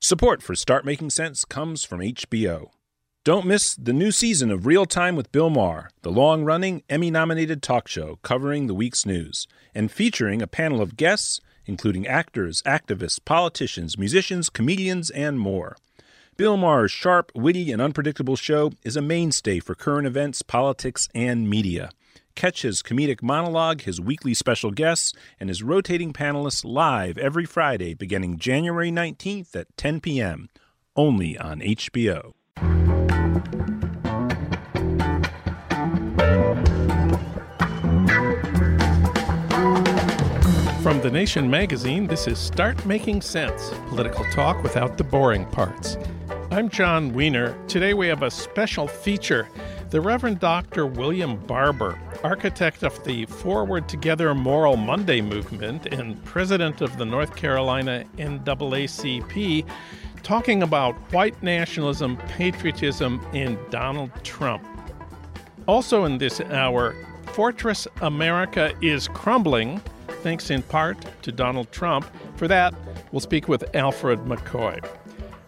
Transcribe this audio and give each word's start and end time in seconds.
Support 0.00 0.42
for 0.42 0.54
Start 0.54 0.84
Making 0.84 1.08
Sense 1.08 1.46
comes 1.46 1.82
from 1.82 2.00
HBO. 2.00 2.68
Don't 3.24 3.46
miss 3.46 3.74
the 3.74 3.94
new 3.94 4.12
season 4.12 4.50
of 4.50 4.66
Real 4.66 4.84
Time 4.84 5.16
with 5.16 5.32
Bill 5.32 5.48
Maher, 5.48 5.88
the 6.02 6.12
long 6.12 6.44
running, 6.44 6.82
Emmy 6.90 7.10
nominated 7.10 7.62
talk 7.62 7.88
show 7.88 8.18
covering 8.22 8.66
the 8.66 8.74
week's 8.74 9.06
news 9.06 9.48
and 9.74 9.90
featuring 9.90 10.42
a 10.42 10.46
panel 10.46 10.82
of 10.82 10.98
guests, 10.98 11.40
including 11.64 12.06
actors, 12.06 12.62
activists, 12.66 13.18
politicians, 13.24 13.96
musicians, 13.96 14.50
comedians, 14.50 15.08
and 15.10 15.40
more. 15.40 15.76
Bill 16.36 16.58
Maher's 16.58 16.92
sharp, 16.92 17.32
witty, 17.34 17.72
and 17.72 17.80
unpredictable 17.80 18.36
show 18.36 18.72
is 18.84 18.96
a 18.96 19.02
mainstay 19.02 19.60
for 19.60 19.74
current 19.74 20.06
events, 20.06 20.42
politics, 20.42 21.08
and 21.14 21.48
media. 21.48 21.88
Catch 22.36 22.62
his 22.62 22.82
comedic 22.82 23.22
monologue, 23.22 23.80
his 23.80 23.98
weekly 23.98 24.34
special 24.34 24.70
guests, 24.70 25.14
and 25.40 25.48
his 25.48 25.62
rotating 25.62 26.12
panelists 26.12 26.66
live 26.66 27.16
every 27.16 27.46
Friday 27.46 27.94
beginning 27.94 28.38
January 28.38 28.92
19th 28.92 29.56
at 29.56 29.74
10 29.78 30.00
p.m. 30.00 30.50
only 30.94 31.38
on 31.38 31.60
HBO. 31.60 32.34
From 40.82 41.00
The 41.00 41.10
Nation 41.10 41.50
magazine, 41.50 42.06
this 42.06 42.28
is 42.28 42.38
Start 42.38 42.84
Making 42.84 43.22
Sense 43.22 43.70
political 43.88 44.24
talk 44.26 44.62
without 44.62 44.98
the 44.98 45.04
boring 45.04 45.46
parts. 45.46 45.96
I'm 46.50 46.68
Jon 46.68 47.14
Wiener. 47.14 47.56
Today 47.66 47.94
we 47.94 48.06
have 48.08 48.22
a 48.22 48.30
special 48.30 48.86
feature. 48.86 49.48
The 49.88 50.00
Reverend 50.00 50.40
Dr. 50.40 50.84
William 50.84 51.36
Barber, 51.46 51.96
architect 52.24 52.82
of 52.82 53.02
the 53.04 53.24
Forward 53.26 53.88
Together 53.88 54.34
Moral 54.34 54.76
Monday 54.76 55.20
movement 55.20 55.86
and 55.86 56.22
president 56.24 56.80
of 56.80 56.98
the 56.98 57.04
North 57.04 57.36
Carolina 57.36 58.04
NAACP, 58.18 59.64
talking 60.24 60.64
about 60.64 60.96
white 61.12 61.40
nationalism, 61.40 62.16
patriotism, 62.16 63.24
and 63.32 63.56
Donald 63.70 64.10
Trump. 64.24 64.66
Also 65.68 66.04
in 66.04 66.18
this 66.18 66.40
hour, 66.40 66.96
Fortress 67.26 67.86
America 68.00 68.72
is 68.82 69.06
crumbling, 69.06 69.80
thanks 70.24 70.50
in 70.50 70.62
part 70.62 70.98
to 71.22 71.30
Donald 71.30 71.70
Trump. 71.70 72.10
For 72.34 72.48
that, 72.48 72.74
we'll 73.12 73.20
speak 73.20 73.46
with 73.46 73.62
Alfred 73.76 74.18
McCoy. 74.24 74.84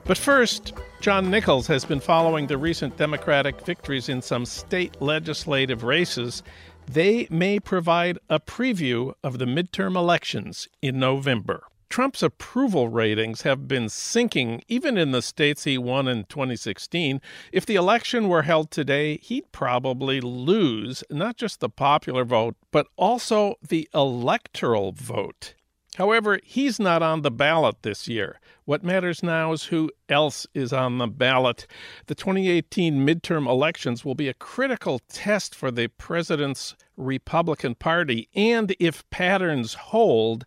But 0.05 0.17
first, 0.17 0.75
John 1.01 1.31
Nichols 1.31 1.69
has 1.69 1.85
been 1.85 2.01
following 2.01 2.49
the 2.49 2.59
recent 2.59 2.97
Democratic 2.97 3.65
victories 3.65 4.09
in 4.09 4.21
some 4.21 4.45
state 4.45 5.01
legislative 5.01 5.85
races. 5.85 6.43
They 6.91 7.29
may 7.31 7.61
provide 7.61 8.19
a 8.29 8.41
preview 8.41 9.15
of 9.23 9.39
the 9.39 9.45
midterm 9.45 9.95
elections 9.95 10.67
in 10.83 10.99
November. 10.99 11.63
Trump's 11.89 12.23
approval 12.23 12.89
ratings 12.89 13.43
have 13.43 13.69
been 13.69 13.89
sinking 13.89 14.63
even 14.67 14.99
in 14.99 15.13
the 15.13 15.23
states 15.23 15.65
he 15.65 15.79
won 15.79 16.09
in 16.09 16.25
2016. 16.25 17.21
If 17.53 17.65
the 17.65 17.77
election 17.77 18.29
were 18.29 18.43
held 18.43 18.73
today, 18.73 19.19
he'd 19.19 19.53
probably 19.53 20.21
lose 20.21 21.05
not 21.11 21.37
just 21.37 21.61
the 21.61 21.71
popular 21.71 22.25
vote, 22.25 22.57
but 22.73 22.89
also 22.97 23.55
the 23.67 23.89
electoral 23.95 24.91
vote. 24.91 25.55
However, 25.95 26.41
he's 26.45 26.79
not 26.79 27.03
on 27.03 27.23
the 27.23 27.31
ballot 27.31 27.83
this 27.83 28.07
year. 28.07 28.41
What 28.69 28.85
matters 28.85 29.23
now 29.23 29.55
is 29.55 29.65
who 29.65 29.91
else 30.11 30.47
is 30.53 30.75
on 30.75 30.99
the 30.99 31.07
ballot. 31.07 31.67
The 32.05 32.15
2018 32.15 32.99
midterm 32.99 33.49
elections 33.49 34.05
will 34.05 34.15
be 34.15 34.29
a 34.29 34.35
critical 34.35 34.99
test 35.09 35.55
for 35.55 35.71
the 35.71 35.89
president's 35.89 36.77
Republican 36.95 37.77
Party, 37.77 38.29
and 38.35 38.77
if 38.79 39.09
patterns 39.09 39.73
hold, 39.73 40.45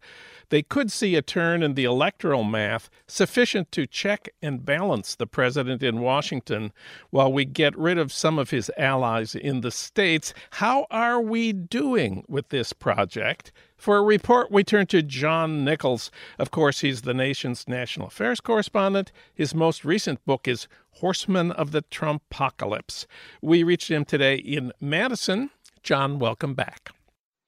they 0.51 0.61
could 0.61 0.91
see 0.91 1.15
a 1.15 1.21
turn 1.21 1.63
in 1.63 1.73
the 1.75 1.85
electoral 1.85 2.43
math 2.43 2.89
sufficient 3.07 3.71
to 3.71 3.87
check 3.87 4.29
and 4.41 4.65
balance 4.65 5.15
the 5.15 5.25
president 5.25 5.81
in 5.81 6.01
Washington 6.01 6.73
while 7.09 7.31
we 7.31 7.45
get 7.45 7.75
rid 7.77 7.97
of 7.97 8.11
some 8.11 8.37
of 8.37 8.49
his 8.49 8.69
allies 8.77 9.33
in 9.33 9.61
the 9.61 9.71
states. 9.71 10.33
How 10.51 10.87
are 10.91 11.21
we 11.21 11.53
doing 11.53 12.25
with 12.27 12.49
this 12.49 12.73
project? 12.73 13.53
For 13.77 13.97
a 13.97 14.03
report, 14.03 14.51
we 14.51 14.65
turn 14.65 14.87
to 14.87 15.01
John 15.01 15.63
Nichols. 15.63 16.11
Of 16.37 16.51
course, 16.51 16.81
he's 16.81 17.01
the 17.01 17.13
nation's 17.13 17.67
national 17.67 18.07
affairs 18.07 18.41
correspondent. 18.41 19.13
His 19.33 19.55
most 19.55 19.85
recent 19.85 20.23
book 20.25 20.49
is 20.49 20.67
Horsemen 20.95 21.51
of 21.53 21.71
the 21.71 21.81
Trumpocalypse. 21.83 23.05
We 23.41 23.63
reached 23.63 23.89
him 23.89 24.03
today 24.03 24.35
in 24.35 24.73
Madison. 24.81 25.49
John, 25.81 26.19
welcome 26.19 26.55
back. 26.55 26.91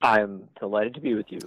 I'm 0.02 0.47
delighted 0.58 0.94
to 0.96 1.02
be 1.02 1.14
with 1.14 1.31
you. 1.31 1.40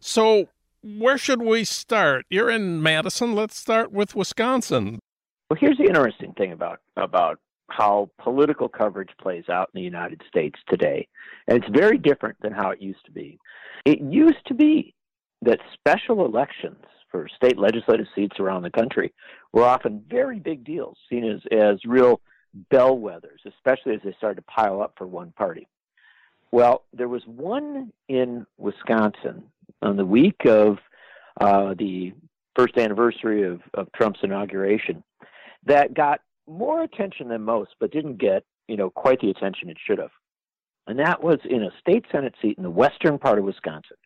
So, 0.00 0.48
where 0.84 1.16
should 1.16 1.40
we 1.40 1.64
start? 1.64 2.26
You're 2.28 2.50
in 2.50 2.82
Madison. 2.82 3.34
Let's 3.34 3.56
start 3.56 3.90
with 3.90 4.14
Wisconsin. 4.14 5.00
Well, 5.48 5.58
here's 5.58 5.78
the 5.78 5.84
interesting 5.84 6.32
thing 6.34 6.52
about 6.52 6.80
about 6.96 7.38
how 7.70 8.10
political 8.22 8.68
coverage 8.68 9.08
plays 9.18 9.48
out 9.48 9.70
in 9.74 9.78
the 9.80 9.84
United 9.84 10.20
States 10.28 10.60
today. 10.68 11.08
And 11.48 11.56
it's 11.56 11.72
very 11.74 11.96
different 11.96 12.36
than 12.42 12.52
how 12.52 12.70
it 12.70 12.82
used 12.82 13.04
to 13.06 13.10
be. 13.10 13.38
It 13.86 14.00
used 14.00 14.46
to 14.46 14.54
be 14.54 14.94
that 15.42 15.60
special 15.72 16.26
elections 16.26 16.84
for 17.10 17.26
state 17.34 17.58
legislative 17.58 18.06
seats 18.14 18.38
around 18.38 18.62
the 18.62 18.70
country 18.70 19.14
were 19.52 19.64
often 19.64 20.04
very 20.08 20.38
big 20.38 20.64
deals, 20.64 20.98
seen 21.08 21.24
as, 21.24 21.40
as 21.58 21.78
real 21.86 22.20
bellwethers, 22.70 23.44
especially 23.46 23.94
as 23.94 24.00
they 24.04 24.14
started 24.18 24.36
to 24.36 24.42
pile 24.42 24.82
up 24.82 24.94
for 24.98 25.06
one 25.06 25.32
party. 25.32 25.66
Well, 26.52 26.84
there 26.92 27.08
was 27.08 27.22
one 27.26 27.92
in 28.08 28.46
Wisconsin 28.58 29.44
on 29.82 29.96
the 29.96 30.04
week 30.04 30.40
of 30.46 30.78
uh, 31.40 31.74
the 31.78 32.12
first 32.56 32.76
anniversary 32.78 33.42
of, 33.42 33.60
of 33.74 33.88
Trump's 33.92 34.20
inauguration 34.22 35.02
that 35.66 35.94
got 35.94 36.20
more 36.46 36.82
attention 36.82 37.28
than 37.28 37.42
most, 37.42 37.70
but 37.80 37.90
didn't 37.90 38.18
get 38.18 38.44
you 38.68 38.76
know 38.76 38.90
quite 38.90 39.20
the 39.20 39.30
attention 39.30 39.68
it 39.68 39.76
should 39.84 39.98
have. 39.98 40.10
And 40.86 40.98
that 40.98 41.22
was 41.22 41.38
in 41.44 41.62
a 41.62 41.70
state 41.80 42.04
senate 42.12 42.34
seat 42.42 42.58
in 42.58 42.62
the 42.62 42.70
western 42.70 43.18
part 43.18 43.38
of 43.38 43.44
Wisconsin. 43.44 43.96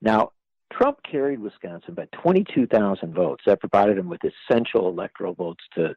Now, 0.00 0.30
Trump 0.72 0.98
carried 1.10 1.40
Wisconsin 1.40 1.94
by 1.94 2.06
22,000 2.12 3.12
votes. 3.12 3.42
That 3.46 3.60
provided 3.60 3.98
him 3.98 4.08
with 4.08 4.20
essential 4.22 4.88
electoral 4.88 5.34
votes 5.34 5.64
to 5.74 5.94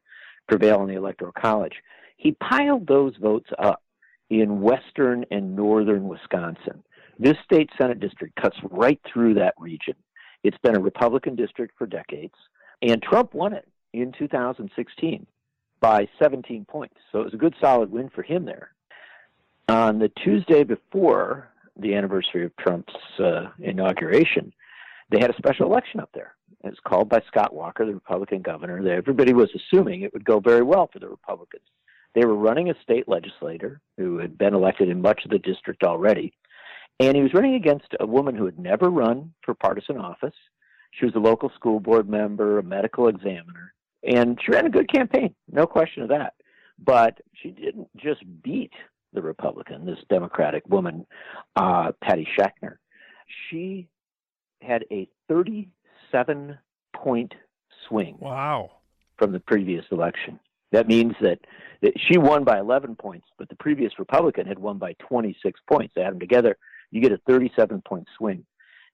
prevail 0.47 0.81
in 0.81 0.87
the 0.87 0.95
electoral 0.95 1.33
college. 1.33 1.73
He 2.17 2.31
piled 2.31 2.87
those 2.87 3.15
votes 3.17 3.49
up 3.59 3.83
in 4.29 4.61
western 4.61 5.25
and 5.29 5.55
northern 5.55 6.07
Wisconsin. 6.07 6.83
This 7.21 7.37
state 7.45 7.69
senate 7.79 7.99
district 7.99 8.35
cuts 8.41 8.57
right 8.71 8.99
through 9.05 9.35
that 9.35 9.53
region. 9.59 9.93
It's 10.43 10.57
been 10.63 10.75
a 10.75 10.79
Republican 10.79 11.35
district 11.35 11.77
for 11.77 11.85
decades, 11.85 12.33
and 12.81 12.99
Trump 12.99 13.35
won 13.35 13.53
it 13.53 13.67
in 13.93 14.11
2016 14.17 15.27
by 15.81 16.07
17 16.19 16.65
points. 16.65 16.95
So 17.11 17.19
it 17.19 17.25
was 17.25 17.35
a 17.35 17.37
good 17.37 17.53
solid 17.61 17.91
win 17.91 18.09
for 18.09 18.23
him 18.23 18.45
there. 18.45 18.71
On 19.69 19.99
the 19.99 20.09
Tuesday 20.23 20.63
before 20.63 21.47
the 21.77 21.93
anniversary 21.93 22.43
of 22.43 22.55
Trump's 22.57 22.95
uh, 23.19 23.49
inauguration, 23.59 24.51
they 25.11 25.19
had 25.19 25.29
a 25.29 25.37
special 25.37 25.67
election 25.67 25.99
up 25.99 26.09
there. 26.15 26.33
It 26.63 26.69
was 26.69 26.79
called 26.83 27.07
by 27.07 27.21
Scott 27.27 27.53
Walker, 27.53 27.85
the 27.85 27.93
Republican 27.93 28.41
governor. 28.41 28.79
Everybody 28.91 29.33
was 29.33 29.51
assuming 29.55 30.01
it 30.01 30.13
would 30.13 30.25
go 30.25 30.39
very 30.39 30.63
well 30.63 30.89
for 30.91 30.97
the 30.97 31.07
Republicans. 31.09 31.65
They 32.15 32.25
were 32.25 32.35
running 32.35 32.71
a 32.71 32.81
state 32.81 33.07
legislator 33.07 33.79
who 33.97 34.17
had 34.17 34.39
been 34.39 34.55
elected 34.55 34.89
in 34.89 35.03
much 35.03 35.23
of 35.23 35.29
the 35.29 35.37
district 35.37 35.83
already, 35.83 36.33
and 37.01 37.15
he 37.15 37.23
was 37.23 37.33
running 37.33 37.55
against 37.55 37.95
a 37.99 38.05
woman 38.05 38.35
who 38.35 38.45
had 38.45 38.59
never 38.59 38.89
run 38.89 39.33
for 39.43 39.55
partisan 39.55 39.97
office. 39.97 40.35
She 40.91 41.05
was 41.05 41.15
a 41.15 41.19
local 41.19 41.49
school 41.55 41.79
board 41.79 42.07
member, 42.07 42.59
a 42.59 42.63
medical 42.63 43.07
examiner, 43.07 43.73
And 44.03 44.39
she 44.43 44.51
ran 44.51 44.67
a 44.67 44.69
good 44.69 44.91
campaign, 44.91 45.33
no 45.51 45.65
question 45.65 46.03
of 46.03 46.09
that. 46.09 46.33
But 46.77 47.19
she 47.33 47.49
didn't 47.49 47.89
just 47.97 48.21
beat 48.43 48.71
the 49.13 49.21
Republican, 49.21 49.85
this 49.85 49.99
Democratic 50.09 50.67
woman, 50.67 51.05
uh, 51.55 51.91
Patty 52.03 52.27
Schachtner. 52.37 52.77
She 53.49 53.87
had 54.61 54.85
a 54.91 55.07
37 55.27 56.57
point 56.95 57.33
swing. 57.87 58.17
Wow. 58.19 58.71
From 59.17 59.31
the 59.31 59.39
previous 59.39 59.85
election. 59.91 60.39
That 60.71 60.87
means 60.87 61.13
that, 61.21 61.39
that 61.81 61.93
she 61.97 62.17
won 62.17 62.43
by 62.43 62.59
11 62.59 62.95
points, 62.95 63.27
but 63.37 63.49
the 63.49 63.55
previous 63.55 63.99
Republican 63.99 64.47
had 64.47 64.59
won 64.59 64.77
by 64.77 64.93
26 64.99 65.59
points. 65.69 65.95
Add 65.97 66.13
them 66.13 66.19
together, 66.19 66.57
you 66.91 67.01
get 67.01 67.11
a 67.11 67.19
37 67.27 67.81
point 67.81 68.07
swing. 68.17 68.45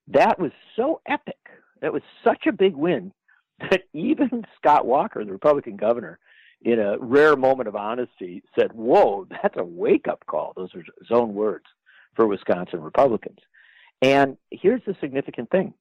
That 0.07 0.39
was 0.39 0.51
so 0.75 1.01
epic. 1.07 1.37
That 1.81 1.93
was 1.93 2.03
such 2.23 2.45
a 2.47 2.51
big 2.51 2.75
win 2.75 3.11
that 3.59 3.83
even 3.93 4.45
Scott 4.57 4.85
Walker, 4.85 5.23
the 5.23 5.31
Republican 5.31 5.75
governor, 5.75 6.19
in 6.61 6.79
a 6.79 6.97
rare 6.97 7.35
moment 7.35 7.67
of 7.67 7.75
honesty, 7.75 8.41
said, 8.57 8.73
Whoa, 8.73 9.27
that's 9.29 9.57
a 9.57 9.63
wake 9.63 10.07
up 10.07 10.25
call. 10.27 10.53
Those 10.55 10.73
are 10.75 10.79
his 10.79 11.11
own 11.11 11.33
words 11.33 11.65
for 12.15 12.27
Wisconsin 12.27 12.81
Republicans. 12.81 13.39
And 14.01 14.37
here's 14.51 14.81
the 14.85 14.95
significant 15.01 15.49
thing 15.49 15.73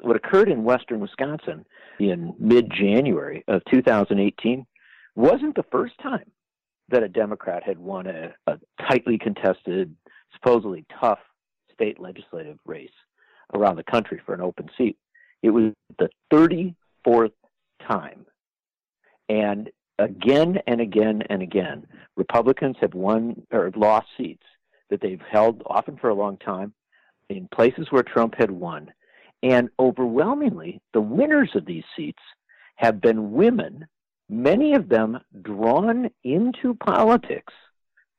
what 0.00 0.16
occurred 0.16 0.48
in 0.48 0.64
western 0.64 1.00
Wisconsin 1.00 1.64
in 2.00 2.34
mid 2.38 2.72
January 2.72 3.44
of 3.48 3.62
2018 3.70 4.66
wasn't 5.14 5.54
the 5.54 5.64
first 5.70 5.94
time 6.02 6.30
that 6.88 7.02
a 7.02 7.08
Democrat 7.08 7.62
had 7.62 7.78
won 7.78 8.06
a, 8.06 8.34
a 8.46 8.58
tightly 8.88 9.18
contested, 9.18 9.94
supposedly 10.32 10.84
tough 11.00 11.18
state 11.74 12.00
legislative 12.00 12.58
race 12.64 12.90
around 13.52 13.76
the 13.76 13.84
country 13.84 14.20
for 14.24 14.34
an 14.34 14.40
open 14.40 14.68
seat. 14.76 14.96
It 15.42 15.50
was 15.50 15.72
the 15.98 16.08
34th 16.32 17.32
time. 17.86 18.24
And 19.28 19.70
again 19.98 20.58
and 20.66 20.80
again 20.80 21.22
and 21.28 21.42
again, 21.42 21.86
Republicans 22.16 22.76
have 22.80 22.94
won 22.94 23.42
or 23.52 23.70
lost 23.76 24.06
seats 24.16 24.42
that 24.90 25.00
they've 25.00 25.22
held 25.30 25.62
often 25.66 25.96
for 25.96 26.10
a 26.10 26.14
long 26.14 26.36
time 26.38 26.72
in 27.28 27.48
places 27.52 27.86
where 27.90 28.02
Trump 28.02 28.34
had 28.36 28.50
won. 28.50 28.90
And 29.42 29.68
overwhelmingly, 29.78 30.80
the 30.92 31.00
winners 31.00 31.50
of 31.54 31.66
these 31.66 31.84
seats 31.96 32.22
have 32.76 33.00
been 33.00 33.32
women, 33.32 33.86
many 34.28 34.74
of 34.74 34.88
them 34.88 35.20
drawn 35.42 36.10
into 36.22 36.74
politics 36.74 37.52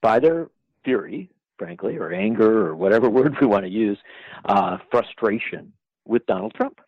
by 0.02 0.20
their 0.20 0.50
fury, 0.84 1.30
frankly, 1.58 1.98
or 1.98 2.12
anger, 2.14 2.68
or 2.68 2.76
whatever 2.76 3.10
word 3.20 3.36
we 3.40 3.48
want 3.48 3.66
to 3.66 3.72
use, 3.72 3.98
uh, 4.46 4.78
frustration 4.92 5.72
with 6.06 6.26
Donald 6.26 6.54
Trump. 6.56 6.80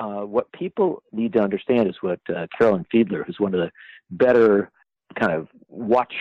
Uh, 0.00 0.22
what 0.22 0.50
people 0.52 1.02
need 1.12 1.32
to 1.32 1.40
understand 1.40 1.88
is 1.88 1.96
what 2.00 2.20
uh, 2.34 2.46
Carolyn 2.58 2.86
Fiddler, 2.90 3.24
who's 3.24 3.38
one 3.38 3.54
of 3.54 3.60
the 3.60 3.70
better 4.10 4.70
kind 5.18 5.32
of 5.32 5.48
watch 5.68 6.14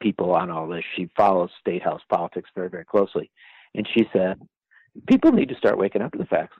people 0.00 0.34
on 0.34 0.50
all 0.50 0.68
this, 0.68 0.84
she 0.96 1.08
follows 1.16 1.50
state 1.60 1.82
house 1.82 2.02
politics 2.10 2.50
very, 2.54 2.68
very 2.68 2.84
closely. 2.84 3.30
And 3.74 3.88
she 3.94 4.06
said, 4.12 4.40
people 5.06 5.32
need 5.32 5.48
to 5.48 5.56
start 5.56 5.78
waking 5.78 6.02
up 6.02 6.12
to 6.12 6.18
the 6.18 6.26
facts 6.26 6.56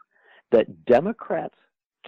that 0.53 0.87
Democrats 0.87 1.55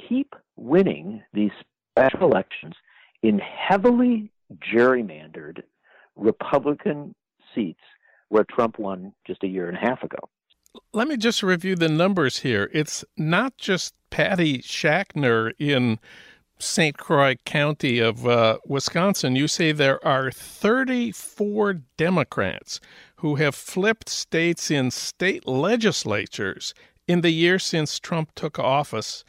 keep 0.09 0.35
winning 0.57 1.23
these 1.33 1.51
special 1.91 2.31
elections 2.31 2.75
in 3.23 3.39
heavily 3.39 4.31
gerrymandered 4.73 5.63
Republican 6.17 7.15
seats 7.55 7.81
where 8.29 8.45
Trump 8.45 8.79
won 8.79 9.13
just 9.27 9.43
a 9.45 9.49
year 9.49 9.69
and 9.69 9.77
a 9.77 9.81
half 9.81 10.03
ago. 10.03 10.19
Let 10.93 11.09
me 11.09 11.17
just 11.17 11.43
review 11.43 11.75
the 11.77 11.89
numbers 11.89 12.39
here. 12.41 12.71
It's 12.73 13.05
not 13.17 13.57
just 13.57 13.95
Patty 14.11 14.59
Schachtner 14.59 15.53
in 15.59 15.99
St. 16.59 16.97
Croix 16.97 17.37
County 17.45 17.99
of 17.99 18.27
uh, 18.27 18.59
Wisconsin. 18.67 19.37
You 19.37 19.49
say 19.49 19.73
there 19.73 20.05
are 20.07 20.31
34 20.31 21.75
Democrats 21.97 22.81
who 23.17 23.37
have 23.37 23.55
flipped 23.55 24.09
states 24.09 24.71
in 24.71 24.91
state 24.91 25.47
legislatures 25.47 26.75
in 27.07 27.21
the 27.21 27.31
year 27.31 27.59
since 27.59 27.99
Trump 27.99 28.35
took 28.35 28.59
office. 28.59 29.25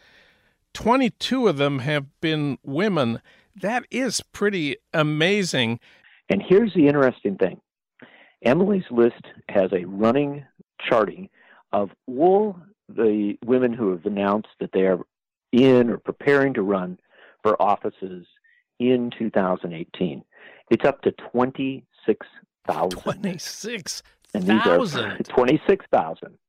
22 0.74 1.48
of 1.48 1.58
them 1.58 1.80
have 1.80 2.06
been 2.22 2.58
women. 2.64 3.22
That 3.56 3.86
is 3.90 4.22
pretty 4.32 4.78
amazing. 4.94 5.80
And 6.30 6.44
here's 6.48 6.74
the 6.74 6.88
interesting 6.88 7.36
thing 7.38 7.60
Emily's 8.48 8.86
list 8.90 9.26
has 9.50 9.72
a 9.74 9.84
running 9.86 10.46
charting 10.80 11.30
of 11.74 11.90
all 12.08 12.56
the 12.88 13.38
women 13.46 13.74
who 13.74 13.92
have 13.92 14.06
announced 14.06 14.48
that 14.62 14.72
they 14.72 14.88
are 14.88 15.00
in 15.52 15.90
or 15.90 15.98
preparing 15.98 16.54
to 16.54 16.62
run 16.62 16.98
for 17.44 17.62
offices 17.62 18.26
in 18.80 19.12
2018. 19.18 20.24
It's 20.70 20.86
up 20.86 21.02
to 21.02 21.12
26,000. 21.12 23.02
26,000. 23.02 24.04
And 24.34 24.44
these 24.44 24.66
are 24.66 25.18
26,000. 25.24 26.38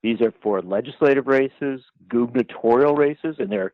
These 0.00 0.20
are 0.20 0.32
for 0.42 0.62
legislative 0.62 1.26
races, 1.26 1.80
gubernatorial 2.08 2.94
races, 2.94 3.34
and 3.40 3.50
there 3.50 3.64
are 3.64 3.72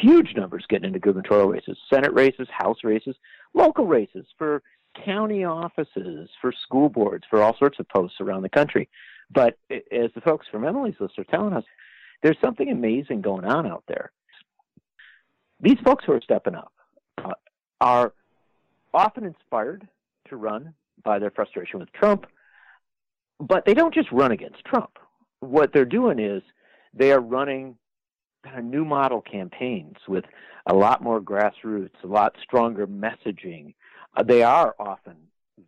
huge 0.00 0.34
numbers 0.34 0.64
getting 0.70 0.86
into 0.86 0.98
gubernatorial 0.98 1.48
races, 1.48 1.76
Senate 1.92 2.14
races, 2.14 2.48
House 2.50 2.78
races, 2.82 3.14
local 3.52 3.84
races 3.86 4.24
for 4.38 4.62
county 5.04 5.44
offices, 5.44 6.28
for 6.40 6.52
school 6.64 6.88
boards, 6.88 7.24
for 7.28 7.42
all 7.42 7.56
sorts 7.58 7.78
of 7.78 7.88
posts 7.88 8.16
around 8.20 8.42
the 8.42 8.48
country. 8.48 8.88
But 9.30 9.58
as 9.70 10.10
the 10.14 10.20
folks 10.24 10.46
from 10.50 10.64
Emily's 10.64 10.94
list 11.00 11.18
are 11.18 11.24
telling 11.24 11.52
us, 11.52 11.64
there's 12.22 12.36
something 12.42 12.70
amazing 12.70 13.20
going 13.20 13.44
on 13.44 13.66
out 13.66 13.84
there. 13.88 14.12
These 15.60 15.78
folks 15.84 16.04
who 16.04 16.12
are 16.12 16.20
stepping 16.20 16.54
up 16.54 16.72
uh, 17.18 17.32
are 17.80 18.12
often 18.92 19.24
inspired 19.24 19.86
to 20.28 20.36
run 20.36 20.74
by 21.02 21.18
their 21.18 21.30
frustration 21.30 21.80
with 21.80 21.92
Trump, 21.92 22.26
but 23.38 23.64
they 23.64 23.74
don't 23.74 23.94
just 23.94 24.10
run 24.12 24.32
against 24.32 24.64
Trump. 24.64 24.98
What 25.40 25.72
they're 25.72 25.84
doing 25.84 26.18
is 26.18 26.42
they 26.94 27.12
are 27.12 27.20
running 27.20 27.76
kind 28.44 28.58
of 28.58 28.64
new 28.64 28.84
model 28.84 29.20
campaigns 29.20 29.96
with 30.08 30.24
a 30.66 30.74
lot 30.74 31.02
more 31.02 31.20
grassroots, 31.20 32.02
a 32.02 32.06
lot 32.06 32.34
stronger 32.42 32.86
messaging. 32.86 33.74
Uh, 34.14 34.22
they 34.22 34.42
are 34.42 34.74
often 34.78 35.16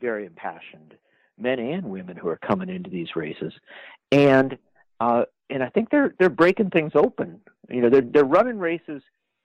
very 0.00 0.26
impassioned, 0.26 0.94
men 1.38 1.58
and 1.58 1.84
women 1.84 2.16
who 2.16 2.28
are 2.28 2.38
coming 2.38 2.68
into 2.68 2.90
these 2.90 3.16
races, 3.16 3.52
and 4.12 4.58
uh, 5.00 5.24
and 5.50 5.62
I 5.62 5.68
think 5.70 5.90
they're 5.90 6.14
they're 6.18 6.28
breaking 6.28 6.70
things 6.70 6.92
open. 6.94 7.40
You 7.68 7.82
know, 7.82 7.90
they're 7.90 8.02
they're 8.02 8.24
running 8.24 8.58
races 8.58 9.02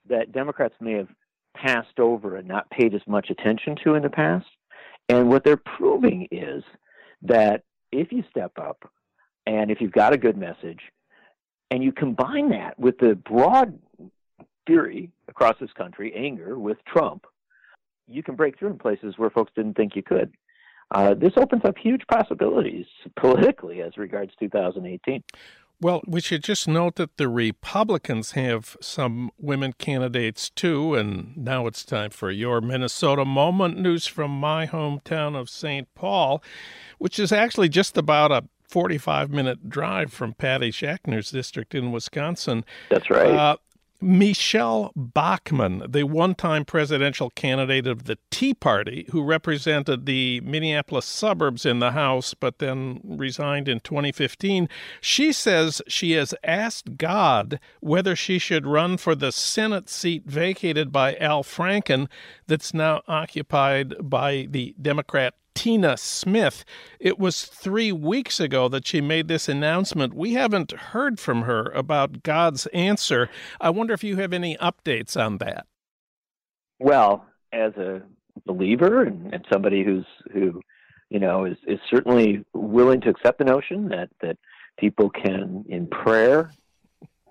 that 0.10 0.32
Democrats 0.32 0.76
may 0.82 0.94
have 0.94 1.10
passed 1.56 2.00
over 2.00 2.36
and 2.36 2.48
not 2.48 2.70
paid 2.70 2.94
as 2.94 3.02
much 3.08 3.30
attention 3.30 3.78
to 3.84 3.94
in 3.96 4.04
the 4.04 4.10
past. 4.10 4.48
And 5.10 5.30
what 5.30 5.44
they're 5.44 5.58
proving 5.58 6.28
is 6.32 6.64
that 7.22 7.64
if 7.92 8.12
you 8.12 8.24
step 8.30 8.54
up 8.58 8.90
and 9.46 9.70
if 9.70 9.82
you've 9.82 9.92
got 9.92 10.14
a 10.14 10.18
good 10.18 10.38
message 10.38 10.80
and 11.70 11.84
you 11.84 11.92
combine 11.92 12.50
that 12.50 12.78
with 12.80 12.98
the 12.98 13.16
broad 13.16 13.80
fury 14.66 15.12
across 15.28 15.56
this 15.60 15.72
country, 15.74 16.14
anger 16.16 16.58
with 16.58 16.78
Trump, 16.86 17.26
you 18.08 18.24
can 18.24 18.36
break 18.36 18.58
through 18.58 18.72
in 18.72 18.78
places 18.78 19.16
where 19.18 19.30
folks 19.30 19.52
didn't 19.56 19.76
think 19.76 19.96
you 19.96 20.04
could. 20.04 20.34
Uh, 20.92 21.14
this 21.14 21.34
opens 21.38 21.64
up 21.66 21.78
huge 21.78 22.02
possibilities 22.12 22.86
politically 23.16 23.82
as 23.82 23.98
regards 23.98 24.32
2018. 24.40 25.24
Well, 25.82 26.02
we 26.08 26.22
should 26.22 26.44
just 26.44 26.68
note 26.68 26.96
that 26.96 27.18
the 27.18 27.28
Republicans 27.28 28.32
have 28.32 28.78
some 28.80 29.32
women 29.38 29.74
candidates 29.74 30.50
too, 30.50 30.96
and 30.96 31.36
now 31.36 31.68
it's 31.68 31.84
time 31.84 32.12
for 32.12 32.32
your 32.32 32.62
Minnesota 32.62 33.26
moment 33.26 33.80
news 33.80 34.08
from 34.08 34.32
my 34.32 34.66
hometown 34.66 35.36
of 35.36 35.50
St. 35.50 35.94
Paul, 35.94 36.42
which 37.00 37.20
is 37.20 37.34
actually 37.34 37.68
just 37.70 37.98
about 37.98 38.32
a 38.32 38.46
45 38.70 39.30
minute 39.32 39.70
drive 39.70 40.14
from 40.14 40.34
Patty 40.34 40.72
Schachtner's 40.72 41.32
district 41.32 41.76
in 41.76 41.92
Wisconsin. 41.92 42.64
That's 42.90 43.10
right. 43.10 43.32
Uh, 43.32 43.58
Michele 44.04 44.92
Bachmann, 44.96 45.86
the 45.90 46.04
one 46.04 46.36
time 46.36 46.66
presidential 46.66 47.30
candidate 47.30 47.88
of 47.88 48.04
the 48.04 48.18
Tea 48.30 48.54
Party, 48.54 49.08
who 49.12 49.24
represented 49.24 50.06
the 50.06 50.42
Minneapolis 50.42 51.06
suburbs 51.06 51.66
in 51.66 51.80
the 51.80 51.92
House 51.92 52.34
but 52.34 52.60
then 52.60 53.00
resigned 53.04 53.70
in 53.70 53.80
2015, 53.80 54.68
she 55.00 55.32
says 55.32 55.82
she 55.88 56.12
has 56.12 56.36
asked 56.44 56.98
God 56.98 57.60
whether 57.80 58.16
she 58.16 58.40
should 58.40 58.68
run 58.68 58.98
for 58.98 59.16
the 59.16 59.32
Senate 59.32 59.90
seat 59.90 60.24
vacated 60.26 60.92
by 60.92 61.16
Al 61.16 61.44
Franken 61.44 62.10
that's 62.46 62.74
now 62.74 63.02
occupied 63.08 63.96
by 64.02 64.48
the 64.50 64.76
Democrat 64.82 65.34
Tina 65.56 65.98
Smith. 65.98 66.66
It 67.00 67.20
was 67.20 67.44
three 67.44 67.92
weeks 67.92 68.40
ago 68.40 68.68
that 68.70 68.88
she 68.88 69.02
made 69.02 69.28
this 69.28 69.48
announcement. 69.48 70.14
We 70.14 70.34
haven't 70.34 70.72
heard 70.72 71.20
from 71.20 71.44
her 71.44 71.66
about 71.72 72.24
God's 72.24 72.66
answer. 72.68 73.30
I 73.62 73.70
wonder 73.70 73.94
if 73.94 74.04
you 74.04 74.18
have 74.18 74.34
any 74.34 74.58
updates 74.58 75.16
on 75.16 75.38
that. 75.40 75.66
Well, 76.80 77.26
as 77.52 77.74
a 77.78 78.02
believer 78.46 79.04
and, 79.04 79.34
and 79.34 79.46
somebody 79.52 79.84
who's 79.84 80.06
who, 80.32 80.62
you 81.10 81.20
know, 81.20 81.46
is, 81.46 81.58
is 81.68 81.80
certainly 81.90 82.44
willing 82.54 83.02
to 83.02 83.10
accept 83.10 83.38
the 83.38 83.46
notion 83.46 83.90
that 83.90 84.10
that 84.22 84.38
people 84.78 85.10
can, 85.10 85.66
in 85.70 85.88
prayer, 85.88 86.52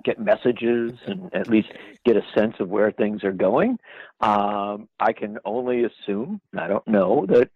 get 0.04 0.20
messages 0.20 0.92
and 1.06 1.34
at 1.34 1.48
least 1.48 1.68
get 2.04 2.16
a 2.16 2.22
sense 2.36 2.54
of 2.60 2.68
where 2.68 2.92
things 2.92 3.24
are 3.24 3.32
going. 3.32 3.78
Um, 4.20 4.88
I 4.98 5.12
can 5.12 5.38
only 5.44 5.84
assume, 5.84 6.40
I 6.56 6.68
don't 6.68 6.86
know, 6.86 7.26
that 7.28 7.50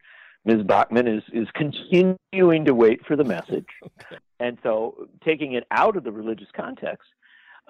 Ms. 0.47 0.62
Bachmann 0.62 1.09
is, 1.09 1.23
is 1.33 1.49
continuing 1.55 2.65
to 2.65 2.73
wait 2.73 3.05
for 3.05 3.17
the 3.17 3.25
message. 3.37 3.67
Okay. 3.85 4.17
And 4.38 4.59
so, 4.62 5.09
taking 5.25 5.55
it 5.55 5.65
out 5.71 5.97
of 5.97 6.05
the 6.05 6.12
religious 6.12 6.49
context, 6.55 7.09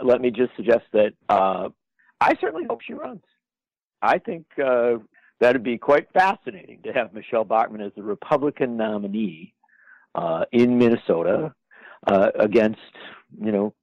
let 0.02 0.20
me 0.20 0.30
just 0.30 0.54
suggest 0.56 0.84
that 0.92 1.12
uh, 1.28 1.68
I 2.20 2.34
certainly 2.40 2.66
hope 2.68 2.82
she 2.82 2.92
runs. 2.92 3.22
I 4.02 4.18
think 4.18 4.46
uh, 4.62 4.96
that'd 5.40 5.62
be 5.62 5.78
quite 5.78 6.08
fascinating 6.12 6.80
to 6.84 6.92
have 6.92 7.14
Michele 7.14 7.44
Bachmann 7.44 7.80
as 7.80 7.92
the 7.96 8.02
Republican 8.02 8.76
nominee 8.76 9.54
uh, 10.14 10.44
in 10.52 10.78
Minnesota 10.78 11.54
uh, 12.06 12.30
against, 12.38 12.80
you 13.40 13.52
know, 13.52 13.74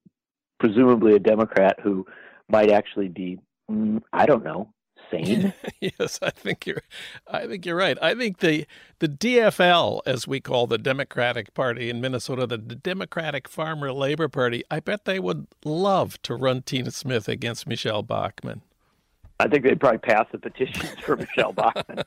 presumably 0.59 1.15
a 1.15 1.19
Democrat 1.19 1.79
who 1.81 2.05
might 2.49 2.69
actually 2.69 3.07
be, 3.07 3.39
mm, 3.69 4.01
I 4.11 4.25
don't 4.25 4.43
know, 4.43 4.73
sane. 5.13 5.53
yes, 5.79 6.19
I 6.21 6.29
think 6.29 6.65
you're. 6.65 6.81
I 7.27 7.47
think 7.47 7.65
you're 7.65 7.75
right. 7.75 7.97
I 8.01 8.15
think 8.15 8.39
the 8.39 8.65
the 8.99 9.07
DFL, 9.07 10.01
as 10.05 10.27
we 10.27 10.39
call 10.39 10.67
the 10.67 10.77
Democratic 10.77 11.53
Party 11.53 11.89
in 11.89 12.01
Minnesota, 12.01 12.47
the, 12.47 12.57
the 12.57 12.75
Democratic 12.75 13.47
Farmer 13.47 13.91
Labor 13.91 14.27
Party, 14.27 14.63
I 14.71 14.79
bet 14.79 15.05
they 15.05 15.19
would 15.19 15.47
love 15.63 16.21
to 16.23 16.35
run 16.35 16.61
Tina 16.61 16.91
Smith 16.91 17.27
against 17.27 17.67
Michele 17.67 18.03
Bachmann. 18.03 18.61
I 19.39 19.47
think 19.47 19.63
they'd 19.63 19.79
probably 19.79 19.99
pass 19.99 20.27
the 20.31 20.37
petitions 20.37 20.95
for 21.01 21.15
Michele 21.15 21.53
Bachmann. 21.53 22.03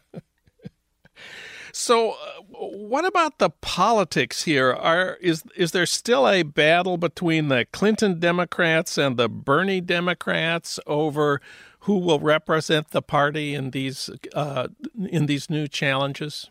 So, 1.79 2.13
uh, 2.13 2.15
what 2.55 3.05
about 3.05 3.39
the 3.39 3.51
politics 3.51 4.45
here? 4.45 4.73
Are 4.73 5.19
is 5.21 5.45
is 5.55 5.73
there 5.73 5.85
still 5.85 6.27
a 6.27 6.43
battle 6.43 6.97
between 6.97 7.49
the 7.49 7.67
Clinton 7.71 8.19
Democrats 8.19 8.97
and 8.97 9.19
the 9.19 9.29
Bernie 9.29 9.83
Democrats 9.83 10.81
over 10.87 11.43
who 11.87 11.99
will 11.99 12.19
represent 12.19 12.91
the 12.91 13.01
party 13.01 13.55
in 13.55 13.71
these 13.71 14.11
uh, 14.35 14.67
in 15.09 15.27
these 15.27 15.49
new 15.49 15.69
challenges? 15.69 16.51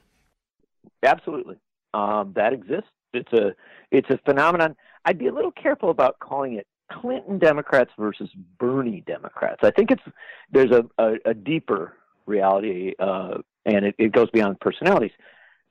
Absolutely, 1.03 1.57
um, 1.93 2.31
that 2.37 2.53
exists. 2.53 2.89
It's 3.13 3.33
a 3.33 3.53
it's 3.91 4.09
a 4.09 4.17
phenomenon. 4.25 4.77
I'd 5.03 5.19
be 5.19 5.27
a 5.27 5.33
little 5.33 5.51
careful 5.51 5.89
about 5.89 6.19
calling 6.19 6.53
it 6.53 6.65
Clinton 6.89 7.37
Democrats 7.37 7.91
versus 7.99 8.29
Bernie 8.57 9.03
Democrats. 9.05 9.59
I 9.63 9.71
think 9.71 9.91
it's 9.91 10.03
there's 10.51 10.71
a, 10.71 10.85
a, 10.97 11.15
a 11.25 11.33
deeper 11.33 11.97
reality, 12.25 12.93
uh, 12.97 13.39
and 13.65 13.85
it, 13.85 13.95
it 13.97 14.13
goes 14.13 14.29
beyond 14.31 14.61
personalities. 14.61 15.11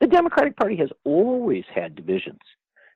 The 0.01 0.07
Democratic 0.07 0.57
Party 0.59 0.77
has 0.77 0.91
always 1.05 1.65
had 1.75 1.95
divisions 1.95 2.41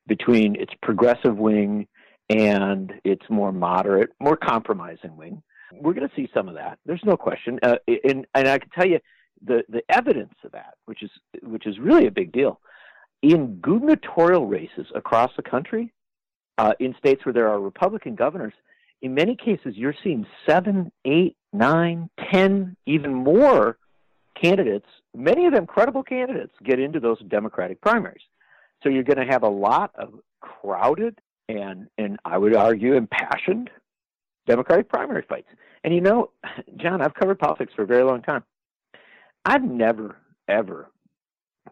between 0.06 0.54
its 0.54 0.74
progressive 0.82 1.38
wing 1.38 1.86
and 2.28 2.92
its 3.04 3.22
more 3.30 3.52
moderate, 3.52 4.10
more 4.20 4.36
compromising 4.36 5.16
wing. 5.16 5.42
We're 5.72 5.94
going 5.94 6.08
to 6.08 6.14
see 6.14 6.28
some 6.32 6.48
of 6.48 6.54
that. 6.54 6.78
There's 6.86 7.04
no 7.04 7.16
question, 7.16 7.58
uh, 7.62 7.76
and 7.86 8.26
and 8.34 8.48
I 8.48 8.58
can 8.58 8.70
tell 8.70 8.86
you 8.86 9.00
the 9.44 9.64
the 9.68 9.82
evidence 9.88 10.34
of 10.44 10.52
that, 10.52 10.74
which 10.86 11.02
is 11.02 11.10
which 11.42 11.66
is 11.66 11.78
really 11.78 12.06
a 12.06 12.10
big 12.10 12.32
deal, 12.32 12.60
in 13.22 13.56
gubernatorial 13.60 14.46
races 14.46 14.86
across 14.94 15.30
the 15.36 15.42
country 15.42 15.92
uh, 16.58 16.72
in 16.80 16.94
states 16.98 17.24
where 17.24 17.32
there 17.32 17.48
are 17.48 17.60
Republican 17.60 18.14
governors, 18.14 18.54
in 19.02 19.14
many 19.14 19.36
cases, 19.36 19.74
you're 19.76 19.94
seeing 20.02 20.26
seven, 20.46 20.90
eight, 21.04 21.36
nine, 21.52 22.10
ten, 22.32 22.76
even 22.86 23.14
more 23.14 23.78
candidates, 24.40 24.86
many 25.14 25.46
of 25.46 25.52
them 25.52 25.66
credible 25.66 26.02
candidates, 26.02 26.52
get 26.64 26.78
into 26.78 27.00
those 27.00 27.18
Democratic 27.28 27.80
primaries. 27.80 28.22
So 28.82 28.88
you're 28.88 29.04
going 29.04 29.24
to 29.24 29.32
have 29.32 29.42
a 29.42 29.48
lot 29.48 29.92
of 29.96 30.14
crowded 30.40 31.18
and, 31.48 31.88
and 31.96 32.18
I 32.24 32.38
would 32.38 32.54
argue, 32.54 32.94
impassioned 32.94 33.70
Democratic 34.48 34.88
primary 34.88 35.24
fights. 35.28 35.48
And 35.84 35.94
you 35.94 36.00
know, 36.00 36.30
John, 36.76 37.02
I've 37.02 37.14
covered 37.14 37.38
politics 37.38 37.72
for 37.76 37.82
a 37.82 37.86
very 37.86 38.02
long 38.02 38.22
time. 38.22 38.42
I've 39.44 39.62
never, 39.62 40.16
ever 40.48 40.90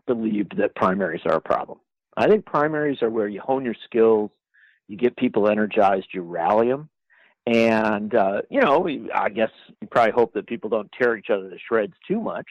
believed 0.06 0.56
that 0.59 0.76
primaries 0.76 1.23
are 1.25 1.35
a 1.35 1.40
problem. 1.40 1.80
I 2.16 2.28
think 2.28 2.47
primaries 2.47 3.02
are 3.02 3.11
where 3.11 3.28
you 3.28 3.40
hone 3.40 3.64
your 3.64 3.75
skills, 3.85 4.30
you 4.88 4.97
get 4.97 5.16
people 5.16 5.49
energized, 5.49 6.06
you 6.12 6.23
rally 6.23 6.68
them. 6.68 6.88
And, 7.47 8.14
uh, 8.14 8.42
you 8.50 8.61
know, 8.61 8.88
I 9.14 9.28
guess 9.28 9.50
you 9.80 9.88
probably 9.88 10.12
hope 10.12 10.33
that 10.35 10.47
people 10.47 10.71
don't 10.71 10.90
tear 10.92 11.16
each 11.16 11.30
other 11.30 11.50
to 11.50 11.56
shreds 11.59 11.92
too 12.09 12.21
much. 12.21 12.47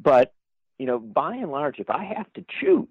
But, 0.00 0.32
you 0.78 0.86
know, 0.86 0.98
by 0.98 1.36
and 1.36 1.50
large, 1.50 1.78
if 1.78 1.90
I 1.90 2.04
have 2.04 2.32
to 2.34 2.44
choose, 2.60 2.86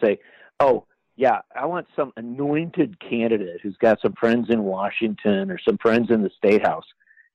say, 0.00 0.18
oh, 0.60 0.86
yeah, 1.16 1.40
I 1.54 1.66
want 1.66 1.86
some 1.94 2.12
anointed 2.16 2.98
candidate 3.00 3.60
who's 3.62 3.76
got 3.76 4.00
some 4.00 4.14
friends 4.14 4.48
in 4.48 4.62
Washington 4.62 5.50
or 5.50 5.58
some 5.58 5.78
friends 5.78 6.10
in 6.10 6.22
the 6.22 6.30
state 6.36 6.66
house 6.66 6.86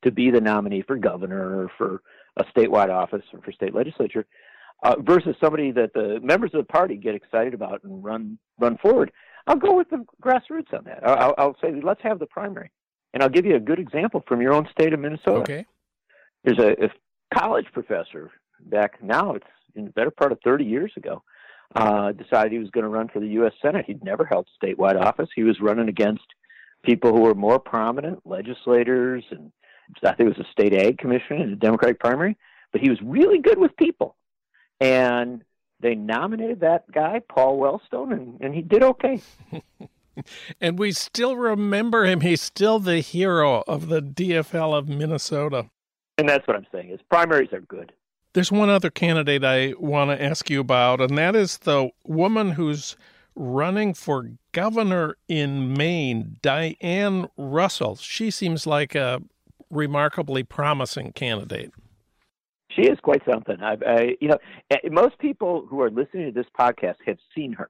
to 0.04 0.12
be 0.12 0.32
the 0.32 0.42
nominee 0.42 0.82
for 0.82 0.96
governor 0.96 1.62
or 1.62 1.72
for 1.78 2.02
a 2.38 2.44
statewide 2.46 2.90
office 2.90 3.24
or 3.34 3.42
for 3.42 3.52
state 3.52 3.74
legislature, 3.74 4.26
uh, 4.84 4.96
versus 5.00 5.36
somebody 5.42 5.72
that 5.72 5.94
the 5.94 6.20
members 6.22 6.52
of 6.54 6.60
the 6.60 6.72
party 6.72 6.96
get 6.96 7.16
excited 7.16 7.54
about 7.54 7.84
and 7.84 8.04
run 8.04 8.38
run 8.60 8.78
forward. 8.78 9.12
I'll 9.48 9.56
go 9.56 9.76
with 9.76 9.90
the 9.90 10.06
grassroots 10.22 10.74
on 10.74 10.84
that. 10.86 11.08
I'll, 11.08 11.34
I'll 11.38 11.56
say 11.62 11.74
let's 11.82 12.02
have 12.04 12.20
the 12.20 12.26
primary, 12.26 12.72
and 13.14 13.24
I'll 13.24 13.30
give 13.30 13.46
you 13.46 13.56
a 13.56 13.60
good 13.60 13.80
example 13.80 14.24
from 14.28 14.42
your 14.42 14.54
own 14.54 14.68
state 14.72 14.94
of 14.94 15.00
Minnesota. 15.00 15.40
Okay. 15.42 15.66
There's 16.44 16.60
a, 16.60 16.86
a 16.86 16.90
college 17.34 17.66
professor 17.74 18.32
back 18.60 19.04
now. 19.04 19.34
It's 19.34 19.46
in 19.76 19.86
the 19.86 19.92
better 19.92 20.12
part 20.12 20.32
of 20.32 20.40
30 20.44 20.66
years 20.66 20.92
ago. 20.98 21.24
Uh, 21.76 22.12
decided 22.14 22.52
he 22.52 22.60
was 22.60 22.70
going 22.72 22.84
to 22.84 22.90
run 22.90 23.10
for 23.10 23.20
the 23.20 23.28
U.S. 23.28 23.54
Senate. 23.62 23.86
He'd 23.86 24.04
never 24.04 24.26
held 24.26 24.48
statewide 24.62 25.00
office. 25.00 25.30
He 25.36 25.44
was 25.44 25.60
running 25.60 25.90
against 25.90 26.24
people 26.84 27.12
who 27.12 27.22
were 27.22 27.36
more 27.36 27.60
prominent, 27.60 28.26
legislators, 28.26 29.24
and 29.32 29.52
I 30.04 30.14
think 30.14 30.30
it 30.32 30.38
was 30.38 30.46
a 30.48 30.52
state 30.52 30.74
ag 30.74 30.98
commission 30.98 31.42
in 31.42 31.52
a 31.52 31.56
Democratic 31.56 32.00
primary. 32.00 32.38
But 32.72 32.82
he 32.82 32.90
was 32.90 33.00
really 33.02 33.40
good 33.40 33.60
with 33.60 33.76
people, 33.76 34.16
and 34.80 35.44
they 35.80 35.96
nominated 35.96 36.62
that 36.62 36.92
guy, 36.92 37.22
Paul 37.28 37.60
Wellstone, 37.60 38.12
and, 38.14 38.42
and 38.42 38.56
he 38.56 38.62
did 38.62 38.84
okay. 38.84 39.22
and 40.62 40.80
we 40.80 40.92
still 40.92 41.36
remember 41.36 42.06
him. 42.06 42.22
He's 42.22 42.42
still 42.42 42.80
the 42.80 43.00
hero 43.00 43.64
of 43.68 43.88
the 43.88 44.02
DFL 44.02 44.78
of 44.78 44.90
Minnesota. 44.90 45.70
And 46.18 46.28
that's 46.28 46.48
what 46.48 46.58
I'm 46.58 46.66
saying 46.72 46.90
is 46.90 47.00
primaries 47.10 47.54
are 47.54 47.62
good. 47.62 47.94
There's 48.34 48.52
one 48.52 48.70
other 48.70 48.90
candidate 48.90 49.44
I 49.44 49.74
want 49.80 50.12
to 50.12 50.24
ask 50.24 50.50
you 50.50 50.60
about, 50.60 51.02
and 51.02 51.18
that 51.18 51.36
is 51.36 51.60
the 51.60 51.90
woman 52.06 52.52
who's 52.52 52.96
running 53.36 53.94
for 53.94 54.32
governor 54.52 55.18
in 55.28 55.74
Maine, 55.74 56.38
Diane 56.42 57.28
Russell. 57.38 57.96
She 57.96 58.32
seems 58.32 58.68
like 58.68 58.96
a 58.96 59.22
remarkably 59.70 60.44
promising 60.44 61.14
candidate. 61.14 61.72
She 62.72 62.84
is 62.84 63.00
quite 63.00 63.22
something. 63.30 63.58
I, 63.62 63.78
I, 63.86 64.16
you 64.20 64.28
know, 64.28 64.38
eh, 64.72 64.78
most 64.92 65.18
people 65.20 65.66
who 65.68 65.82
are 65.82 65.90
listening 65.90 66.26
to 66.26 66.32
this 66.32 66.50
podcast 66.60 66.98
have 67.06 67.18
seen 67.34 67.54
her. 67.54 67.70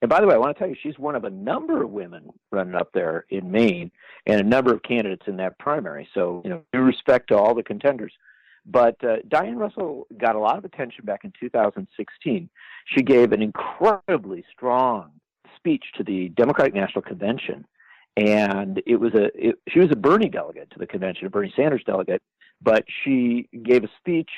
And 0.00 0.08
by 0.08 0.20
the 0.20 0.28
way, 0.28 0.34
I 0.34 0.38
want 0.38 0.56
to 0.56 0.58
tell 0.58 0.68
you, 0.68 0.76
she's 0.80 0.98
one 0.98 1.16
of 1.16 1.24
a 1.24 1.30
number 1.30 1.82
of 1.82 1.90
women 1.90 2.30
running 2.52 2.74
up 2.74 2.90
there 2.92 3.24
in 3.30 3.50
Maine, 3.50 3.90
and 4.26 4.40
a 4.40 4.44
number 4.44 4.72
of 4.72 4.82
candidates 4.82 5.24
in 5.26 5.36
that 5.38 5.58
primary. 5.58 6.08
So, 6.14 6.42
you 6.44 6.50
know, 6.50 6.62
due 6.72 6.82
respect 6.82 7.28
to 7.28 7.36
all 7.36 7.54
the 7.54 7.64
contenders. 7.64 8.12
But 8.70 9.02
uh, 9.02 9.16
Diane 9.26 9.56
Russell 9.56 10.06
got 10.18 10.36
a 10.36 10.38
lot 10.38 10.58
of 10.58 10.64
attention 10.64 11.06
back 11.06 11.24
in 11.24 11.32
2016. 11.40 12.50
She 12.94 13.02
gave 13.02 13.32
an 13.32 13.40
incredibly 13.40 14.44
strong 14.52 15.12
speech 15.56 15.84
to 15.96 16.04
the 16.04 16.28
Democratic 16.30 16.74
National 16.74 17.00
Convention, 17.00 17.66
and 18.16 18.82
it 18.86 18.96
was 18.96 19.14
a 19.14 19.30
it, 19.34 19.58
she 19.68 19.80
was 19.80 19.88
a 19.90 19.96
Bernie 19.96 20.28
delegate 20.28 20.70
to 20.72 20.78
the 20.78 20.86
convention, 20.86 21.26
a 21.26 21.30
Bernie 21.30 21.52
Sanders 21.56 21.82
delegate, 21.86 22.22
but 22.60 22.84
she 23.04 23.48
gave 23.62 23.84
a 23.84 23.88
speech 23.98 24.30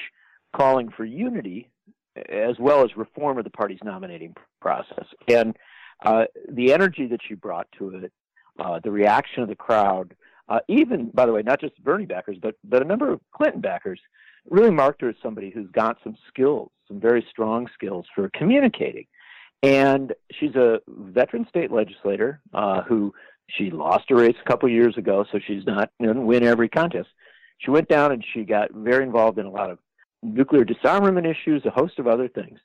calling 0.57 0.91
for 0.91 1.05
unity 1.05 1.69
as 2.29 2.57
well 2.59 2.85
as 2.85 2.97
reform 2.97 3.39
of 3.39 3.45
the 3.45 3.51
party's 3.51 3.79
nominating 3.85 4.35
process. 4.61 5.07
And 5.29 5.57
uh, 6.05 6.25
the 6.49 6.73
energy 6.73 7.07
that 7.07 7.21
she 7.27 7.35
brought 7.35 7.67
to 7.79 7.97
it, 7.97 8.13
uh, 8.59 8.81
the 8.83 8.91
reaction 8.91 9.43
of 9.43 9.49
the 9.49 9.57
crowd, 9.57 10.15
uh, 10.51 10.61
even, 10.69 11.11
by 11.15 11.25
the 11.27 11.33
way, 11.33 11.43
not 11.43 11.61
just 11.61 11.83
Bernie 11.83 12.07
backers, 12.07 12.37
but, 12.41 12.57
but 12.65 12.83
a 12.83 12.85
number 12.85 13.11
of 13.11 13.21
Clinton 13.33 13.61
backers, 13.61 14.01
really 14.49 14.71
marked 14.71 15.01
her 15.03 15.09
as 15.09 15.17
somebody 15.23 15.51
who's 15.51 15.71
got 15.71 15.97
some 16.05 16.17
skills, 16.29 16.71
some 16.89 17.01
very 17.01 17.25
strong 17.31 17.67
skills 17.73 18.05
for 18.15 18.31
communicating. 18.35 19.07
And 19.63 20.13
she's 20.33 20.55
a 20.57 20.81
veteran 20.89 21.47
state 21.49 21.71
legislator 21.71 22.41
uh, 22.53 22.83
who 22.83 23.15
she 23.49 23.71
lost 23.71 24.11
a 24.11 24.15
race 24.15 24.37
a 24.45 24.49
couple 24.49 24.69
years 24.69 24.97
ago, 24.97 25.25
so 25.31 25.39
she's 25.47 25.67
not 25.67 25.91
going 26.03 26.15
to 26.15 26.21
win 26.21 26.45
every 26.45 26.69
contest 26.69 27.09
she 27.61 27.71
went 27.71 27.89
down 27.89 28.13
and 28.13 28.25
she 28.33 28.45
got 28.45 28.73
very 28.73 29.05
involved 29.05 29.39
in 29.39 29.47
a 29.47 29.51
lot 29.51 29.71
of 29.71 29.79
nuclear 30.23 30.65
disarmament 30.65 31.27
issues, 31.27 31.65
a 31.65 31.71
host 31.71 31.99
of 31.99 32.07
other 32.07 32.29
things. 32.29 32.59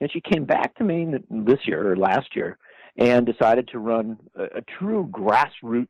And 0.00 0.10
she 0.10 0.20
came 0.20 0.44
back 0.44 0.74
to 0.76 0.84
Maine 0.84 1.22
this 1.30 1.60
year 1.66 1.92
or 1.92 1.96
last 1.96 2.34
year 2.34 2.58
and 2.96 3.26
decided 3.26 3.68
to 3.68 3.78
run 3.78 4.18
a, 4.36 4.44
a 4.58 4.62
true 4.78 5.08
grassroots 5.12 5.88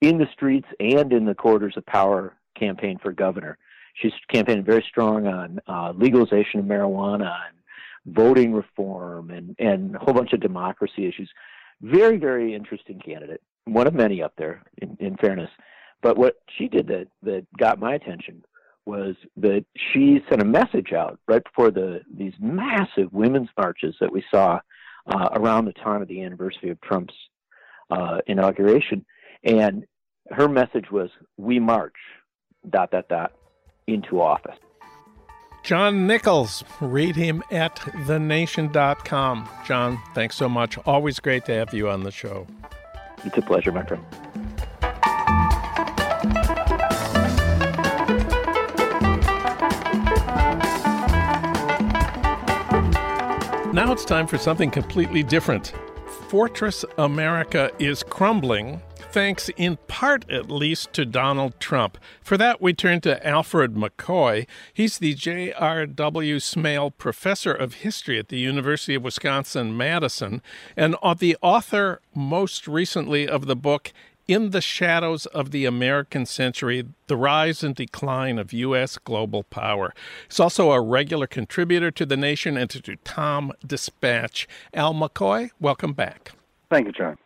in 0.00 0.18
the 0.18 0.26
streets 0.32 0.68
and 0.80 1.12
in 1.12 1.24
the 1.24 1.34
corridors 1.34 1.74
of 1.76 1.86
power 1.86 2.36
campaign 2.58 2.98
for 3.02 3.12
governor. 3.12 3.58
She's 3.94 4.12
campaigning 4.32 4.64
very 4.64 4.84
strong 4.88 5.26
on 5.26 5.60
uh, 5.66 5.92
legalization 5.96 6.60
of 6.60 6.66
marijuana 6.66 7.34
and 7.48 8.14
voting 8.14 8.52
reform 8.52 9.30
and, 9.30 9.56
and 9.58 9.96
a 9.96 9.98
whole 9.98 10.14
bunch 10.14 10.32
of 10.32 10.40
democracy 10.40 11.06
issues. 11.06 11.30
Very, 11.80 12.18
very 12.18 12.54
interesting 12.54 13.00
candidate. 13.00 13.40
one 13.64 13.86
of 13.86 13.94
many 13.94 14.22
up 14.22 14.32
there, 14.36 14.62
in, 14.78 14.96
in 15.00 15.16
fairness. 15.16 15.50
But 16.02 16.16
what 16.16 16.36
she 16.56 16.68
did 16.68 16.86
that 16.88 17.08
that 17.22 17.46
got 17.58 17.78
my 17.78 17.94
attention 17.94 18.44
was 18.84 19.16
that 19.36 19.64
she 19.76 20.20
sent 20.28 20.42
a 20.42 20.44
message 20.44 20.92
out 20.92 21.18
right 21.26 21.42
before 21.42 21.70
the 21.70 22.02
these 22.16 22.34
massive 22.38 23.12
women's 23.12 23.48
marches 23.58 23.96
that 24.00 24.12
we 24.12 24.22
saw 24.30 24.60
uh, 25.06 25.28
around 25.32 25.64
the 25.64 25.72
time 25.72 26.02
of 26.02 26.08
the 26.08 26.22
anniversary 26.22 26.70
of 26.70 26.80
Trump's 26.80 27.14
uh, 27.90 28.18
inauguration, 28.26 29.04
and 29.44 29.84
her 30.30 30.48
message 30.48 30.90
was, 30.90 31.10
"We 31.36 31.58
march." 31.58 31.96
Dot 32.68 32.90
dot 32.90 33.08
dot 33.08 33.32
into 33.86 34.20
office. 34.20 34.56
John 35.62 36.06
Nichols. 36.06 36.62
Read 36.80 37.16
him 37.16 37.42
at 37.50 37.76
thenation.com. 38.06 39.48
John, 39.66 39.98
thanks 40.14 40.36
so 40.36 40.48
much. 40.48 40.78
Always 40.86 41.18
great 41.18 41.44
to 41.46 41.54
have 41.54 41.74
you 41.74 41.88
on 41.90 42.04
the 42.04 42.12
show. 42.12 42.46
It's 43.24 43.36
a 43.36 43.42
pleasure, 43.42 43.72
my 43.72 43.84
friend. 43.84 44.04
Now 53.72 53.92
it's 53.92 54.04
time 54.04 54.26
for 54.26 54.38
something 54.38 54.70
completely 54.70 55.22
different. 55.22 55.74
Fortress 56.28 56.84
America 56.96 57.70
is 57.78 58.02
crumbling 58.02 58.80
thanks 59.10 59.48
in 59.56 59.78
part 59.88 60.30
at 60.30 60.50
least 60.50 60.92
to 60.92 61.04
Donald 61.04 61.58
Trump. 61.58 61.98
For 62.22 62.36
that, 62.36 62.60
we 62.60 62.72
turn 62.72 63.00
to 63.02 63.26
Alfred 63.26 63.74
McCoy. 63.74 64.46
He's 64.72 64.98
the 64.98 65.14
J.R.W. 65.14 66.40
Smale 66.40 66.90
Professor 66.90 67.52
of 67.52 67.74
History 67.74 68.18
at 68.18 68.28
the 68.28 68.38
University 68.38 68.94
of 68.94 69.04
Wisconsin 69.04 69.76
Madison 69.76 70.42
and 70.76 70.96
the 71.18 71.36
author 71.40 72.00
most 72.14 72.68
recently 72.68 73.28
of 73.28 73.46
the 73.46 73.56
book 73.56 73.92
in 74.28 74.50
the 74.50 74.60
Shadows 74.60 75.26
of 75.26 75.50
the 75.50 75.64
American 75.64 76.26
Century 76.26 76.86
The 77.06 77.16
Rise 77.16 77.62
and 77.62 77.74
Decline 77.74 78.38
of 78.38 78.52
U.S. 78.52 78.98
Global 78.98 79.44
Power. 79.44 79.94
He's 80.28 80.40
also 80.40 80.72
a 80.72 80.80
regular 80.80 81.26
contributor 81.26 81.90
to 81.92 82.04
The 82.04 82.16
Nation 82.16 82.56
and 82.56 82.68
to 82.70 82.96
Tom 82.96 83.52
Dispatch. 83.64 84.48
Al 84.74 84.94
McCoy, 84.94 85.50
welcome 85.60 85.92
back. 85.92 86.32
Thank 86.70 86.86
you, 86.86 86.92
John. 86.92 87.16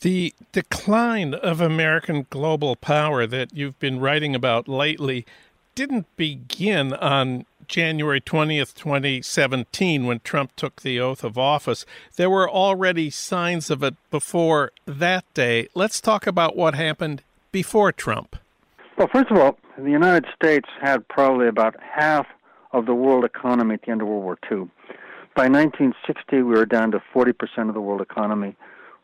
The 0.00 0.34
decline 0.52 1.34
of 1.34 1.60
American 1.60 2.26
global 2.30 2.74
power 2.74 3.26
that 3.26 3.54
you've 3.54 3.78
been 3.78 4.00
writing 4.00 4.34
about 4.34 4.66
lately 4.68 5.26
didn't 5.74 6.06
begin 6.16 6.92
on 6.94 7.44
January 7.66 8.20
20th, 8.20 8.74
2017, 8.74 10.06
when 10.06 10.20
Trump 10.20 10.54
took 10.56 10.82
the 10.82 11.00
oath 11.00 11.24
of 11.24 11.36
office. 11.36 11.84
There 12.16 12.30
were 12.30 12.48
already 12.48 13.10
signs 13.10 13.70
of 13.70 13.82
it 13.82 13.94
before 14.10 14.72
that 14.86 15.24
day. 15.34 15.68
Let's 15.74 16.00
talk 16.00 16.26
about 16.26 16.56
what 16.56 16.74
happened 16.74 17.22
before 17.52 17.92
Trump. 17.92 18.36
Well, 18.96 19.08
first 19.12 19.30
of 19.30 19.38
all, 19.38 19.58
the 19.76 19.90
United 19.90 20.26
States 20.34 20.68
had 20.80 21.06
probably 21.08 21.48
about 21.48 21.76
half 21.80 22.26
of 22.72 22.86
the 22.86 22.94
world 22.94 23.24
economy 23.24 23.74
at 23.74 23.82
the 23.82 23.90
end 23.90 24.02
of 24.02 24.08
World 24.08 24.22
War 24.22 24.38
II. 24.50 24.68
By 25.34 25.48
1960, 25.48 26.36
we 26.36 26.42
were 26.42 26.66
down 26.66 26.92
to 26.92 27.02
40% 27.12 27.68
of 27.68 27.74
the 27.74 27.80
world 27.80 28.00
economy. 28.00 28.56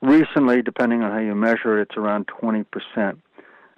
Recently, 0.03 0.63
depending 0.63 1.03
on 1.03 1.11
how 1.11 1.19
you 1.19 1.35
measure 1.35 1.79
it, 1.79 1.83
it's 1.83 1.97
around 1.97 2.27
20%. 2.27 2.65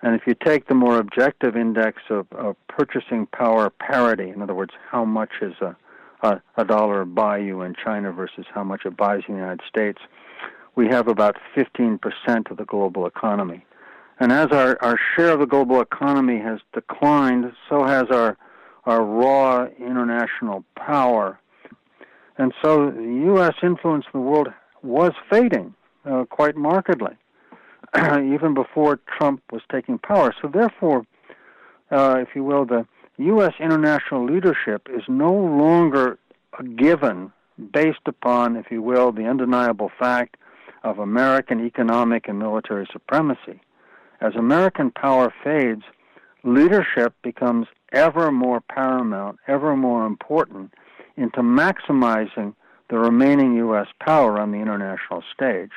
And 0.03 0.15
if 0.15 0.23
you 0.27 0.35
take 0.35 0.69
the 0.69 0.75
more 0.75 0.99
objective 0.99 1.57
index 1.57 2.03
of, 2.11 2.27
of 2.33 2.57
purchasing 2.69 3.27
power 3.27 3.71
parity, 3.71 4.31
in 4.31 4.41
other 4.41 4.55
words, 4.55 4.73
how 4.89 5.05
much 5.05 5.31
is 5.41 5.55
a, 5.61 5.77
a, 6.23 6.41
a 6.57 6.65
dollar 6.65 7.05
buy 7.05 7.39
you 7.39 7.63
in 7.63 7.75
China 7.75 8.13
versus 8.13 8.47
how 8.55 8.63
much 8.63 8.85
it 8.85 8.97
buys 8.97 9.23
in 9.27 9.35
the 9.35 9.41
United 9.41 9.63
States, 9.69 9.99
we 10.77 10.87
have 10.89 11.09
about 11.09 11.37
15% 11.57 11.99
of 12.51 12.57
the 12.57 12.65
global 12.65 13.07
economy. 13.07 13.65
And 14.21 14.31
as 14.33 14.53
our, 14.53 14.79
our 14.81 14.99
share 15.17 15.31
of 15.31 15.41
the 15.41 15.47
global 15.47 15.81
economy 15.81 16.39
has 16.39 16.61
declined, 16.73 17.53
so 17.69 17.85
has 17.85 18.05
our, 18.11 18.37
our 18.87 19.05
raw 19.05 19.67
international 19.79 20.65
power. 20.77 21.41
And 22.39 22.53
so 22.63 22.91
the 22.91 23.23
U.S. 23.27 23.55
influence 23.63 24.05
in 24.13 24.21
the 24.21 24.27
world 24.27 24.49
was 24.83 25.13
fading 25.29 25.75
uh, 26.05 26.25
quite 26.25 26.57
markedly, 26.57 27.17
even 27.97 28.55
before 28.55 29.01
Trump 29.19 29.43
was 29.53 29.63
taking 29.71 29.99
power. 29.99 30.35
So, 30.41 30.49
therefore, 30.49 31.07
uh, 31.91 32.19
if 32.21 32.29
you 32.35 32.45
will, 32.45 32.65
the 32.65 32.87
U.S. 33.19 33.53
international 33.61 34.25
leadership 34.25 34.89
is 34.91 35.03
no 35.09 35.33
longer 35.33 36.19
a 36.59 36.65
given 36.65 37.33
based 37.73 38.07
upon, 38.07 38.57
if 38.57 38.67
you 38.71 38.83
will, 38.83 39.13
the 39.13 39.27
undeniable 39.27 39.91
fact 39.99 40.37
of 40.83 40.99
American 40.99 41.65
economic 41.65 42.29
and 42.29 42.39
military 42.39 42.89
supremacy. 42.93 43.61
As 44.21 44.35
American 44.35 44.91
power 44.91 45.33
fades, 45.45 45.83
leadership 46.45 47.15
becomes 47.23 47.67
ever 47.93 48.33
more 48.33 48.61
paramount, 48.61 49.39
ever 49.47 49.77
more 49.77 50.07
important 50.07 50.73
into 51.17 51.41
maximizing 51.41 52.55
the 52.89 52.99
remaining 52.99 53.55
U.S. 53.57 53.87
power 54.01 54.41
on 54.41 54.53
the 54.53 54.59
international 54.59 55.23
stage. 55.35 55.71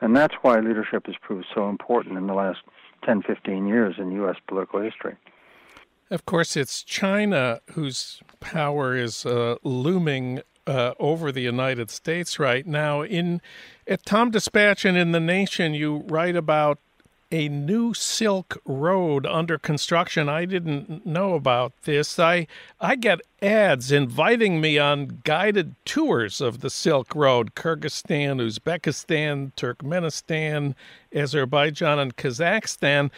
And 0.00 0.16
that's 0.16 0.34
why 0.42 0.58
leadership 0.60 1.06
has 1.06 1.16
proved 1.20 1.46
so 1.54 1.68
important 1.68 2.16
in 2.16 2.26
the 2.26 2.34
last 2.34 2.60
10, 3.04 3.22
15 3.22 3.66
years 3.66 3.96
in 3.98 4.12
U.S. 4.12 4.36
political 4.46 4.80
history. 4.80 5.16
Of 6.10 6.26
course, 6.26 6.56
it's 6.56 6.82
China 6.82 7.60
whose 7.72 8.20
power 8.40 8.96
is 8.96 9.24
uh, 9.24 9.56
looming 9.62 10.40
uh, 10.66 10.94
over 10.98 11.30
the 11.30 11.40
United 11.40 11.90
States 11.90 12.38
right 12.38 12.66
now. 12.66 13.02
In 13.02 13.40
at 13.86 14.04
TomDispatch 14.04 14.84
and 14.84 14.96
in 14.96 15.12
the 15.12 15.20
Nation, 15.20 15.74
you 15.74 16.04
write 16.08 16.36
about 16.36 16.78
a 17.30 17.48
new 17.48 17.94
Silk 17.94 18.60
Road 18.64 19.24
under 19.24 19.58
construction. 19.58 20.28
I 20.28 20.44
didn't 20.44 21.06
know 21.06 21.34
about 21.34 21.72
this. 21.82 22.18
I 22.18 22.46
I 22.80 22.96
get 22.96 23.20
ads 23.40 23.92
inviting 23.92 24.60
me 24.60 24.78
on 24.78 25.20
guided 25.24 25.74
tours 25.84 26.40
of 26.40 26.60
the 26.60 26.70
Silk 26.70 27.14
Road, 27.14 27.54
Kyrgyzstan, 27.54 28.40
Uzbekistan, 28.40 29.52
Turkmenistan, 29.54 30.74
Azerbaijan, 31.14 31.98
and 31.98 32.16
Kazakhstan. 32.16 33.10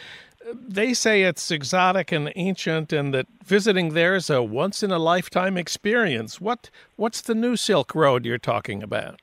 They 0.53 0.93
say 0.93 1.23
it's 1.23 1.49
exotic 1.51 2.11
and 2.11 2.31
ancient 2.35 2.91
and 2.91 3.13
that 3.13 3.27
visiting 3.43 3.93
there 3.93 4.15
is 4.15 4.29
a 4.29 4.43
once 4.43 4.83
in 4.83 4.91
a 4.91 4.99
lifetime 4.99 5.57
experience. 5.57 6.39
What 6.39 6.69
what's 6.97 7.21
the 7.21 7.35
new 7.35 7.55
Silk 7.55 7.95
Road 7.95 8.25
you're 8.25 8.37
talking 8.37 8.83
about? 8.83 9.19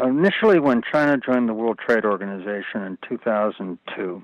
Initially, 0.00 0.58
when 0.58 0.82
China 0.90 1.18
joined 1.18 1.48
the 1.48 1.54
World 1.54 1.78
Trade 1.78 2.04
Organization 2.04 2.82
in 2.82 2.98
2002, 3.08 4.22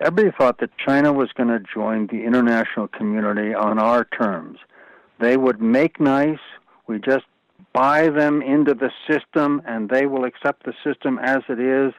everybody 0.00 0.36
thought 0.36 0.58
that 0.58 0.70
China 0.76 1.12
was 1.12 1.30
going 1.36 1.48
to 1.48 1.60
join 1.72 2.08
the 2.08 2.24
international 2.24 2.88
community 2.88 3.54
on 3.54 3.78
our 3.78 4.04
terms. 4.04 4.58
They 5.20 5.36
would 5.36 5.60
make 5.62 6.00
nice, 6.00 6.40
we 6.88 6.98
just 6.98 7.24
buy 7.72 8.08
them 8.08 8.42
into 8.42 8.74
the 8.74 8.90
system, 9.08 9.62
and 9.64 9.88
they 9.88 10.06
will 10.06 10.24
accept 10.24 10.64
the 10.64 10.74
system 10.82 11.18
as 11.20 11.42
it 11.48 11.60
is, 11.60 11.92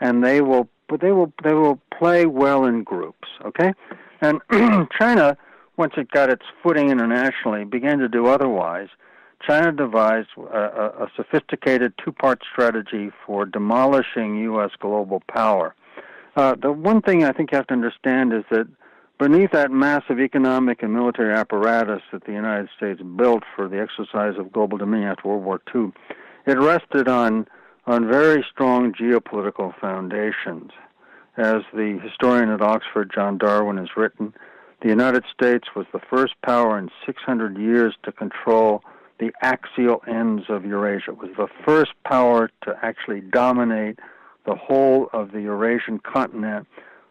and 0.00 0.24
they 0.24 0.40
will, 0.40 0.68
but 0.88 1.00
they 1.00 1.10
will, 1.10 1.32
they 1.42 1.54
will 1.54 1.80
play 1.98 2.24
well 2.26 2.64
in 2.64 2.84
groups. 2.84 3.28
Okay, 3.44 3.72
and 4.20 4.40
China, 4.98 5.36
once 5.76 5.94
it 5.96 6.08
got 6.12 6.30
its 6.30 6.44
footing 6.62 6.90
internationally, 6.90 7.64
began 7.64 7.98
to 7.98 8.08
do 8.08 8.26
otherwise 8.26 8.88
China 9.46 9.72
devised 9.72 10.28
a, 10.36 11.04
a 11.04 11.10
sophisticated 11.16 11.94
two 12.02 12.12
part 12.12 12.42
strategy 12.50 13.10
for 13.26 13.46
demolishing 13.46 14.36
U.S. 14.38 14.70
global 14.78 15.22
power. 15.28 15.74
Uh, 16.36 16.54
the 16.54 16.70
one 16.70 17.02
thing 17.02 17.24
I 17.24 17.32
think 17.32 17.50
you 17.52 17.56
have 17.56 17.66
to 17.68 17.74
understand 17.74 18.32
is 18.32 18.44
that 18.50 18.66
beneath 19.18 19.50
that 19.52 19.70
massive 19.70 20.20
economic 20.20 20.82
and 20.82 20.92
military 20.92 21.34
apparatus 21.34 22.02
that 22.12 22.24
the 22.24 22.32
United 22.32 22.68
States 22.76 23.00
built 23.16 23.42
for 23.54 23.68
the 23.68 23.80
exercise 23.80 24.38
of 24.38 24.52
global 24.52 24.78
dominion 24.78 25.10
after 25.10 25.28
World 25.28 25.44
War 25.44 25.60
II, 25.74 25.92
it 26.46 26.58
rested 26.58 27.08
on, 27.08 27.46
on 27.86 28.08
very 28.08 28.44
strong 28.50 28.92
geopolitical 28.92 29.78
foundations. 29.80 30.70
As 31.36 31.62
the 31.72 31.98
historian 32.02 32.50
at 32.50 32.60
Oxford, 32.60 33.10
John 33.14 33.38
Darwin, 33.38 33.76
has 33.78 33.96
written, 33.96 34.34
the 34.82 34.88
United 34.88 35.24
States 35.32 35.68
was 35.76 35.86
the 35.92 36.00
first 36.10 36.34
power 36.42 36.78
in 36.78 36.90
600 37.04 37.58
years 37.58 37.94
to 38.04 38.12
control 38.12 38.82
the 39.20 39.30
axial 39.42 40.02
ends 40.08 40.44
of 40.48 40.64
Eurasia. 40.64 41.10
It 41.10 41.18
was 41.18 41.30
the 41.36 41.48
first 41.64 41.92
power 42.04 42.50
to 42.64 42.74
actually 42.82 43.20
dominate 43.20 43.98
the 44.46 44.54
whole 44.54 45.10
of 45.12 45.32
the 45.32 45.42
Eurasian 45.42 46.00
continent 46.00 46.66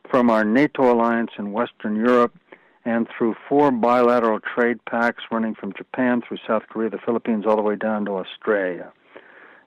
from 0.09 0.29
our 0.31 0.43
NATO 0.43 0.91
alliance 0.91 1.31
in 1.37 1.51
Western 1.51 1.95
Europe 1.95 2.35
and 2.83 3.07
through 3.15 3.35
four 3.47 3.71
bilateral 3.71 4.39
trade 4.39 4.83
pacts 4.85 5.23
running 5.31 5.53
from 5.53 5.71
Japan 5.73 6.23
through 6.27 6.39
South 6.47 6.63
Korea, 6.67 6.89
the 6.89 6.97
Philippines, 6.97 7.45
all 7.45 7.55
the 7.55 7.61
way 7.61 7.75
down 7.75 8.05
to 8.05 8.13
Australia. 8.13 8.91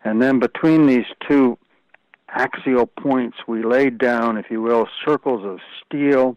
And 0.05 0.21
then 0.21 0.41
between 0.41 0.87
these 0.87 1.07
two 1.29 1.57
axial 2.29 2.87
points, 2.87 3.37
we 3.47 3.63
laid 3.63 3.99
down, 3.99 4.37
if 4.37 4.47
you 4.51 4.61
will, 4.61 4.89
circles 5.07 5.45
of 5.45 5.61
steel, 5.85 6.35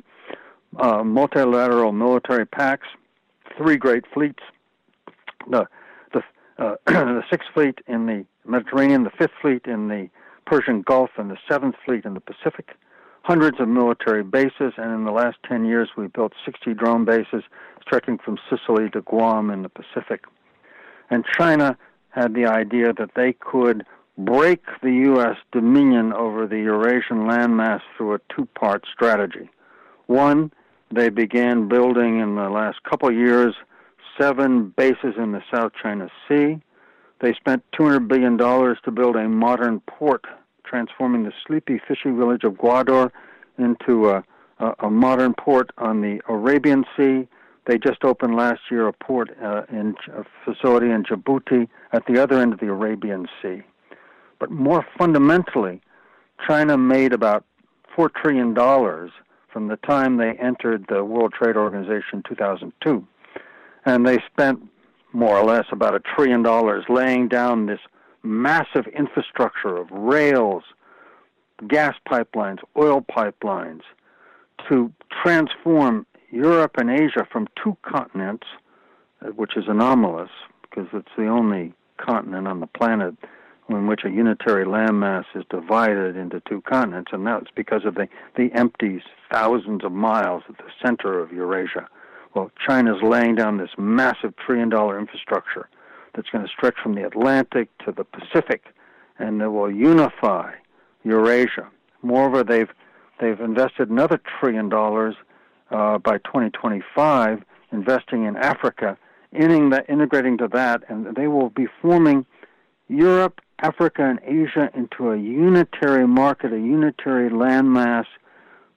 uh, 0.77 1.03
multilateral 1.03 1.91
military 1.91 2.45
pacts, 2.45 2.87
three 3.57 3.77
great 3.77 4.03
fleets, 4.13 4.43
the 5.49 5.65
uh, 6.57 6.75
the 6.85 7.23
Sixth 7.29 7.49
Fleet 7.53 7.79
in 7.87 8.05
the 8.05 8.25
Mediterranean, 8.45 9.03
the 9.03 9.11
Fifth 9.11 9.33
Fleet 9.41 9.65
in 9.65 9.87
the 9.87 10.09
Persian 10.45 10.81
Gulf, 10.81 11.11
and 11.17 11.29
the 11.29 11.37
Seventh 11.49 11.75
Fleet 11.85 12.05
in 12.05 12.13
the 12.13 12.19
Pacific, 12.19 12.69
hundreds 13.23 13.59
of 13.59 13.67
military 13.67 14.23
bases, 14.23 14.73
and 14.77 14.93
in 14.93 15.05
the 15.05 15.11
last 15.11 15.37
10 15.47 15.65
years, 15.65 15.89
we 15.97 16.07
built 16.07 16.33
60 16.45 16.73
drone 16.75 17.05
bases 17.05 17.43
stretching 17.81 18.19
from 18.23 18.37
Sicily 18.49 18.89
to 18.91 19.01
Guam 19.01 19.49
in 19.49 19.63
the 19.63 19.69
Pacific. 19.69 20.25
And 21.09 21.25
China 21.37 21.77
had 22.09 22.33
the 22.33 22.45
idea 22.45 22.93
that 22.93 23.11
they 23.15 23.33
could 23.33 23.85
break 24.17 24.63
the 24.81 24.91
U.S. 24.91 25.35
dominion 25.51 26.13
over 26.13 26.47
the 26.47 26.57
Eurasian 26.57 27.27
landmass 27.27 27.81
through 27.97 28.13
a 28.13 28.19
two 28.33 28.45
part 28.55 28.85
strategy. 28.93 29.49
One, 30.07 30.51
they 30.91 31.09
began 31.09 31.67
building 31.67 32.19
in 32.19 32.35
the 32.35 32.49
last 32.49 32.81
couple 32.83 33.11
years 33.11 33.55
seven 34.19 34.73
bases 34.78 35.15
in 35.17 35.32
the 35.32 35.43
South 35.54 35.71
China 35.82 36.10
Sea. 36.28 36.60
They 37.21 37.34
spent 37.34 37.63
$200 37.80 38.08
billion 38.08 38.38
to 38.38 38.91
build 38.91 39.15
a 39.15 39.28
modern 39.28 39.80
port, 39.82 40.25
transforming 40.63 41.23
the 41.23 41.32
sleepy 41.45 41.82
fishing 41.88 42.17
village 42.17 42.43
of 42.43 42.54
Gwadar 42.54 43.12
into 43.58 44.10
a, 44.10 44.23
a, 44.60 44.73
a 44.80 44.89
modern 44.89 45.34
port 45.34 45.71
on 45.78 46.01
the 46.01 46.19
Arabian 46.28 46.86
Sea. 46.97 47.28
They 47.65 47.78
just 47.78 48.04
opened 48.04 48.36
last 48.36 48.62
year 48.69 48.88
a 48.88 48.93
port 48.93 49.36
uh, 49.41 49.63
in 49.69 49.95
a 50.13 50.23
facility 50.43 50.91
in 50.91 51.04
Djibouti 51.04 51.67
at 51.93 52.06
the 52.06 52.21
other 52.21 52.39
end 52.39 52.54
of 52.54 52.60
the 52.60 52.67
Arabian 52.67 53.28
Sea. 53.41 53.63
But 54.39 54.51
more 54.51 54.86
fundamentally, 54.97 55.82
China 56.45 56.78
made 56.78 57.13
about 57.13 57.45
$4 57.97 58.13
trillion 58.13 58.54
from 59.51 59.67
the 59.67 59.78
time 59.78 60.17
they 60.17 60.34
entered 60.34 60.86
the 60.89 61.04
World 61.04 61.34
Trade 61.34 61.56
Organization 61.56 62.15
in 62.15 62.23
2002. 62.28 63.08
And 63.85 64.05
they 64.05 64.19
spent 64.31 64.67
more 65.13 65.37
or 65.37 65.45
less 65.45 65.65
about 65.71 65.95
a 65.95 65.99
trillion 65.99 66.43
dollars 66.43 66.85
laying 66.89 67.27
down 67.27 67.67
this 67.67 67.79
massive 68.23 68.87
infrastructure 68.87 69.77
of 69.77 69.89
rails, 69.91 70.63
gas 71.67 71.95
pipelines, 72.09 72.59
oil 72.77 73.01
pipelines 73.01 73.81
to 74.69 74.91
transform 75.23 76.05
Europe 76.31 76.75
and 76.77 76.89
Asia 76.89 77.25
from 77.31 77.47
two 77.61 77.77
continents, 77.83 78.47
uh, 79.21 79.29
which 79.29 79.55
is 79.55 79.65
anomalous 79.67 80.31
because 80.61 80.87
it's 80.93 81.11
the 81.17 81.27
only 81.27 81.73
continent 81.97 82.47
on 82.47 82.59
the 82.59 82.67
planet 82.67 83.15
in 83.69 83.87
which 83.87 84.01
a 84.05 84.09
unitary 84.09 84.65
landmass 84.65 85.25
is 85.33 85.43
divided 85.49 86.15
into 86.15 86.41
two 86.47 86.61
continents, 86.61 87.11
and 87.13 87.25
that's 87.25 87.47
because 87.55 87.83
of 87.85 87.95
the, 87.95 88.07
the 88.35 88.51
empties 88.53 89.01
thousands 89.31 89.83
of 89.83 89.91
miles 89.91 90.43
at 90.49 90.57
the 90.57 90.71
center 90.83 91.19
of 91.19 91.31
Eurasia. 91.31 91.87
Well, 92.35 92.51
China's 92.67 93.01
laying 93.01 93.35
down 93.35 93.57
this 93.57 93.69
massive 93.77 94.35
trillion 94.35 94.67
dollar 94.67 94.99
infrastructure 94.99 95.69
that's 96.13 96.29
going 96.29 96.45
to 96.45 96.51
stretch 96.51 96.75
from 96.83 96.93
the 96.93 97.05
Atlantic 97.05 97.69
to 97.85 97.93
the 97.93 98.03
Pacific, 98.03 98.65
and 99.17 99.41
it 99.41 99.47
will 99.47 99.71
unify 99.71 100.51
Eurasia. 101.05 101.69
Moreover, 102.01 102.43
they've 102.43 102.69
they've 103.21 103.39
invested 103.39 103.89
another 103.89 104.19
trillion 104.39 104.67
dollars 104.67 105.15
uh, 105.71 105.97
by 105.97 106.17
2025, 106.19 107.41
investing 107.71 108.25
in 108.25 108.35
Africa, 108.35 108.97
integrating 109.31 110.37
to 110.37 110.49
that, 110.49 110.83
and 110.89 111.15
they 111.15 111.27
will 111.27 111.49
be 111.51 111.67
forming 111.81 112.25
Europe, 112.89 113.39
Africa, 113.59 114.03
and 114.03 114.19
Asia 114.23 114.69
into 114.75 115.11
a 115.11 115.17
unitary 115.17 116.05
market, 116.05 116.51
a 116.51 116.57
unitary 116.57 117.29
landmass, 117.29 118.05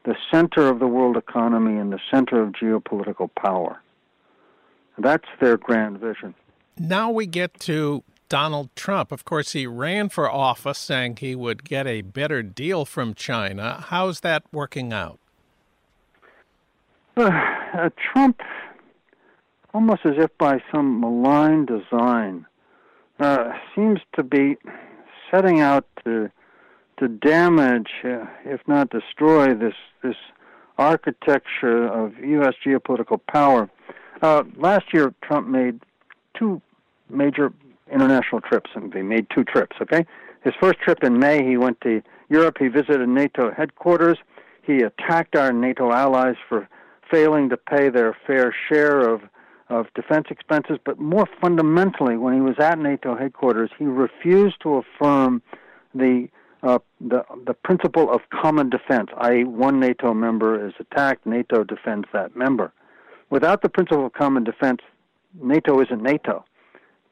the 0.05 0.17
center 0.31 0.69
of 0.69 0.79
the 0.79 0.87
world 0.87 1.17
economy 1.17 1.79
and 1.79 1.93
the 1.93 2.01
center 2.11 2.43
of 2.43 2.53
geopolitical 2.53 3.29
power. 3.35 3.81
That's 4.97 5.27
their 5.41 5.57
grand 5.57 5.99
vision. 5.99 6.35
Now 6.79 7.11
we 7.11 7.27
get 7.27 7.59
to 7.61 8.03
Donald 8.29 8.71
Trump. 8.77 9.13
Of 9.13 9.25
course, 9.25 9.53
he 9.53 9.67
ran 9.67 10.09
for 10.09 10.31
office 10.31 10.79
saying 10.79 11.17
he 11.17 11.35
would 11.35 11.65
get 11.65 11.87
a 11.87 12.03
better 12.03 12.43
deal 12.43 12.85
from 12.85 13.15
China. 13.15 13.85
How's 13.89 14.21
that 14.21 14.45
working 14.53 14.93
out? 14.93 15.19
Uh, 17.17 17.31
uh, 17.75 17.91
Trump, 18.13 18.41
almost 19.75 20.03
as 20.05 20.15
if 20.19 20.31
by 20.39 20.63
some 20.73 21.01
malign 21.01 21.67
design, 21.67 22.47
uh, 23.19 23.53
seems 23.75 23.99
to 24.15 24.23
be 24.23 24.57
setting 25.31 25.61
out 25.61 25.85
to 26.05 26.31
to 26.99 27.09
damage, 27.09 27.91
uh, 28.05 28.27
if 28.45 28.61
not 28.67 28.91
destroy, 28.91 29.55
this 29.55 29.75
this 30.03 30.17
architecture 30.79 31.87
of 31.87 32.17
U.S. 32.19 32.55
geopolitical 32.65 33.21
power. 33.27 33.69
Uh, 34.23 34.45
last 34.57 34.93
year, 34.93 35.13
Trump 35.23 35.49
made 35.49 35.81
two 36.39 36.61
major 37.11 37.53
international 37.93 38.41
trips, 38.41 38.71
and 38.75 38.93
he 38.95 39.03
made 39.03 39.27
two 39.35 39.45
trips. 39.45 39.77
Okay, 39.81 40.07
his 40.43 40.55
first 40.61 40.79
trip 40.81 41.03
in 41.03 41.19
May, 41.19 41.45
he 41.45 41.57
went 41.57 41.81
to 41.83 42.03
Europe. 42.29 42.57
He 42.59 42.69
visited 42.69 43.09
NATO 43.09 43.51
headquarters. 43.51 44.19
He 44.63 44.83
attacked 44.83 45.35
our 45.35 45.53
NATO 45.53 45.93
allies 45.93 46.37
for 46.49 46.69
failing 47.11 47.49
to 47.49 47.57
pay 47.57 47.89
their 47.89 48.17
fair 48.27 48.55
share 48.69 49.01
of 49.09 49.23
of 49.71 49.87
defense 49.95 50.29
expenses, 50.31 50.79
but 50.83 50.99
more 50.99 51.27
fundamentally, 51.43 52.17
when 52.17 52.33
he 52.33 52.41
was 52.41 52.59
at 52.59 52.79
NATO 52.79 53.15
headquarters, 53.15 53.71
he 53.79 53.85
refused 53.85 54.57
to 54.63 54.77
affirm 54.77 55.43
the 55.95 56.29
uh, 56.63 56.79
the 57.01 57.25
the 57.47 57.55
principle 57.55 58.13
of 58.13 58.21
common 58.31 58.71
defense, 58.71 59.11
i.e., 59.19 59.45
one 59.45 59.79
NATO 59.81 60.13
member 60.15 60.67
is 60.67 60.75
attacked, 60.79 61.27
NATO 61.27 61.65
defends 61.65 62.09
that 62.13 62.37
member. 62.37 62.73
Without 63.31 63.63
the 63.63 63.69
principle 63.69 64.07
of 64.07 64.13
common 64.13 64.45
defense, 64.45 64.81
NATO 65.41 65.81
isn't 65.81 66.03
NATO. 66.03 66.45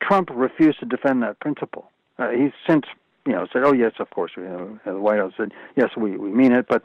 Trump 0.00 0.30
refused 0.32 0.80
to 0.80 0.86
defend 0.86 1.22
that 1.22 1.38
principle. 1.40 1.90
Uh, 2.18 2.30
he's 2.30 2.52
since 2.66 2.84
you 3.26 3.32
know 3.32 3.46
said, 3.52 3.62
"Oh 3.64 3.72
yes, 3.72 3.92
of 3.98 4.10
course." 4.10 4.32
You 4.36 4.44
know, 4.44 4.78
the 4.84 4.98
White 4.98 5.18
House 5.18 5.32
said, 5.36 5.52
"Yes, 5.76 5.90
we 5.96 6.16
we 6.16 6.30
mean 6.30 6.52
it," 6.52 6.66
but 6.68 6.84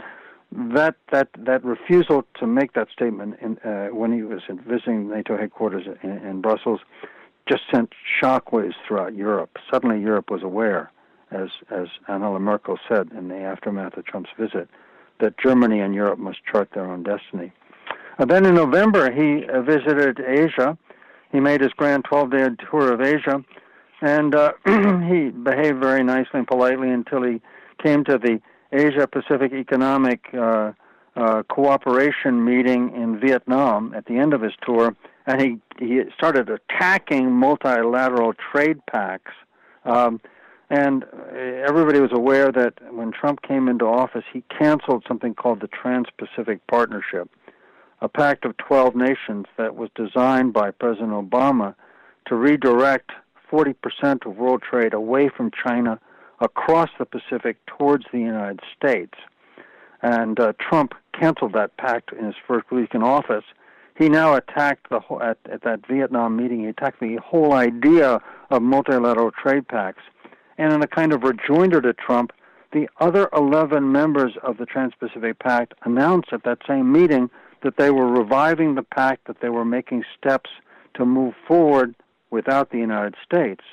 that 0.52 0.96
that 1.12 1.30
that 1.38 1.64
refusal 1.64 2.26
to 2.40 2.48
make 2.48 2.74
that 2.74 2.90
statement 2.92 3.38
in, 3.42 3.58
uh, 3.60 3.88
when 3.88 4.12
he 4.12 4.24
was 4.24 4.42
visiting 4.68 5.10
NATO 5.10 5.38
headquarters 5.38 5.88
in, 6.04 6.10
in 6.10 6.42
Brussels 6.42 6.82
just 7.48 7.64
sent 7.74 7.94
shockwaves 8.22 8.76
throughout 8.88 9.16
Europe. 9.16 9.58
Suddenly, 9.72 10.02
Europe 10.02 10.30
was 10.30 10.44
aware, 10.44 10.92
as 11.32 11.50
as 11.70 11.88
Angela 12.08 12.40
Merkel 12.40 12.78
said 12.88 13.10
in 13.18 13.28
the 13.28 13.38
aftermath 13.38 13.98
of 13.98 14.06
Trump's 14.06 14.30
visit, 14.38 14.70
that 15.20 15.38
Germany 15.38 15.80
and 15.80 15.94
Europe 15.94 16.20
must 16.20 16.40
chart 16.52 16.70
their 16.74 16.86
own 16.86 17.04
destiny. 17.04 17.52
And 18.18 18.30
then 18.30 18.46
in 18.46 18.56
November, 18.56 19.12
he 19.12 19.46
uh, 19.48 19.62
visited 19.62 20.20
Asia. 20.20 20.78
He 21.32 21.40
made 21.40 21.62
his 21.62 21.72
grand 21.74 22.04
12-day 22.04 22.64
tour 22.70 22.92
of 22.92 23.02
Asia, 23.02 23.44
and 24.02 24.36
uh, 24.36 24.52
he 24.66 25.30
behaved 25.30 25.80
very 25.80 26.04
nicely 26.04 26.40
and 26.40 26.48
politely 26.48 26.90
until 26.90 27.24
he 27.24 27.42
came 27.82 28.04
to 28.04 28.18
the 28.18 28.42
Asia 28.72 29.08
Pacific 29.08 29.54
Economic 29.54 30.26
uh, 30.34 30.74
uh, 31.16 31.44
Cooperation 31.44 32.44
meeting 32.44 32.94
in 32.96 33.20
Vietnam 33.20 33.94
at 33.96 34.06
the 34.06 34.18
end 34.18 34.34
of 34.34 34.42
his 34.42 34.54
tour, 34.66 34.96
and 35.26 35.42
he 35.42 35.58
he 35.80 36.02
started 36.16 36.50
attacking 36.50 37.32
multilateral 37.32 38.34
trade 38.34 38.86
pacts. 38.86 39.32
Um, 39.84 40.22
and 40.72 41.04
everybody 41.34 42.00
was 42.00 42.14
aware 42.14 42.50
that 42.50 42.76
when 42.94 43.12
Trump 43.12 43.42
came 43.42 43.68
into 43.68 43.84
office, 43.84 44.24
he 44.32 44.42
canceled 44.58 45.04
something 45.06 45.36
called 45.36 45.60
the 45.60 45.68
Trans 45.68 46.08
Pacific 46.18 46.66
Partnership, 46.68 47.30
a 48.00 48.08
pact 48.08 48.46
of 48.46 48.56
12 48.56 48.96
nations 48.96 49.48
that 49.58 49.76
was 49.76 49.90
designed 49.96 50.54
by 50.54 50.72
President 50.72 51.12
Obama 51.12 51.76
to 52.28 52.36
redirect 52.36 53.12
40% 53.52 54.26
of 54.26 54.38
world 54.38 54.62
trade 54.62 54.94
away 54.94 55.28
from 55.28 55.52
China 55.52 56.00
across 56.40 56.90
the 56.98 57.06
Pacific 57.06 57.58
towards 57.66 58.06
the 58.14 58.20
United 58.20 58.62
States. 58.74 59.16
And 60.02 60.40
uh, 60.40 60.54
Trump 60.58 60.94
canceled 61.12 61.52
that 61.52 61.76
pact 61.76 62.14
in 62.14 62.24
his 62.24 62.36
first 62.48 62.72
week 62.72 62.96
in 62.96 63.04
office. 63.04 63.44
He 63.98 64.08
now 64.08 64.36
attacked 64.36 64.90
the 64.90 65.02
whole, 65.02 65.22
at, 65.22 65.38
at 65.52 65.64
that 65.64 65.86
Vietnam 65.86 66.38
meeting. 66.38 66.62
He 66.62 66.68
attacked 66.68 67.02
the 67.02 67.18
whole 67.18 67.52
idea 67.52 68.22
of 68.50 68.62
multilateral 68.62 69.32
trade 69.32 69.68
pacts. 69.68 70.04
And 70.62 70.72
in 70.74 70.84
a 70.84 70.88
kind 70.88 71.12
of 71.12 71.24
rejoinder 71.24 71.82
to 71.82 71.92
Trump, 71.92 72.32
the 72.72 72.88
other 73.00 73.30
11 73.36 73.92
members 73.92 74.34
of 74.44 74.58
the 74.58 74.68
Trans-Pacific 74.68 75.40
Pact 75.40 75.74
announced 75.86 76.32
at 76.34 76.44
that 76.44 76.60
same 76.68 76.92
meeting 76.92 77.32
that 77.64 77.78
they 77.78 77.90
were 77.90 78.08
reviving 78.08 78.76
the 78.76 78.84
pact, 78.84 79.26
that 79.26 79.42
they 79.42 79.50
were 79.50 79.66
making 79.66 80.04
steps 80.16 80.52
to 80.94 81.04
move 81.04 81.34
forward 81.48 81.96
without 82.30 82.70
the 82.70 82.78
United 82.78 83.16
States. 83.26 83.64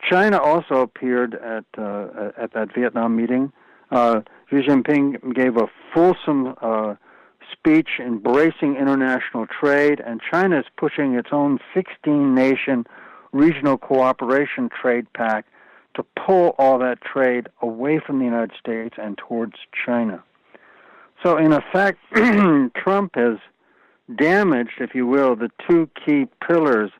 China 0.00 0.38
also 0.38 0.76
appeared 0.76 1.34
at 1.34 1.66
uh, 1.76 2.30
at 2.38 2.54
that 2.54 2.68
Vietnam 2.74 3.14
meeting. 3.14 3.52
Uh, 3.90 4.22
Xi 4.48 4.62
Jinping 4.62 5.34
gave 5.34 5.58
a 5.58 5.66
fulsome 5.92 6.54
uh, 6.62 6.94
speech 7.52 8.00
embracing 8.00 8.76
international 8.76 9.46
trade, 9.46 10.00
and 10.00 10.22
China 10.30 10.58
is 10.58 10.66
pushing 10.78 11.16
its 11.16 11.28
own 11.32 11.58
16-nation 11.76 12.86
regional 13.32 13.76
cooperation 13.76 14.70
trade 14.70 15.06
pact 15.12 15.48
to 15.98 16.06
pull 16.24 16.54
all 16.58 16.78
that 16.78 17.00
trade 17.00 17.48
away 17.60 18.00
from 18.04 18.20
the 18.20 18.24
United 18.24 18.52
States 18.58 18.94
and 18.98 19.18
towards 19.18 19.54
China. 19.84 20.22
So, 21.24 21.36
in 21.36 21.52
effect, 21.52 21.98
Trump 22.76 23.16
has 23.16 23.38
damaged, 24.16 24.74
if 24.78 24.94
you 24.94 25.06
will, 25.06 25.34
the 25.34 25.50
two 25.68 25.90
key 26.06 26.26
pillars 26.46 26.90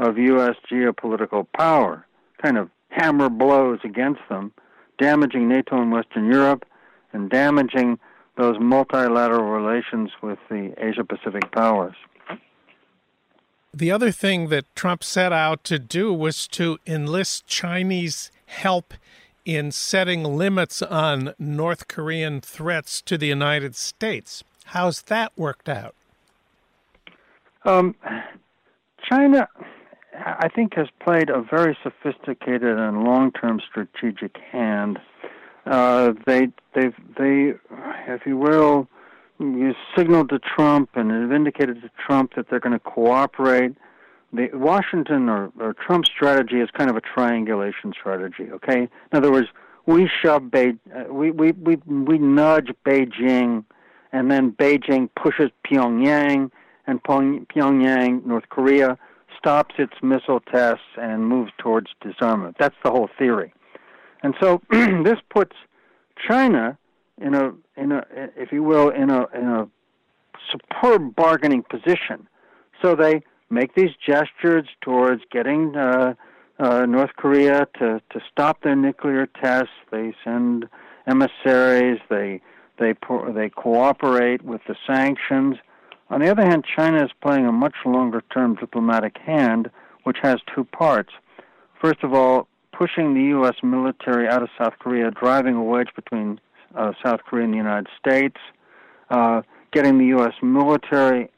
of 0.00 0.18
U.S. 0.18 0.56
geopolitical 0.70 1.46
power 1.56 2.04
kind 2.42 2.58
of 2.58 2.70
hammer 2.88 3.28
blows 3.28 3.78
against 3.84 4.20
them, 4.28 4.52
damaging 4.98 5.48
NATO 5.48 5.80
and 5.80 5.92
Western 5.92 6.26
Europe 6.26 6.64
and 7.12 7.30
damaging 7.30 7.98
those 8.36 8.56
multilateral 8.58 9.44
relations 9.44 10.10
with 10.22 10.38
the 10.48 10.74
Asia 10.78 11.04
Pacific 11.04 11.52
powers. 11.52 11.94
The 13.72 13.92
other 13.92 14.10
thing 14.10 14.48
that 14.48 14.74
Trump 14.74 15.04
set 15.04 15.32
out 15.32 15.62
to 15.64 15.78
do 15.78 16.12
was 16.12 16.48
to 16.48 16.78
enlist 16.86 17.46
Chinese 17.46 18.32
help 18.50 18.94
in 19.44 19.72
setting 19.72 20.22
limits 20.22 20.82
on 20.82 21.34
North 21.38 21.88
Korean 21.88 22.40
threats 22.40 23.00
to 23.02 23.16
the 23.16 23.26
United 23.26 23.74
States. 23.74 24.44
How's 24.66 25.02
that 25.02 25.32
worked 25.36 25.68
out? 25.68 25.94
Um, 27.64 27.94
China, 29.08 29.48
I 30.14 30.48
think, 30.48 30.74
has 30.74 30.88
played 31.00 31.30
a 31.30 31.42
very 31.42 31.76
sophisticated 31.82 32.78
and 32.78 33.04
long-term 33.04 33.60
strategic 33.68 34.36
hand. 34.36 34.98
Uh, 35.66 36.12
they, 36.26 36.48
they, 36.74 36.88
they, 37.18 37.54
if 38.06 38.26
you 38.26 38.36
will, 38.36 38.88
you 39.38 39.74
signaled 39.96 40.28
to 40.30 40.38
Trump 40.38 40.90
and 40.94 41.10
have 41.10 41.32
indicated 41.32 41.82
to 41.82 41.90
Trump 42.06 42.34
that 42.36 42.48
they're 42.50 42.60
going 42.60 42.72
to 42.72 42.78
cooperate. 42.78 43.74
The 44.32 44.48
Washington 44.52 45.28
or, 45.28 45.52
or 45.58 45.74
Trump 45.74 46.06
strategy 46.06 46.60
is 46.60 46.68
kind 46.70 46.88
of 46.88 46.96
a 46.96 47.00
triangulation 47.00 47.92
strategy. 47.92 48.48
Okay, 48.52 48.82
in 48.82 48.88
other 49.12 49.32
words, 49.32 49.48
we 49.86 50.08
shove 50.22 50.50
Be- 50.50 50.78
uh, 50.94 51.12
we, 51.12 51.30
we 51.30 51.52
we 51.52 51.76
we 51.86 52.18
nudge 52.18 52.70
Beijing, 52.84 53.64
and 54.12 54.30
then 54.30 54.52
Beijing 54.52 55.08
pushes 55.20 55.50
Pyongyang, 55.66 56.50
and 56.86 57.02
Pyongyang, 57.02 58.24
North 58.24 58.48
Korea, 58.50 58.96
stops 59.36 59.74
its 59.78 59.94
missile 60.02 60.40
tests 60.40 60.84
and 60.96 61.26
moves 61.26 61.50
towards 61.58 61.88
disarmament. 62.00 62.56
That's 62.58 62.76
the 62.84 62.90
whole 62.90 63.08
theory, 63.18 63.52
and 64.22 64.34
so 64.40 64.62
this 64.70 65.18
puts 65.28 65.56
China 66.28 66.78
in 67.20 67.34
a 67.34 67.52
in 67.76 67.90
a 67.90 68.04
if 68.36 68.52
you 68.52 68.62
will 68.62 68.90
in 68.90 69.10
a 69.10 69.26
in 69.34 69.48
a 69.48 69.68
superb 70.52 71.14
bargaining 71.14 71.64
position. 71.64 72.28
So 72.82 72.94
they 72.94 73.22
make 73.50 73.74
these 73.74 73.90
gestures 74.06 74.66
towards 74.80 75.22
getting 75.30 75.76
uh, 75.76 76.14
uh, 76.58 76.86
North 76.86 77.10
Korea 77.16 77.66
to 77.78 78.00
to 78.10 78.20
stop 78.30 78.62
their 78.62 78.76
nuclear 78.76 79.26
tests. 79.26 79.74
They 79.90 80.14
send 80.24 80.68
emissaries. 81.06 82.00
They 82.08 82.40
they 82.78 82.94
they 83.34 83.50
cooperate 83.50 84.42
with 84.42 84.60
the 84.68 84.76
sanctions. 84.86 85.56
On 86.08 86.20
the 86.20 86.30
other 86.30 86.44
hand, 86.44 86.64
China 86.76 87.04
is 87.04 87.10
playing 87.22 87.46
a 87.46 87.52
much 87.52 87.76
longer 87.84 88.22
term 88.32 88.56
diplomatic 88.56 89.16
hand, 89.18 89.70
which 90.04 90.18
has 90.22 90.38
two 90.54 90.64
parts. 90.64 91.10
First 91.80 92.02
of 92.02 92.12
all, 92.12 92.48
pushing 92.72 93.14
the 93.14 93.22
U.S. 93.36 93.54
military 93.62 94.28
out 94.28 94.42
of 94.42 94.48
South 94.58 94.74
Korea, 94.78 95.10
driving 95.10 95.54
a 95.54 95.62
wedge 95.62 95.88
between 95.94 96.40
uh, 96.74 96.92
South 97.04 97.20
Korea 97.26 97.44
and 97.44 97.52
the 97.52 97.58
United 97.58 97.88
States, 97.98 98.36
uh, 99.10 99.42
getting 99.72 99.98
the 99.98 100.06
U.S. 100.06 100.34
military 100.42 101.30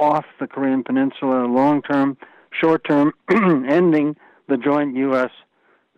off 0.00 0.24
the 0.40 0.46
Korean 0.46 0.82
Peninsula 0.82 1.44
long 1.46 1.82
term, 1.82 2.16
short 2.50 2.82
term, 2.88 3.12
ending 3.30 4.16
the 4.48 4.56
joint 4.56 4.96
U.S. 4.96 5.30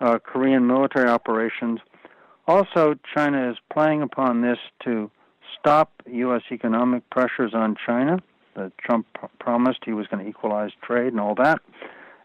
Uh, 0.01 0.19
Korean 0.19 0.67
military 0.67 1.09
operations. 1.09 1.79
Also, 2.49 2.97
China 3.15 3.51
is 3.51 3.57
playing 3.73 4.03
upon 4.03 4.43
this 4.43 4.59
to 4.85 5.11
stop 5.59 6.03
U.S. 6.11 6.43
economic 6.51 7.09
pressures 7.11 7.53
on 7.55 7.77
China. 7.87 8.19
That 8.57 8.77
Trump 8.79 9.07
pr- 9.15 9.27
promised 9.39 9.79
he 9.85 9.93
was 9.93 10.07
going 10.09 10.25
to 10.25 10.29
equalize 10.29 10.73
trade 10.83 11.13
and 11.13 11.21
all 11.21 11.37
that. 11.37 11.61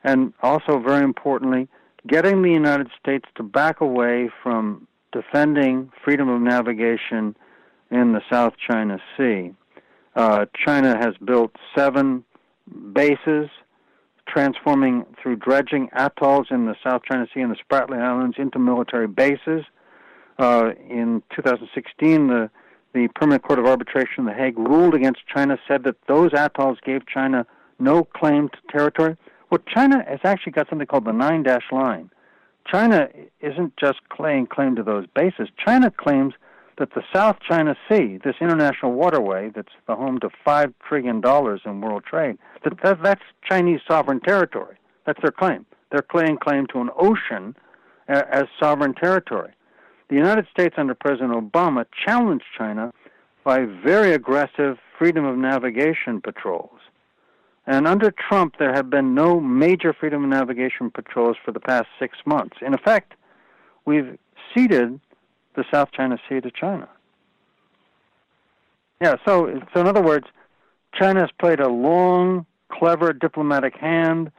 And 0.04 0.34
also, 0.42 0.80
very 0.80 1.04
importantly, 1.04 1.68
getting 2.08 2.42
the 2.42 2.52
United 2.52 2.88
States 3.00 3.26
to 3.36 3.44
back 3.44 3.82
away 3.82 4.30
from 4.42 4.88
defending 5.12 5.92
freedom 6.04 6.28
of 6.28 6.42
navigation 6.42 7.36
in 7.92 8.14
the 8.14 8.22
South 8.30 8.54
China 8.58 8.98
Sea. 9.16 9.54
Uh, 10.18 10.48
China 10.66 10.98
has 10.98 11.14
built 11.24 11.52
seven 11.78 12.24
bases, 12.92 13.50
transforming 14.28 15.06
through 15.22 15.36
dredging 15.36 15.90
atolls 15.96 16.48
in 16.50 16.66
the 16.66 16.76
South 16.84 17.04
China 17.10 17.28
Sea 17.32 17.42
and 17.42 17.52
the 17.52 17.56
Spratly 17.56 18.02
Islands 18.02 18.36
into 18.40 18.58
military 18.58 19.08
bases. 19.08 19.64
Uh, 20.40 20.72
in 20.90 21.22
2016, 21.36 22.28
the 22.28 22.50
the 22.94 23.08
Permanent 23.14 23.44
Court 23.44 23.60
of 23.60 23.68
Arbitration 23.68 24.22
in 24.22 24.26
The 24.26 24.34
Hague 24.34 24.58
ruled 24.58 24.96
against 24.96 25.20
China, 25.32 25.60
said 25.68 25.84
that 25.84 25.98
those 26.08 26.32
atolls 26.34 26.80
gave 26.84 27.06
China 27.06 27.46
no 27.78 28.04
claim 28.04 28.50
to 28.50 28.58
territory. 28.72 29.16
Well, 29.52 29.62
China 29.72 30.04
has 30.08 30.20
actually 30.24 30.54
got 30.54 30.68
something 30.68 30.88
called 30.88 31.06
the 31.06 31.12
nine 31.12 31.44
dash 31.44 31.66
line. 31.72 32.10
China 32.66 33.08
isn't 33.40 33.78
just 33.78 34.00
laying 34.18 34.48
claim 34.48 34.76
to 34.78 34.84
those 34.84 35.06
bases. 35.16 35.50
China 35.64 35.92
claims 35.92 36.34
that 36.78 36.94
the 36.94 37.04
South 37.14 37.38
China 37.48 37.76
Sea, 37.90 38.20
this 38.24 38.36
international 38.40 38.94
waterway 38.94 39.52
that's 39.56 39.74
the 39.88 39.96
home 39.96 40.20
to 40.20 40.30
five 40.46 40.74
trillion 40.88 41.22
dollars 41.22 41.62
in 41.66 41.82
world 41.82 42.04
trade, 42.06 42.38
that, 42.64 42.74
that 42.84 43.04
that's 43.04 43.22
Chinese 43.44 43.80
sovereign 43.88 44.20
territory. 44.20 44.78
That's 45.06 45.22
their 45.22 45.32
claim. 45.32 45.66
They're 45.92 46.02
claiming 46.02 46.38
claim 46.38 46.68
to 46.74 46.80
an 46.82 46.90
ocean 46.98 47.56
uh, 48.10 48.24
as 48.32 48.44
sovereign 48.60 48.94
territory. 48.94 49.54
The 50.10 50.16
United 50.16 50.48
States 50.52 50.76
under 50.78 50.96
President 50.96 51.34
Obama 51.34 51.86
challenged 52.06 52.46
China 52.58 52.94
by 53.44 53.66
very 53.66 54.14
aggressive 54.14 54.78
freedom 54.98 55.26
of 55.26 55.38
navigation 55.38 56.22
patrols. 56.22 56.80
And 57.66 57.86
under 57.88 58.12
Trump, 58.12 58.56
there 58.60 58.74
have 58.74 58.90
been 58.90 59.14
no 59.14 59.40
major 59.42 59.94
freedom 59.94 60.24
of 60.24 60.30
navigation 60.30 60.90
patrols 60.90 61.36
for 61.44 61.52
the 61.52 61.60
past 61.60 61.88
six 62.00 62.18
months. 62.26 62.58
In 62.62 62.74
effect, 62.74 63.14
we've 63.86 64.18
ceded 64.54 65.00
the 65.58 65.66
South 65.74 65.92
China 65.92 66.18
Sea 66.30 66.40
to 66.40 66.52
China. 66.52 66.88
Yeah, 69.02 69.16
so, 69.26 69.60
so 69.74 69.82
in 69.82 69.88
other 69.88 70.02
words, 70.02 70.28
China 70.94 71.20
has 71.22 71.30
played 71.40 71.60
a 71.60 71.68
long, 71.68 72.46
clever 72.72 73.12
diplomatic 73.12 73.76
hand, 73.76 74.32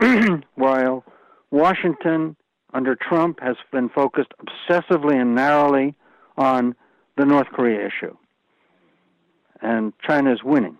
while 0.54 1.04
Washington, 1.50 2.36
under 2.72 2.96
Trump, 2.96 3.40
has 3.40 3.56
been 3.70 3.88
focused 3.88 4.32
obsessively 4.40 5.20
and 5.20 5.34
narrowly 5.34 5.94
on 6.38 6.74
the 7.16 7.26
North 7.26 7.48
Korea 7.48 7.86
issue. 7.86 8.16
And 9.60 9.92
China 10.06 10.32
is 10.32 10.42
winning. 10.42 10.78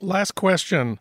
Last 0.00 0.34
question. 0.34 0.98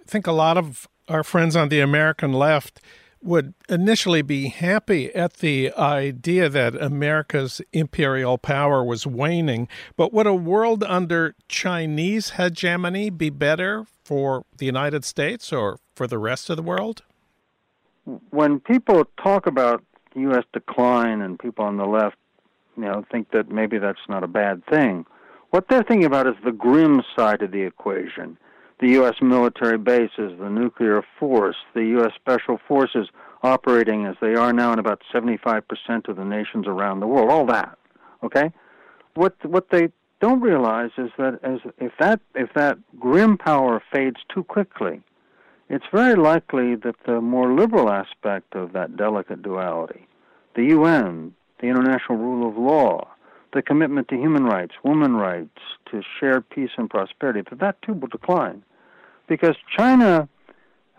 I 0.00 0.04
think 0.06 0.26
a 0.26 0.32
lot 0.32 0.58
of 0.58 0.88
our 1.08 1.22
friends 1.22 1.56
on 1.56 1.68
the 1.68 1.80
American 1.80 2.32
left 2.32 2.80
would 3.22 3.54
initially 3.68 4.22
be 4.22 4.48
happy 4.48 5.14
at 5.14 5.34
the 5.34 5.72
idea 5.74 6.48
that 6.48 6.74
America's 6.74 7.60
imperial 7.72 8.38
power 8.38 8.82
was 8.82 9.06
waning, 9.06 9.68
but 9.96 10.12
would 10.12 10.26
a 10.26 10.34
world 10.34 10.82
under 10.84 11.34
Chinese 11.48 12.30
hegemony 12.30 13.10
be 13.10 13.30
better 13.30 13.84
for 14.02 14.44
the 14.56 14.66
United 14.66 15.04
States 15.04 15.52
or 15.52 15.78
for 15.94 16.06
the 16.06 16.18
rest 16.18 16.48
of 16.48 16.56
the 16.56 16.62
world? 16.62 17.02
When 18.30 18.58
people 18.60 19.04
talk 19.22 19.46
about 19.46 19.84
U.S. 20.14 20.44
decline 20.52 21.20
and 21.20 21.38
people 21.38 21.64
on 21.64 21.76
the 21.76 21.86
left, 21.86 22.16
you 22.76 22.84
know, 22.84 23.04
think 23.12 23.30
that 23.32 23.50
maybe 23.50 23.78
that's 23.78 24.00
not 24.08 24.24
a 24.24 24.28
bad 24.28 24.64
thing. 24.66 25.04
What 25.50 25.68
they're 25.68 25.82
thinking 25.82 26.06
about 26.06 26.26
is 26.26 26.34
the 26.44 26.52
grim 26.52 27.02
side 27.16 27.42
of 27.42 27.50
the 27.50 27.62
equation. 27.62 28.38
The 28.80 28.88
U.S. 28.92 29.16
military 29.20 29.76
bases, 29.76 30.38
the 30.38 30.48
nuclear 30.48 31.02
force, 31.18 31.56
the 31.74 31.84
U.S. 31.84 32.12
Special 32.16 32.58
Forces 32.66 33.08
operating 33.42 34.06
as 34.06 34.16
they 34.20 34.34
are 34.34 34.52
now 34.52 34.72
in 34.72 34.78
about 34.78 35.02
75% 35.12 35.62
of 36.08 36.16
the 36.16 36.24
nations 36.24 36.66
around 36.66 37.00
the 37.00 37.06
world, 37.06 37.30
all 37.30 37.46
that. 37.46 37.78
Okay? 38.22 38.50
What, 39.14 39.34
what 39.44 39.70
they 39.70 39.88
don't 40.20 40.40
realize 40.40 40.90
is 40.98 41.10
that 41.18 41.40
as 41.42 41.58
if 41.78 41.92
that 41.98 42.20
if 42.34 42.52
that 42.54 42.78
grim 42.98 43.38
power 43.38 43.82
fades 43.92 44.18
too 44.32 44.44
quickly, 44.44 45.02
it's 45.68 45.84
very 45.92 46.14
likely 46.14 46.74
that 46.76 46.96
the 47.06 47.20
more 47.20 47.52
liberal 47.54 47.90
aspect 47.90 48.54
of 48.54 48.72
that 48.72 48.96
delicate 48.96 49.42
duality, 49.42 50.06
the 50.54 50.64
UN, 50.64 51.34
the 51.60 51.68
international 51.68 52.18
rule 52.18 52.48
of 52.48 52.56
law, 52.56 53.08
the 53.52 53.62
commitment 53.62 54.08
to 54.08 54.16
human 54.16 54.44
rights, 54.44 54.74
women 54.84 55.14
rights, 55.14 55.58
to 55.90 56.02
shared 56.18 56.48
peace 56.50 56.70
and 56.76 56.90
prosperity, 56.90 57.42
that 57.48 57.58
that 57.58 57.82
too 57.82 57.94
will 57.94 58.08
decline. 58.08 58.62
Because 59.30 59.54
China, 59.78 60.28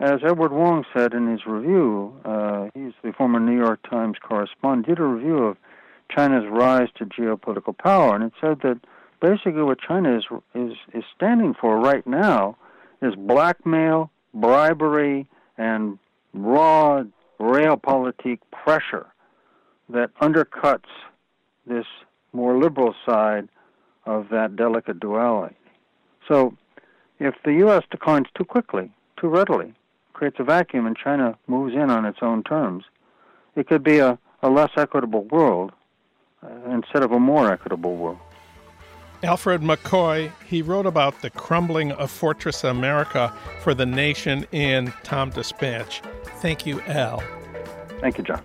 as 0.00 0.20
Edward 0.24 0.52
Wong 0.52 0.86
said 0.96 1.12
in 1.12 1.30
his 1.30 1.44
review, 1.46 2.18
uh, 2.24 2.68
he's 2.72 2.94
the 3.04 3.12
former 3.12 3.38
New 3.38 3.58
York 3.58 3.80
Times 3.88 4.16
correspondent, 4.26 4.86
did 4.86 4.98
a 4.98 5.04
review 5.04 5.44
of 5.44 5.58
China's 6.10 6.44
rise 6.50 6.88
to 6.96 7.04
geopolitical 7.04 7.76
power, 7.76 8.14
and 8.16 8.24
it 8.24 8.32
said 8.40 8.60
that 8.62 8.80
basically 9.20 9.62
what 9.62 9.78
China 9.86 10.16
is 10.16 10.24
is 10.54 10.72
is 10.94 11.04
standing 11.14 11.52
for 11.52 11.78
right 11.78 12.06
now 12.06 12.56
is 13.02 13.14
blackmail, 13.16 14.10
bribery, 14.32 15.28
and 15.58 15.98
raw 16.32 17.04
realpolitik 17.38 18.38
pressure 18.50 19.08
that 19.90 20.08
undercuts 20.22 20.88
this 21.66 21.84
more 22.32 22.58
liberal 22.58 22.94
side 23.06 23.46
of 24.06 24.30
that 24.30 24.56
delicate 24.56 25.00
duality. 25.00 25.54
So, 26.26 26.56
if 27.22 27.34
the 27.44 27.52
U.S. 27.54 27.84
declines 27.90 28.26
too 28.36 28.44
quickly, 28.44 28.90
too 29.20 29.28
readily, 29.28 29.74
creates 30.12 30.36
a 30.38 30.44
vacuum, 30.44 30.86
and 30.86 30.96
China 30.96 31.38
moves 31.46 31.74
in 31.74 31.90
on 31.90 32.04
its 32.04 32.18
own 32.22 32.42
terms, 32.42 32.84
it 33.56 33.68
could 33.68 33.82
be 33.82 33.98
a, 33.98 34.18
a 34.42 34.50
less 34.50 34.70
equitable 34.76 35.24
world 35.24 35.72
uh, 36.42 36.48
instead 36.70 37.02
of 37.02 37.12
a 37.12 37.20
more 37.20 37.52
equitable 37.52 37.96
world. 37.96 38.18
Alfred 39.22 39.60
McCoy, 39.60 40.32
he 40.48 40.62
wrote 40.62 40.86
about 40.86 41.22
the 41.22 41.30
crumbling 41.30 41.92
of 41.92 42.10
Fortress 42.10 42.64
America 42.64 43.32
for 43.60 43.72
The 43.72 43.86
Nation 43.86 44.46
in 44.50 44.88
TomDispatch. 45.04 46.02
Thank 46.40 46.66
you, 46.66 46.80
Al. 46.82 47.22
Thank 48.00 48.18
you, 48.18 48.24
John. 48.24 48.42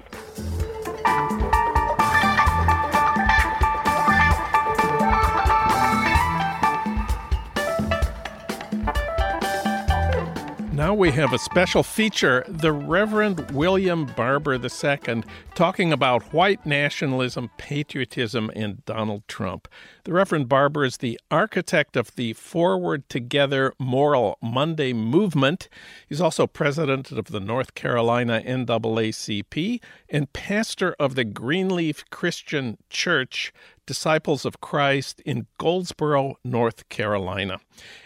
Now 10.88 10.94
we 10.94 11.12
have 11.12 11.34
a 11.34 11.38
special 11.38 11.84
feature 11.84 12.46
the 12.48 12.72
Reverend 12.72 13.52
William 13.52 14.06
Barber 14.06 14.54
II 14.54 15.24
talking 15.54 15.92
about 15.92 16.32
white 16.32 16.66
nationalism, 16.66 17.52
patriotism, 17.58 18.50
and 18.56 18.86
Donald 18.86 19.28
Trump. 19.28 19.68
The 20.06 20.14
Reverend 20.14 20.48
Barber 20.48 20.86
is 20.86 20.96
the 20.96 21.20
architect 21.30 21.98
of 21.98 22.16
the 22.16 22.32
Forward 22.32 23.10
Together 23.10 23.74
Moral 23.78 24.38
Monday 24.42 24.94
movement. 24.94 25.68
He's 26.08 26.22
also 26.22 26.48
president 26.48 27.12
of 27.12 27.26
the 27.26 27.42
North 27.42 27.76
Carolina 27.76 28.42
NAACP 28.46 29.82
and 30.10 30.32
pastor 30.32 30.96
of 30.98 31.16
the 31.16 31.26
Greenleaf 31.26 32.06
Christian 32.12 32.78
Church 32.90 33.52
Disciples 33.88 34.46
of 34.46 34.62
Christ 34.62 35.22
in 35.22 35.48
Goldsboro, 35.58 36.36
North 36.44 36.88
Carolina. 36.90 37.60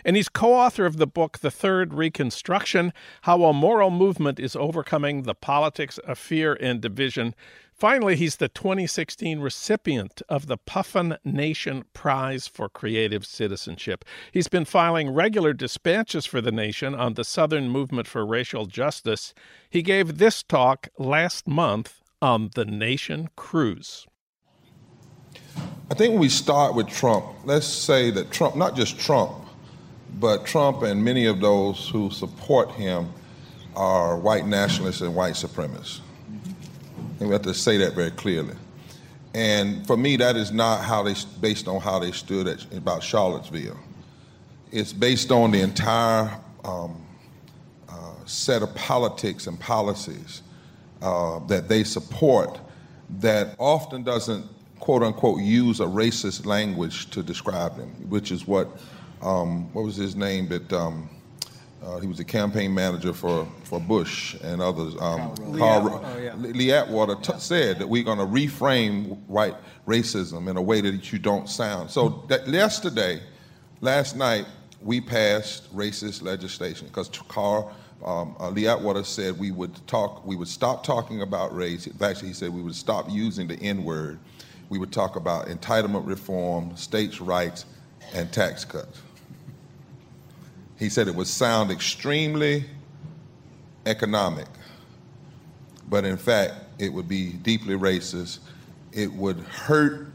And 0.06 0.16
he's 0.16 0.30
co 0.30 0.54
author 0.54 0.86
of 0.86 0.96
the 0.96 1.08
book, 1.08 1.40
The 1.40 1.52
Third 1.52 1.94
Reconstruction 1.94 2.94
How 3.24 3.44
a 3.44 3.52
Moral 3.52 3.90
Movement 3.90 4.40
is 4.40 4.56
Overcoming 4.56 5.24
the 5.24 5.36
Politics 5.36 5.98
of 5.98 6.18
Fear 6.18 6.58
and 6.62 6.80
Division. 6.80 7.36
Finally, 7.74 8.16
he's 8.16 8.36
the 8.36 8.48
2016 8.48 9.40
recipient 9.40 10.22
of 10.30 10.46
the 10.46 10.56
Puffin 10.56 11.18
Nation 11.26 11.84
Prize 11.94 12.46
for 12.46 12.70
Creative 12.70 13.26
Citizenship. 13.26 14.06
He's 14.32 14.48
been 14.48 14.66
filing 14.66 15.10
regular 15.10 15.52
dispatches 15.52 16.28
for 16.28 16.42
the 16.42 16.52
nation 16.52 16.94
on 16.94 17.16
the 17.16 17.24
Southern 17.24 17.70
Movement 17.70 18.08
for 18.08 18.24
Racial 18.24 18.68
Justice. 18.68 19.34
He 19.68 19.82
gave 19.82 20.20
this 20.20 20.44
talk 20.44 20.90
last 21.00 21.48
month 21.48 22.04
on 22.22 22.52
the 22.54 22.66
Nation 22.66 23.30
Cruise. 23.36 24.06
I 25.92 25.94
think 25.94 26.18
we 26.18 26.30
start 26.30 26.74
with 26.74 26.88
Trump, 26.88 27.26
let's 27.44 27.68
say 27.68 28.12
that 28.12 28.32
Trump, 28.32 28.56
not 28.56 28.78
just 28.78 28.98
Trump, 28.98 29.34
but 30.22 30.46
Trump 30.46 30.84
and 30.84 31.04
many 31.04 31.26
of 31.26 31.42
those 31.42 31.90
who 31.90 32.10
support 32.12 32.72
him 32.72 33.10
are 33.76 34.18
white 34.18 34.48
nationalists 34.48 35.02
and 35.02 35.14
white 35.14 35.34
supremacists. 35.34 36.00
And 37.20 37.28
we 37.28 37.34
have 37.34 37.42
to 37.42 37.54
say 37.54 37.76
that 37.80 37.94
very 37.94 38.12
clearly. 38.12 38.56
And 39.34 39.86
for 39.86 39.98
me, 39.98 40.16
that 40.16 40.38
is 40.38 40.54
not 40.54 40.82
how 40.82 41.04
they, 41.04 41.14
based 41.42 41.68
on 41.68 41.82
how 41.82 42.00
they 42.00 42.14
stood 42.14 42.48
at, 42.48 42.64
about 42.74 43.04
Charlottesville. 43.04 43.78
It's 44.72 44.94
based 44.94 45.30
on 45.30 45.52
the 45.52 45.60
entire 45.60 46.40
um, 46.64 47.06
uh, 47.90 48.14
set 48.26 48.62
of 48.62 48.74
politics 48.76 49.46
and 49.46 49.60
policies 49.60 50.42
uh, 51.02 51.40
that 51.48 51.68
they 51.68 51.84
support 51.84 52.62
that 53.20 53.56
often 53.60 54.04
doesn't 54.04 54.46
quote 54.82 55.04
unquote 55.04 55.40
use 55.40 55.80
a 55.80 55.86
racist 55.86 56.46
language 56.46 57.10
to 57.12 57.24
describe 57.24 57.78
them, 57.78 57.90
which 58.10 58.32
is 58.32 58.46
what 58.46 58.68
um, 59.22 59.72
what 59.74 59.86
was 59.86 59.96
his 59.96 60.16
name 60.16 60.50
that 60.50 60.74
um, 60.74 61.08
uh, 61.84 62.00
he 62.00 62.08
was 62.08 62.20
a 62.20 62.24
campaign 62.24 62.74
manager 62.74 63.14
for, 63.14 63.48
for 63.64 63.80
Bush 63.80 64.36
and 64.44 64.62
others. 64.62 64.96
Um, 65.00 65.36
Carl, 65.58 66.02
oh, 66.04 66.18
yeah. 66.18 66.36
Lee 66.36 66.72
Atwater 66.72 67.16
t- 67.16 67.40
said 67.40 67.80
that 67.80 67.88
we're 67.88 68.04
going 68.04 68.18
to 68.18 68.26
reframe 68.26 69.18
white 69.28 69.56
racism 69.88 70.50
in 70.50 70.58
a 70.58 70.62
way 70.62 70.82
that 70.82 71.12
you 71.12 71.20
don't 71.20 71.48
sound. 71.48 71.92
So 71.92 72.24
that 72.30 72.48
yesterday, 72.48 73.22
last 73.80 74.16
night, 74.16 74.48
we 74.82 75.02
passed 75.02 75.76
racist 75.76 76.24
legislation 76.24 76.88
because 76.88 77.10
Carl 77.28 77.72
um, 78.04 78.36
uh, 78.40 78.50
Lee 78.50 78.68
Atwater 78.68 79.04
said 79.04 79.38
we 79.38 79.52
would 79.52 79.76
talk, 79.88 80.26
we 80.26 80.36
would 80.36 80.48
stop 80.48 80.84
talking 80.84 81.22
about 81.22 81.56
race. 81.56 81.88
Actually, 82.02 82.30
he 82.30 82.34
said 82.34 82.52
we 82.52 82.64
would 82.64 82.76
stop 82.76 83.08
using 83.10 83.48
the 83.48 83.56
N 83.62 83.84
word 83.84 84.18
we 84.72 84.78
would 84.80 84.94
talk 84.94 85.18
about 85.18 85.48
entitlement 85.48 86.08
reform, 86.08 86.78
states' 86.78 87.20
rights, 87.20 87.66
and 88.14 88.32
tax 88.32 88.64
cuts. 88.64 89.02
He 90.80 90.88
said 90.88 91.10
it 91.10 91.14
would 91.14 91.28
sound 91.28 91.72
extremely 91.72 92.64
economic, 93.86 94.48
but 95.90 96.06
in 96.06 96.16
fact, 96.16 96.54
it 96.80 96.88
would 96.88 97.10
be 97.10 97.34
deeply 97.34 97.76
racist. 97.76 98.40
It 98.94 99.12
would 99.12 99.40
hurt 99.42 100.08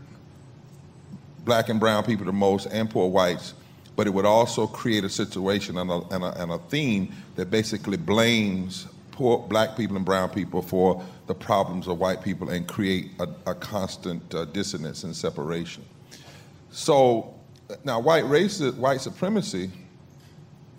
black 1.45 1.69
and 1.69 1.79
brown 1.79 2.05
people 2.05 2.25
the 2.25 2.33
most 2.33 2.64
and 2.64 2.88
poor 2.88 3.11
whites, 3.11 3.53
but 3.95 4.07
it 4.07 4.11
would 4.14 4.25
also 4.25 4.66
create 4.66 5.05
a 5.05 5.11
situation 5.11 5.77
and 5.77 5.90
a, 5.90 6.01
and 6.11 6.25
a, 6.25 6.42
and 6.42 6.51
a 6.51 6.59
theme 6.71 7.14
that 7.35 7.51
basically 7.51 7.99
blames 7.99 8.87
poor 9.12 9.38
black 9.38 9.77
people 9.77 9.97
and 9.97 10.07
brown 10.07 10.31
people 10.31 10.62
for 10.62 11.05
the 11.26 11.34
problems 11.34 11.88
of 11.88 11.98
white 11.98 12.22
people 12.22 12.50
and 12.50 12.66
create 12.66 13.10
a, 13.18 13.28
a 13.46 13.54
constant 13.54 14.34
uh, 14.34 14.44
dissonance 14.46 15.04
and 15.04 15.14
separation. 15.14 15.84
So 16.70 17.34
now 17.84 18.00
white 18.00 18.28
race, 18.28 18.60
white 18.60 19.00
supremacy 19.00 19.70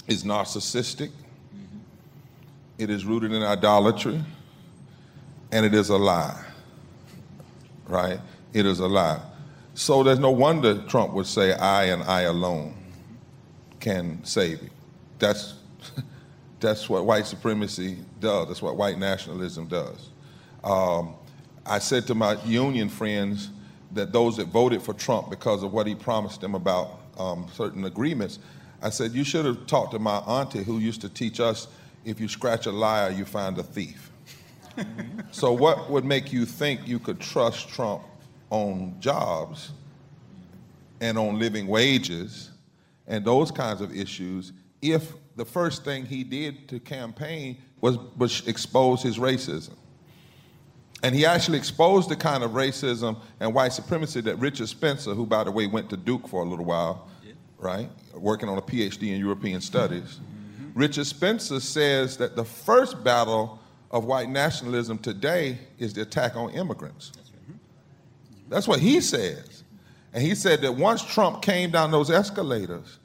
is 0.07 0.23
narcissistic. 0.23 1.09
Mm-hmm. 1.09 1.77
It 2.77 2.89
is 2.89 3.05
rooted 3.05 3.33
in 3.33 3.43
idolatry, 3.43 4.23
and 5.51 5.65
it 5.65 5.73
is 5.73 5.89
a 5.89 5.97
lie. 5.97 6.43
Right? 7.87 8.19
It 8.53 8.65
is 8.65 8.79
a 8.79 8.87
lie. 8.87 9.21
So 9.73 10.03
there's 10.03 10.19
no 10.19 10.31
wonder 10.31 10.81
Trump 10.87 11.13
would 11.13 11.27
say, 11.27 11.53
"I 11.53 11.85
and 11.85 12.03
I 12.03 12.21
alone 12.21 12.73
can 13.79 14.23
save 14.23 14.63
you." 14.63 14.69
That's 15.19 15.55
that's 16.59 16.89
what 16.89 17.05
white 17.05 17.25
supremacy 17.25 17.97
does. 18.19 18.47
That's 18.47 18.61
what 18.61 18.75
white 18.75 18.97
nationalism 18.97 19.67
does. 19.67 20.09
Um, 20.67 21.15
I 21.65 21.79
said 21.79 22.07
to 22.07 22.15
my 22.15 22.33
union 22.43 22.89
friends 22.89 23.51
that 23.93 24.11
those 24.11 24.35
that 24.35 24.47
voted 24.47 24.81
for 24.81 24.93
Trump 24.93 25.29
because 25.29 25.63
of 25.63 25.71
what 25.71 25.87
he 25.87 25.95
promised 25.95 26.41
them 26.41 26.55
about 26.55 26.99
um, 27.17 27.47
certain 27.53 27.85
agreements, 27.85 28.39
I 28.81 28.89
said, 28.89 29.13
you 29.13 29.23
should 29.23 29.45
have 29.45 29.65
talked 29.65 29.91
to 29.91 29.99
my 29.99 30.17
auntie 30.17 30.63
who 30.63 30.79
used 30.79 30.99
to 31.01 31.09
teach 31.09 31.39
us 31.39 31.69
if 32.03 32.19
you 32.19 32.27
scratch 32.27 32.65
a 32.65 32.71
liar, 32.71 33.11
you 33.11 33.23
find 33.23 33.57
a 33.57 33.63
thief. 33.63 34.11
so, 35.31 35.53
what 35.53 35.89
would 35.89 36.03
make 36.03 36.33
you 36.33 36.45
think 36.45 36.85
you 36.85 36.99
could 36.99 37.19
trust 37.19 37.69
Trump 37.69 38.03
on 38.49 38.95
jobs 38.99 39.71
and 40.99 41.17
on 41.17 41.39
living 41.39 41.67
wages 41.67 42.51
and 43.07 43.23
those 43.23 43.51
kinds 43.51 43.81
of 43.81 43.95
issues 43.95 44.51
if 44.81 45.13
the 45.37 45.45
first 45.45 45.85
thing 45.85 46.05
he 46.05 46.23
did 46.23 46.67
to 46.67 46.79
campaign 46.79 47.57
was, 47.79 47.97
was 48.17 48.45
expose 48.47 49.01
his 49.01 49.17
racism. 49.17 49.73
And 51.03 51.13
he 51.13 51.25
actually 51.25 51.57
exposed 51.57 52.09
the 52.09 52.15
kind 52.15 52.43
of 52.43 52.51
racism 52.51 53.17
and 53.39 53.53
white 53.53 53.73
supremacy 53.73 54.21
that 54.21 54.37
Richard 54.37 54.67
Spencer, 54.67 55.13
who, 55.13 55.25
by 55.25 55.43
the 55.43 55.51
way, 55.51 55.67
went 55.67 55.89
to 55.91 55.97
Duke 55.97 56.27
for 56.27 56.41
a 56.41 56.45
little 56.45 56.65
while, 56.65 57.07
yeah. 57.23 57.33
right, 57.59 57.89
working 58.15 58.49
on 58.49 58.57
a 58.57 58.61
PhD 58.61 59.13
in 59.13 59.19
European 59.19 59.61
studies. 59.61 60.19
Mm-hmm. 60.19 60.79
Richard 60.79 61.05
Spencer 61.05 61.59
says 61.59 62.17
that 62.17 62.35
the 62.35 62.43
first 62.43 63.03
battle 63.03 63.59
of 63.91 64.05
white 64.05 64.29
nationalism 64.29 64.97
today 64.97 65.59
is 65.77 65.93
the 65.93 66.01
attack 66.01 66.35
on 66.35 66.49
immigrants. 66.51 67.11
That's, 67.15 67.29
right. 67.29 67.59
That's 68.49 68.67
what 68.67 68.79
he 68.79 68.99
says. 68.99 69.63
And 70.13 70.23
he 70.23 70.33
said 70.33 70.61
that 70.61 70.73
once 70.73 71.03
Trump 71.03 71.43
came 71.43 71.69
down 71.69 71.91
those 71.91 72.09
escalators, 72.09 72.97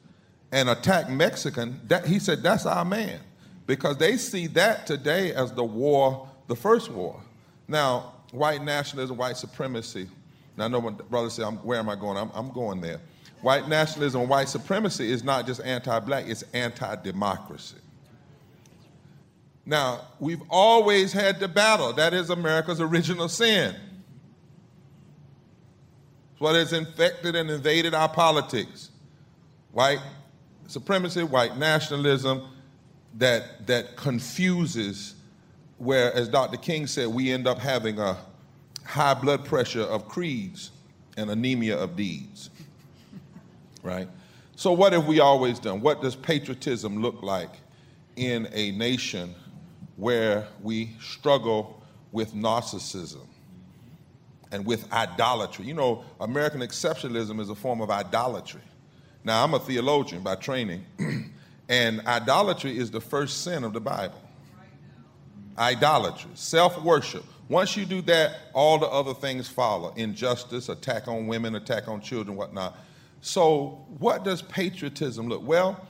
and 0.53 0.69
attack 0.69 1.09
Mexican, 1.09 1.81
that, 1.87 2.05
he 2.05 2.19
said 2.19 2.43
that's 2.43 2.67
our 2.67 2.85
man. 2.85 3.19
Because 3.65 3.97
they 3.97 4.17
see 4.17 4.47
that 4.47 4.85
today 4.85 5.33
as 5.33 5.51
the 5.51 5.63
war, 5.63 6.29
the 6.47 6.55
first 6.55 6.91
war. 6.91 7.19
Now, 7.67 8.13
white 8.31 8.63
nationalism, 8.63 9.17
white 9.17 9.37
supremacy. 9.37 10.07
Now, 10.57 10.65
I 10.65 10.67
know 10.67 10.79
when 10.79 10.95
brothers 10.95 11.33
say, 11.33 11.43
where 11.43 11.79
am 11.79 11.89
I 11.89 11.95
going? 11.95 12.17
I'm, 12.17 12.31
I'm 12.33 12.51
going 12.51 12.81
there. 12.81 12.99
White 13.41 13.67
nationalism 13.67 14.29
white 14.29 14.47
supremacy 14.47 15.11
is 15.11 15.21
not 15.21 15.45
just 15.45 15.61
anti 15.65 15.99
black, 15.99 16.27
it's 16.27 16.43
anti 16.53 16.95
democracy. 16.95 17.75
Now, 19.65 20.07
we've 20.19 20.41
always 20.49 21.11
had 21.11 21.39
the 21.39 21.49
battle. 21.49 21.93
That 21.93 22.13
is 22.13 22.29
America's 22.29 22.79
original 22.79 23.27
sin. 23.27 23.75
It's 26.31 26.41
what 26.41 26.55
has 26.55 26.71
infected 26.73 27.35
and 27.35 27.49
invaded 27.49 27.93
our 27.93 28.09
politics. 28.09 28.91
White 29.73 29.99
supremacy, 30.67 31.23
white 31.23 31.57
nationalism 31.57 32.47
that, 33.15 33.67
that 33.67 33.97
confuses, 33.97 35.15
where, 35.77 36.13
as 36.13 36.29
Dr. 36.29 36.57
King 36.57 36.87
said, 36.87 37.07
we 37.07 37.31
end 37.31 37.47
up 37.47 37.59
having 37.59 37.99
a 37.99 38.17
high 38.85 39.13
blood 39.13 39.45
pressure 39.45 39.81
of 39.81 40.07
creeds 40.07 40.71
and 41.17 41.29
anemia 41.29 41.77
of 41.77 41.95
deeds. 41.95 42.49
Right? 43.81 44.07
So, 44.55 44.71
what 44.71 44.93
have 44.93 45.07
we 45.07 45.19
always 45.19 45.59
done? 45.59 45.81
What 45.81 46.01
does 46.01 46.15
patriotism 46.15 47.01
look 47.01 47.21
like 47.21 47.51
in 48.15 48.47
a 48.53 48.71
nation 48.71 49.33
where 49.97 50.47
we 50.61 50.91
struggle 50.99 51.81
with 52.11 52.33
narcissism 52.33 53.25
and 54.51 54.65
with 54.65 54.91
idolatry. 54.93 55.65
You 55.65 55.73
know, 55.73 56.05
American 56.21 56.61
exceptionalism 56.61 57.39
is 57.39 57.49
a 57.49 57.55
form 57.55 57.81
of 57.81 57.89
idolatry. 57.89 58.61
Now, 59.23 59.43
I'm 59.43 59.53
a 59.53 59.59
theologian 59.59 60.21
by 60.21 60.35
training, 60.35 60.85
and 61.69 62.05
idolatry 62.05 62.77
is 62.77 62.91
the 62.91 63.01
first 63.01 63.43
sin 63.43 63.63
of 63.63 63.73
the 63.73 63.81
Bible. 63.81 64.21
Idolatry, 65.57 66.31
self 66.33 66.81
worship. 66.81 67.23
Once 67.49 67.77
you 67.77 67.85
do 67.85 68.01
that, 68.03 68.37
all 68.53 68.79
the 68.79 68.87
other 68.87 69.13
things 69.13 69.47
follow 69.47 69.93
injustice, 69.95 70.69
attack 70.69 71.07
on 71.07 71.27
women, 71.27 71.55
attack 71.55 71.87
on 71.87 72.01
children, 72.01 72.35
whatnot. 72.35 72.77
So, 73.21 73.85
what 73.99 74.23
does 74.23 74.41
patriotism 74.41 75.27
look? 75.27 75.45
Well, 75.45 75.85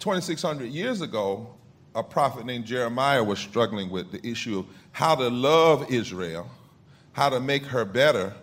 2,600 0.00 0.64
years 0.64 1.00
ago, 1.00 1.54
a 1.94 2.02
prophet 2.02 2.44
named 2.44 2.64
Jeremiah 2.64 3.22
was 3.22 3.38
struggling 3.38 3.90
with 3.90 4.10
the 4.10 4.26
issue 4.26 4.60
of 4.60 4.66
how 4.90 5.14
to 5.14 5.28
love 5.28 5.92
Israel, 5.92 6.50
how 7.12 7.28
to 7.28 7.38
make 7.38 7.64
her 7.66 7.84
better, 7.84 8.34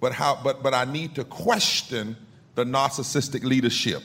but, 0.00 0.12
how, 0.12 0.38
but, 0.42 0.62
but 0.62 0.74
I 0.74 0.84
need 0.84 1.14
to 1.16 1.24
question 1.24 2.16
the 2.54 2.64
narcissistic 2.64 3.42
leadership. 3.42 4.02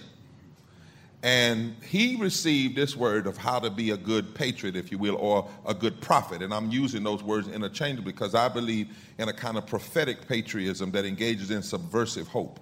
And 1.23 1.77
he 1.89 2.17
received 2.17 2.75
this 2.75 2.97
word 2.97 3.27
of 3.27 3.37
how 3.37 3.57
to 3.59 3.69
be 3.69 3.91
a 3.91 3.97
good 3.97 4.35
patriot, 4.35 4.75
if 4.75 4.91
you 4.91 4.97
will, 4.97 5.15
or 5.15 5.49
a 5.65 5.73
good 5.73 6.01
prophet. 6.01 6.41
And 6.41 6.53
I'm 6.53 6.69
using 6.69 7.01
those 7.01 7.23
words 7.23 7.47
interchangeably 7.47 8.11
because 8.11 8.35
I 8.35 8.49
believe 8.49 8.89
in 9.17 9.29
a 9.29 9.33
kind 9.33 9.57
of 9.57 9.65
prophetic 9.65 10.27
patriotism 10.27 10.91
that 10.91 11.05
engages 11.05 11.49
in 11.49 11.63
subversive 11.63 12.27
hope. 12.27 12.59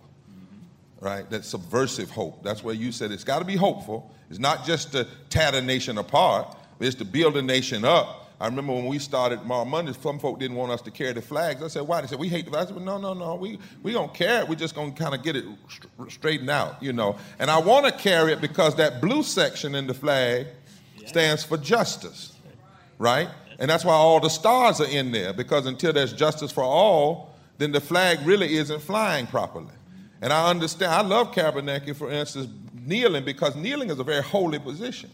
Right? 0.99 1.27
That 1.31 1.43
subversive 1.43 2.11
hope. 2.11 2.43
That's 2.43 2.63
where 2.63 2.75
you 2.75 2.91
said 2.91 3.11
it's 3.11 3.23
got 3.23 3.39
to 3.39 3.45
be 3.45 3.55
hopeful. 3.55 4.13
It's 4.29 4.37
not 4.37 4.63
just 4.63 4.91
to 4.91 5.07
tear 5.29 5.51
the 5.51 5.61
nation 5.63 5.97
apart, 5.97 6.55
it's 6.79 6.95
to 6.95 7.05
build 7.05 7.37
a 7.37 7.41
nation 7.41 7.83
up 7.83 8.20
I 8.41 8.47
remember 8.47 8.73
when 8.73 8.87
we 8.87 8.97
started 8.97 9.43
Moral 9.43 9.65
Mondays, 9.65 9.97
some 10.01 10.17
folk 10.17 10.39
didn't 10.39 10.57
want 10.57 10.71
us 10.71 10.81
to 10.81 10.89
carry 10.89 11.13
the 11.13 11.21
flags. 11.21 11.61
I 11.61 11.67
said, 11.67 11.83
why? 11.83 12.01
They 12.01 12.07
said, 12.07 12.17
we 12.17 12.27
hate 12.27 12.45
the 12.45 12.51
flags. 12.51 12.71
I 12.71 12.73
said, 12.73 12.83
no, 12.83 12.97
no, 12.97 13.13
no, 13.13 13.35
we, 13.35 13.59
we 13.83 13.93
don't 13.93 14.11
care 14.15 14.41
it. 14.41 14.49
We're 14.49 14.55
just 14.55 14.73
going 14.73 14.93
to 14.93 14.99
kind 14.99 15.13
of 15.13 15.21
get 15.21 15.35
it 15.35 15.45
straightened 16.09 16.49
out, 16.49 16.81
you 16.81 16.91
know. 16.91 17.17
And 17.37 17.51
I 17.51 17.59
want 17.59 17.85
to 17.85 17.91
carry 17.91 18.33
it 18.33 18.41
because 18.41 18.75
that 18.77 18.99
blue 18.99 19.21
section 19.21 19.75
in 19.75 19.85
the 19.85 19.93
flag 19.93 20.47
stands 21.05 21.43
for 21.43 21.55
justice, 21.55 22.35
right? 22.97 23.29
And 23.59 23.69
that's 23.69 23.85
why 23.85 23.93
all 23.93 24.19
the 24.19 24.29
stars 24.29 24.81
are 24.81 24.87
in 24.87 25.11
there 25.11 25.33
because 25.33 25.67
until 25.67 25.93
there's 25.93 26.11
justice 26.11 26.51
for 26.51 26.63
all, 26.63 27.35
then 27.59 27.71
the 27.71 27.79
flag 27.79 28.25
really 28.25 28.55
isn't 28.55 28.81
flying 28.81 29.27
properly. 29.27 29.75
And 30.19 30.33
I 30.33 30.49
understand, 30.49 30.91
I 30.91 31.01
love 31.01 31.31
Kaepernick, 31.31 31.95
for 31.95 32.09
instance, 32.11 32.47
kneeling 32.73 33.23
because 33.23 33.55
kneeling 33.55 33.91
is 33.91 33.99
a 33.99 34.03
very 34.03 34.23
holy 34.23 34.57
position. 34.57 35.11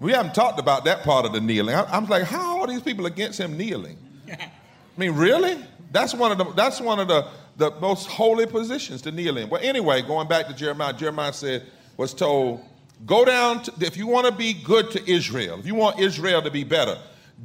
We 0.00 0.12
haven't 0.12 0.34
talked 0.34 0.58
about 0.58 0.84
that 0.86 1.02
part 1.02 1.26
of 1.26 1.32
the 1.32 1.40
kneeling. 1.40 1.74
I, 1.74 1.96
am 1.96 2.06
like, 2.06 2.24
how 2.24 2.60
are 2.60 2.66
these 2.66 2.80
people 2.80 3.04
against 3.06 3.38
him 3.38 3.56
kneeling? 3.56 3.98
I 4.30 4.50
mean, 4.96 5.12
really? 5.12 5.62
That's 5.92 6.14
one 6.14 6.32
of 6.32 6.38
the 6.38 6.44
that's 6.54 6.80
one 6.80 6.98
of 6.98 7.08
the, 7.08 7.28
the 7.56 7.70
most 7.80 8.06
holy 8.06 8.46
positions 8.46 9.02
to 9.02 9.12
kneel 9.12 9.36
in. 9.36 9.50
Well, 9.50 9.60
anyway, 9.62 10.02
going 10.02 10.28
back 10.28 10.46
to 10.46 10.54
Jeremiah, 10.54 10.92
Jeremiah 10.92 11.32
said, 11.32 11.66
was 11.96 12.14
told, 12.14 12.64
go 13.04 13.24
down 13.24 13.62
to, 13.64 13.72
if 13.80 13.96
you 13.96 14.06
want 14.06 14.26
to 14.26 14.32
be 14.32 14.54
good 14.54 14.90
to 14.92 15.10
Israel, 15.10 15.58
if 15.58 15.66
you 15.66 15.74
want 15.74 16.00
Israel 16.00 16.40
to 16.42 16.50
be 16.50 16.64
better, 16.64 16.96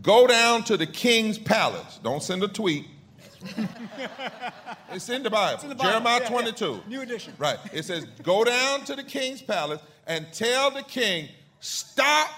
go 0.01 0.28
down 0.28 0.64
to 0.66 0.78
the 0.78 0.86
king's 0.86 1.38
palace. 1.38 1.99
Don't 2.03 2.24
send 2.24 2.43
a 2.43 2.47
tweet. 2.47 2.88
it's 4.91 5.10
in 5.10 5.24
the 5.24 5.30
Bible. 5.30 5.62
In 5.64 5.70
the 5.70 5.76
Bible. 5.76 5.91
Jeremiah 5.91 6.22
yeah, 6.22 6.30
22. 6.30 6.66
Yeah. 6.66 6.80
New 6.88 7.01
edition. 7.01 7.34
Right. 7.38 7.58
It 7.74 7.84
says, 7.84 8.06
go 8.24 8.43
down 8.43 8.86
to 8.86 8.95
the 8.95 9.03
king's 9.03 9.41
palace 9.41 9.82
and 10.08 10.26
tell 10.32 10.72
the 10.72 10.84
king, 10.84 11.28
stop 11.60 12.30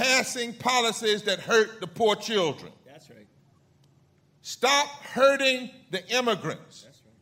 passing 0.00 0.54
policies 0.54 1.22
that 1.24 1.40
hurt 1.40 1.78
the 1.80 1.86
poor 1.86 2.16
children. 2.16 2.72
That's 2.86 3.10
right. 3.10 3.26
Stop 4.40 4.88
hurting 5.02 5.70
the 5.90 6.06
immigrants. 6.08 6.82
That's 6.82 7.02
right. 7.04 7.14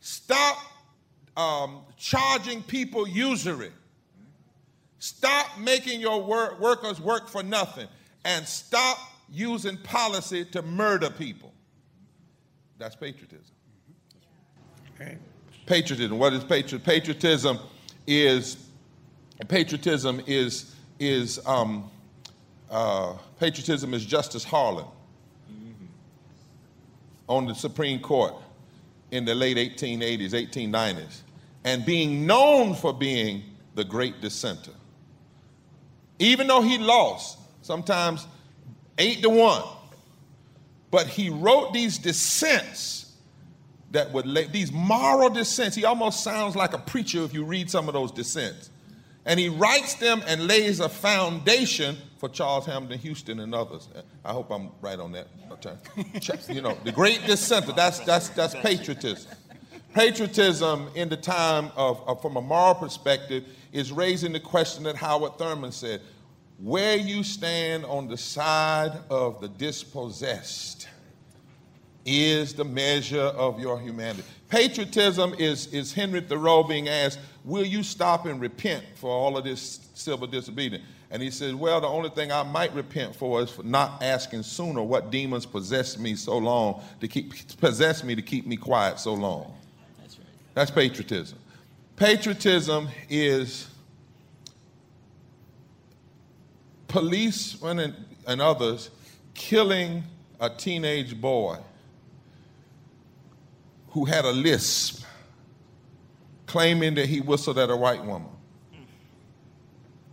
Stop 0.00 0.58
um, 1.36 1.82
charging 1.96 2.62
people 2.64 3.06
usury. 3.06 3.70
Stop 4.98 5.58
making 5.60 6.00
your 6.00 6.20
wor- 6.20 6.56
workers 6.60 7.00
work 7.00 7.28
for 7.28 7.42
nothing. 7.42 7.86
And 8.24 8.46
stop 8.46 8.98
using 9.30 9.76
policy 9.78 10.44
to 10.46 10.62
murder 10.62 11.08
people. 11.08 11.52
That's 12.78 12.96
patriotism. 12.96 13.54
Okay. 14.94 15.18
Patriotism. 15.66 16.18
What 16.18 16.32
is 16.32 16.42
patriotism? 16.42 16.80
Patriotism 16.80 17.58
is 18.06 18.56
patriotism 19.48 20.20
is 20.26 20.74
is 21.00 21.44
um, 21.46 21.90
uh, 22.70 23.14
patriotism 23.40 23.94
is 23.94 24.04
Justice 24.04 24.44
Harlan 24.44 24.84
mm-hmm. 25.50 25.86
on 27.26 27.46
the 27.46 27.54
Supreme 27.54 27.98
Court 27.98 28.34
in 29.10 29.24
the 29.24 29.34
late 29.34 29.56
1880s, 29.56 30.30
1890s, 30.30 31.20
and 31.64 31.84
being 31.84 32.26
known 32.26 32.74
for 32.74 32.92
being 32.92 33.42
the 33.74 33.82
great 33.82 34.20
dissenter. 34.20 34.72
Even 36.18 36.46
though 36.46 36.62
he 36.62 36.78
lost, 36.78 37.38
sometimes 37.62 38.26
eight 38.98 39.22
to 39.22 39.30
one, 39.30 39.64
but 40.90 41.06
he 41.06 41.30
wrote 41.30 41.72
these 41.72 41.98
dissents 41.98 43.14
that 43.92 44.12
would 44.12 44.26
lay, 44.26 44.44
these 44.46 44.70
moral 44.70 45.30
dissents. 45.30 45.74
He 45.74 45.84
almost 45.84 46.22
sounds 46.22 46.54
like 46.54 46.74
a 46.74 46.78
preacher 46.78 47.22
if 47.22 47.32
you 47.32 47.44
read 47.44 47.70
some 47.70 47.88
of 47.88 47.94
those 47.94 48.12
dissents 48.12 48.70
and 49.26 49.38
he 49.38 49.48
writes 49.48 49.94
them 49.94 50.22
and 50.26 50.46
lays 50.46 50.80
a 50.80 50.88
foundation 50.88 51.96
for 52.18 52.28
Charles 52.28 52.66
Hamilton 52.66 52.98
Houston 52.98 53.40
and 53.40 53.54
others. 53.54 53.88
I 54.24 54.32
hope 54.32 54.50
I'm 54.50 54.70
right 54.80 54.98
on 54.98 55.12
that. 55.12 55.28
you 56.48 56.60
know, 56.62 56.76
the 56.84 56.92
great 56.92 57.26
dissenter, 57.26 57.72
that's, 57.72 58.00
that's, 58.00 58.28
that's 58.30 58.54
patriotism. 58.54 59.30
Patriotism 59.94 60.88
in 60.94 61.08
the 61.08 61.16
time 61.16 61.70
of, 61.76 62.06
of, 62.06 62.22
from 62.22 62.36
a 62.36 62.40
moral 62.40 62.74
perspective, 62.74 63.44
is 63.72 63.92
raising 63.92 64.32
the 64.32 64.40
question 64.40 64.84
that 64.84 64.96
Howard 64.96 65.38
Thurman 65.38 65.72
said 65.72 66.00
where 66.58 66.96
you 66.96 67.22
stand 67.22 67.86
on 67.86 68.06
the 68.06 68.18
side 68.18 68.92
of 69.08 69.40
the 69.40 69.48
dispossessed 69.48 70.88
is 72.04 72.54
the 72.54 72.64
measure 72.64 73.20
of 73.20 73.60
your 73.60 73.78
humanity. 73.78 74.24
Patriotism 74.48 75.34
is, 75.38 75.66
is 75.68 75.92
Henry 75.92 76.20
Thoreau 76.20 76.62
being 76.62 76.88
asked, 76.88 77.20
Will 77.44 77.64
you 77.64 77.82
stop 77.82 78.26
and 78.26 78.40
repent 78.40 78.84
for 78.96 79.10
all 79.10 79.38
of 79.38 79.44
this 79.44 79.88
civil 79.94 80.26
disobedience? 80.26 80.84
And 81.10 81.22
he 81.22 81.30
said, 81.30 81.54
Well, 81.54 81.80
the 81.80 81.88
only 81.88 82.10
thing 82.10 82.32
I 82.32 82.42
might 82.42 82.74
repent 82.74 83.14
for 83.14 83.40
is 83.42 83.50
for 83.50 83.62
not 83.62 84.02
asking 84.02 84.42
sooner 84.42 84.82
what 84.82 85.10
demons 85.10 85.46
possessed 85.46 85.98
me 85.98 86.14
so 86.14 86.36
long 86.38 86.82
to 87.00 87.08
keep 87.08 87.32
possess 87.58 88.04
me 88.04 88.14
to 88.14 88.22
keep 88.22 88.46
me 88.46 88.56
quiet 88.56 88.98
so 88.98 89.14
long. 89.14 89.54
That's 90.00 90.18
right. 90.18 90.26
That's 90.54 90.70
patriotism. 90.70 91.38
Patriotism 91.96 92.88
is 93.08 93.68
policemen 96.88 97.78
and, 97.78 97.94
and 98.26 98.42
others 98.42 98.90
killing 99.34 100.02
a 100.40 100.50
teenage 100.50 101.20
boy 101.20 101.58
who 103.90 104.04
had 104.04 104.24
a 104.24 104.32
lisp 104.32 105.04
claiming 106.46 106.94
that 106.94 107.06
he 107.06 107.20
whistled 107.20 107.58
at 107.58 107.70
a 107.70 107.76
white 107.76 108.04
woman 108.04 108.30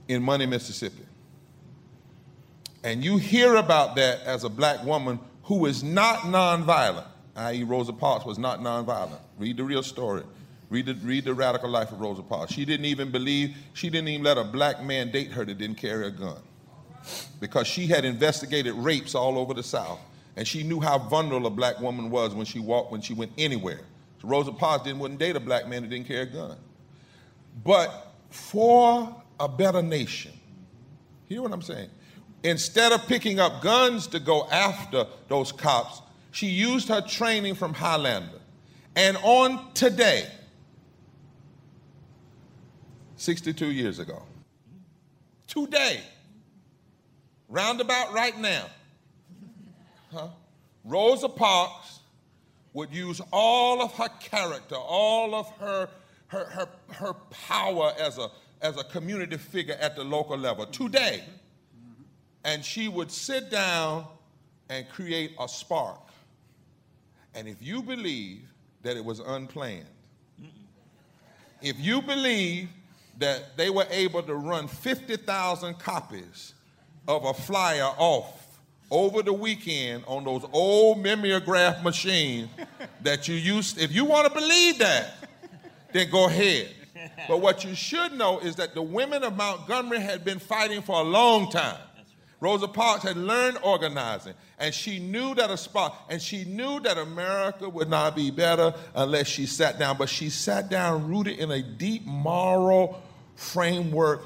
in 0.07 0.23
Money, 0.23 0.45
Mississippi. 0.45 1.03
And 2.83 3.03
you 3.03 3.17
hear 3.17 3.55
about 3.55 3.95
that 3.95 4.21
as 4.21 4.43
a 4.43 4.49
black 4.49 4.83
woman 4.85 5.19
who 5.43 5.65
is 5.65 5.83
not 5.83 6.19
nonviolent, 6.19 7.07
i.e., 7.35 7.63
Rosa 7.63 7.93
Parks 7.93 8.25
was 8.25 8.37
not 8.37 8.59
nonviolent. 8.59 9.19
Read 9.37 9.57
the 9.57 9.63
real 9.63 9.83
story. 9.83 10.23
Read 10.69 10.85
the, 10.85 10.95
read 10.95 11.25
the 11.25 11.33
radical 11.33 11.69
life 11.69 11.91
of 11.91 11.99
Rosa 11.99 12.21
Parks. 12.21 12.53
She 12.53 12.65
didn't 12.65 12.85
even 12.85 13.09
believe, 13.11 13.55
she 13.73 13.89
didn't 13.89 14.09
even 14.09 14.23
let 14.23 14.37
a 14.37 14.43
black 14.43 14.83
man 14.83 15.11
date 15.11 15.31
her 15.31 15.45
that 15.45 15.57
didn't 15.57 15.77
carry 15.77 16.07
a 16.07 16.11
gun 16.11 16.37
because 17.39 17.67
she 17.67 17.87
had 17.87 18.05
investigated 18.05 18.73
rapes 18.75 19.15
all 19.15 19.37
over 19.37 19.53
the 19.53 19.63
South 19.63 19.99
and 20.37 20.47
she 20.47 20.61
knew 20.61 20.79
how 20.79 20.99
vulnerable 20.99 21.47
a 21.47 21.49
black 21.49 21.79
woman 21.81 22.11
was 22.11 22.35
when 22.35 22.45
she 22.45 22.59
walked, 22.59 22.91
when 22.91 23.01
she 23.01 23.13
went 23.13 23.31
anywhere. 23.39 23.81
So 24.21 24.27
Rosa 24.27 24.51
Parks 24.51 24.83
didn't 24.83 24.99
wouldn't 24.99 25.19
date 25.19 25.35
a 25.35 25.39
black 25.39 25.67
man 25.67 25.83
who 25.83 25.89
didn't 25.89 26.07
carry 26.07 26.21
a 26.21 26.25
gun. 26.27 26.57
But 27.65 28.13
for 28.29 29.23
a 29.39 29.49
better 29.49 29.81
nation, 29.81 30.31
hear 31.25 31.41
what 31.41 31.51
I'm 31.51 31.63
saying? 31.63 31.89
Instead 32.43 32.91
of 32.91 33.05
picking 33.07 33.39
up 33.39 33.63
guns 33.63 34.05
to 34.07 34.19
go 34.19 34.47
after 34.49 35.07
those 35.27 35.51
cops, 35.51 36.03
she 36.31 36.45
used 36.45 36.87
her 36.89 37.01
training 37.01 37.55
from 37.55 37.73
Highlander. 37.73 38.39
And 38.95 39.17
on 39.23 39.73
today, 39.73 40.27
62 43.15 43.71
years 43.71 43.97
ago, 43.97 44.21
today, 45.47 46.01
roundabout 47.49 48.13
right 48.13 48.37
now, 48.39 48.67
huh? 50.11 50.27
Rosa 50.83 51.29
Parks 51.29 51.99
would 52.73 52.93
use 52.93 53.21
all 53.31 53.81
of 53.81 53.93
her 53.93 54.09
character, 54.19 54.75
all 54.75 55.35
of 55.35 55.49
her, 55.57 55.89
her, 56.27 56.45
her, 56.45 56.69
her 56.93 57.13
power 57.31 57.93
as 57.99 58.17
a, 58.17 58.29
as 58.61 58.77
a 58.77 58.83
community 58.83 59.37
figure 59.37 59.77
at 59.79 59.95
the 59.95 60.03
local 60.03 60.37
level 60.37 60.65
today. 60.65 61.23
And 62.43 62.63
she 62.63 62.87
would 62.87 63.11
sit 63.11 63.49
down 63.49 64.05
and 64.69 64.87
create 64.89 65.31
a 65.39 65.47
spark 65.47 66.01
And 67.33 67.47
if 67.47 67.61
you 67.61 67.83
believe 67.83 68.41
that 68.83 68.97
it 68.97 69.05
was 69.05 69.19
unplanned, 69.19 69.85
if 71.61 71.79
you 71.79 72.01
believe 72.01 72.69
that 73.19 73.57
they 73.57 73.69
were 73.69 73.85
able 73.91 74.23
to 74.23 74.35
run 74.35 74.67
50,000 74.67 75.79
copies 75.79 76.53
of 77.07 77.25
a 77.25 77.33
flyer 77.33 77.91
off 77.97 78.46
over 78.89 79.21
the 79.21 79.33
weekend 79.33 80.03
on 80.07 80.23
those 80.23 80.43
old 80.53 80.99
mimeograph 80.99 81.83
machines 81.83 82.49
that 83.01 83.27
you 83.27 83.35
used, 83.35 83.79
if 83.79 83.91
you 83.91 84.05
want 84.05 84.27
to 84.27 84.33
believe 84.33 84.77
that, 84.79 85.13
then 85.93 86.09
go 86.09 86.27
ahead. 86.27 86.69
But 87.27 87.41
what 87.41 87.63
you 87.63 87.75
should 87.75 88.13
know 88.13 88.39
is 88.39 88.55
that 88.55 88.73
the 88.73 88.81
women 88.81 89.23
of 89.23 89.35
Montgomery 89.35 89.99
had 89.99 90.23
been 90.23 90.39
fighting 90.39 90.81
for 90.81 90.99
a 90.99 91.03
long 91.03 91.51
time. 91.51 91.77
Rosa 92.39 92.67
Parks 92.67 93.03
had 93.03 93.17
learned 93.17 93.57
organizing, 93.63 94.35
and 94.59 94.73
she 94.73 94.99
knew 94.99 95.33
that 95.35 95.49
a 95.49 95.57
spot, 95.57 96.05
and 96.09 96.21
she 96.21 96.45
knew 96.45 96.79
that 96.81 96.97
America 96.97 97.67
would 97.67 97.89
not 97.89 98.15
be 98.15 98.29
better 98.29 98.75
unless 98.93 99.27
she 99.27 99.47
sat 99.47 99.79
down. 99.79 99.97
But 99.97 100.07
she 100.07 100.29
sat 100.29 100.69
down 100.69 101.09
rooted 101.09 101.39
in 101.39 101.49
a 101.49 101.63
deep 101.63 102.05
moral 102.05 103.01
framework 103.35 104.23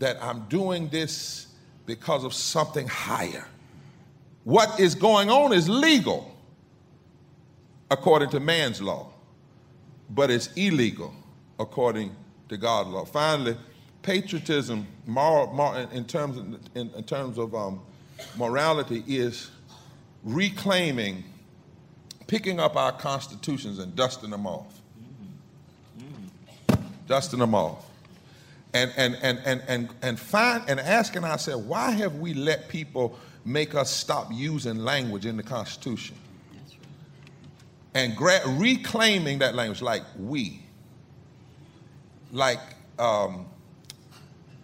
that 0.00 0.20
I'm 0.20 0.46
doing 0.48 0.88
this 0.88 1.46
because 1.86 2.24
of 2.24 2.34
something 2.34 2.88
higher. 2.88 3.46
What 4.44 4.78
is 4.78 4.94
going 4.94 5.30
on 5.30 5.52
is 5.52 5.68
legal 5.68 6.30
according 7.90 8.28
to 8.30 8.40
man's 8.40 8.80
law, 8.82 9.10
but 10.10 10.30
it's 10.30 10.52
illegal 10.54 11.14
according 11.58 12.14
to 12.50 12.58
God's 12.58 12.90
law. 12.90 13.04
Finally, 13.06 13.56
patriotism, 14.02 14.86
moral, 15.06 15.52
moral 15.54 15.88
in 15.90 16.04
terms 16.04 16.36
of, 16.36 16.46
in, 16.74 16.90
in 16.94 17.04
terms 17.04 17.38
of 17.38 17.54
um, 17.54 17.80
morality, 18.36 19.02
is 19.06 19.50
reclaiming, 20.22 21.24
picking 22.26 22.60
up 22.60 22.76
our 22.76 22.92
constitutions 22.92 23.78
and 23.78 23.96
dusting 23.96 24.30
them 24.30 24.46
off, 24.46 24.80
dusting 27.08 27.38
them 27.38 27.54
off, 27.54 27.88
and 28.74 28.92
and 28.98 29.16
and 29.22 29.40
and 29.46 29.62
and 29.68 29.88
and 30.02 30.20
find 30.20 30.64
and 30.68 30.78
asking 30.80 31.24
ourselves, 31.24 31.64
why 31.64 31.92
have 31.92 32.16
we 32.16 32.34
let 32.34 32.68
people 32.68 33.18
make 33.44 33.74
us 33.74 33.90
stop 33.90 34.30
using 34.32 34.78
language 34.78 35.26
in 35.26 35.36
the 35.36 35.42
Constitution? 35.42 36.16
And 37.94 38.16
gra- 38.16 38.42
reclaiming 38.46 39.38
that 39.38 39.54
language, 39.54 39.80
like 39.80 40.02
we, 40.18 40.62
like 42.32 42.60
um, 42.98 43.46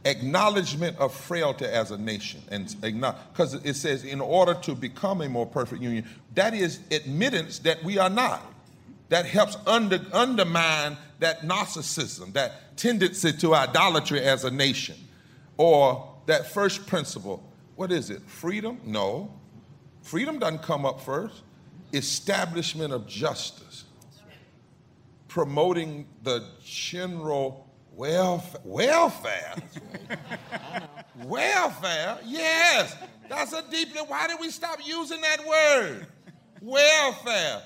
acknowledgement 0.04 0.98
of 0.98 1.14
frailty 1.14 1.66
as 1.66 1.90
a 1.90 1.98
nation 1.98 2.40
and 2.50 2.74
because 2.80 3.54
it 3.54 3.74
says 3.74 4.02
in 4.02 4.20
order 4.20 4.54
to 4.54 4.74
become 4.74 5.20
a 5.20 5.28
more 5.28 5.44
perfect 5.44 5.82
union 5.82 6.06
that 6.34 6.54
is 6.54 6.80
admittance 6.90 7.58
that 7.58 7.82
we 7.84 7.98
are 7.98 8.08
not 8.08 8.42
that 9.10 9.26
helps 9.26 9.58
under, 9.66 10.00
undermine 10.12 10.96
that 11.18 11.42
narcissism 11.42 12.32
that 12.32 12.74
tendency 12.78 13.30
to 13.30 13.54
idolatry 13.54 14.20
as 14.20 14.44
a 14.44 14.50
nation 14.50 14.96
or 15.58 16.08
that 16.24 16.46
first 16.46 16.86
principle 16.86 17.42
what 17.80 17.90
is 17.90 18.10
it 18.10 18.20
freedom 18.26 18.78
no 18.84 19.32
freedom 20.02 20.38
doesn't 20.38 20.62
come 20.62 20.84
up 20.84 21.00
first 21.00 21.42
establishment 21.94 22.92
of 22.92 23.06
justice 23.06 23.84
promoting 25.30 26.06
the 26.24 26.44
general 26.62 27.70
welfare. 27.94 28.60
Welfare? 28.64 29.54
welfare? 31.24 32.18
Yes. 32.24 32.96
That's 33.28 33.52
a 33.52 33.62
deeply, 33.70 34.00
why 34.08 34.26
did 34.26 34.40
we 34.40 34.50
stop 34.50 34.80
using 34.84 35.20
that 35.20 35.46
word? 35.46 36.06
Welfare. 36.60 37.62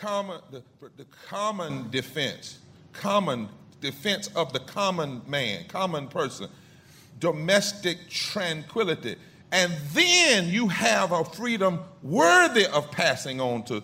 Common, 0.00 0.40
the, 0.50 0.62
the 0.96 1.04
common 1.28 1.90
defense. 1.90 2.58
Common 2.92 3.48
defense 3.80 4.28
of 4.28 4.52
the 4.52 4.60
common 4.60 5.20
man, 5.26 5.66
common 5.68 6.08
person. 6.08 6.48
Domestic 7.18 8.08
tranquility. 8.08 9.16
And 9.52 9.72
then 9.92 10.48
you 10.48 10.66
have 10.68 11.12
a 11.12 11.24
freedom 11.24 11.80
worthy 12.02 12.66
of 12.66 12.90
passing 12.90 13.38
on 13.40 13.62
to 13.64 13.82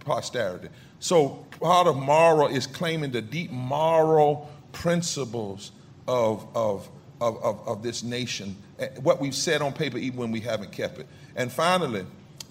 posterity. 0.00 0.68
So 1.00 1.46
part 1.60 1.86
of 1.86 1.96
moral 1.96 2.48
is 2.48 2.66
claiming 2.66 3.10
the 3.10 3.22
deep 3.22 3.50
moral 3.50 4.50
principles 4.72 5.72
of, 6.06 6.46
of, 6.54 6.88
of, 7.22 7.42
of, 7.42 7.66
of 7.66 7.82
this 7.82 8.02
nation, 8.02 8.54
eh, 8.78 8.88
what 9.02 9.18
we've 9.18 9.34
said 9.34 9.62
on 9.62 9.72
paper, 9.72 9.96
even 9.96 10.18
when 10.18 10.30
we 10.30 10.40
haven't 10.40 10.72
kept 10.72 10.98
it. 10.98 11.06
And 11.34 11.50
finally, 11.50 12.04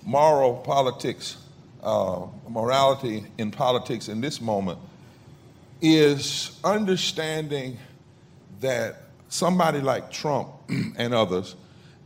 moral 0.04 0.56
politics, 0.56 1.38
uh, 1.84 2.26
morality 2.50 3.26
in 3.38 3.52
politics 3.52 4.08
in 4.08 4.20
this 4.20 4.42
moment 4.42 4.80
is 5.80 6.60
understanding 6.64 7.78
that 8.62 9.04
somebody 9.30 9.80
like 9.80 10.12
Trump 10.12 10.50
and 10.98 11.14
others, 11.14 11.56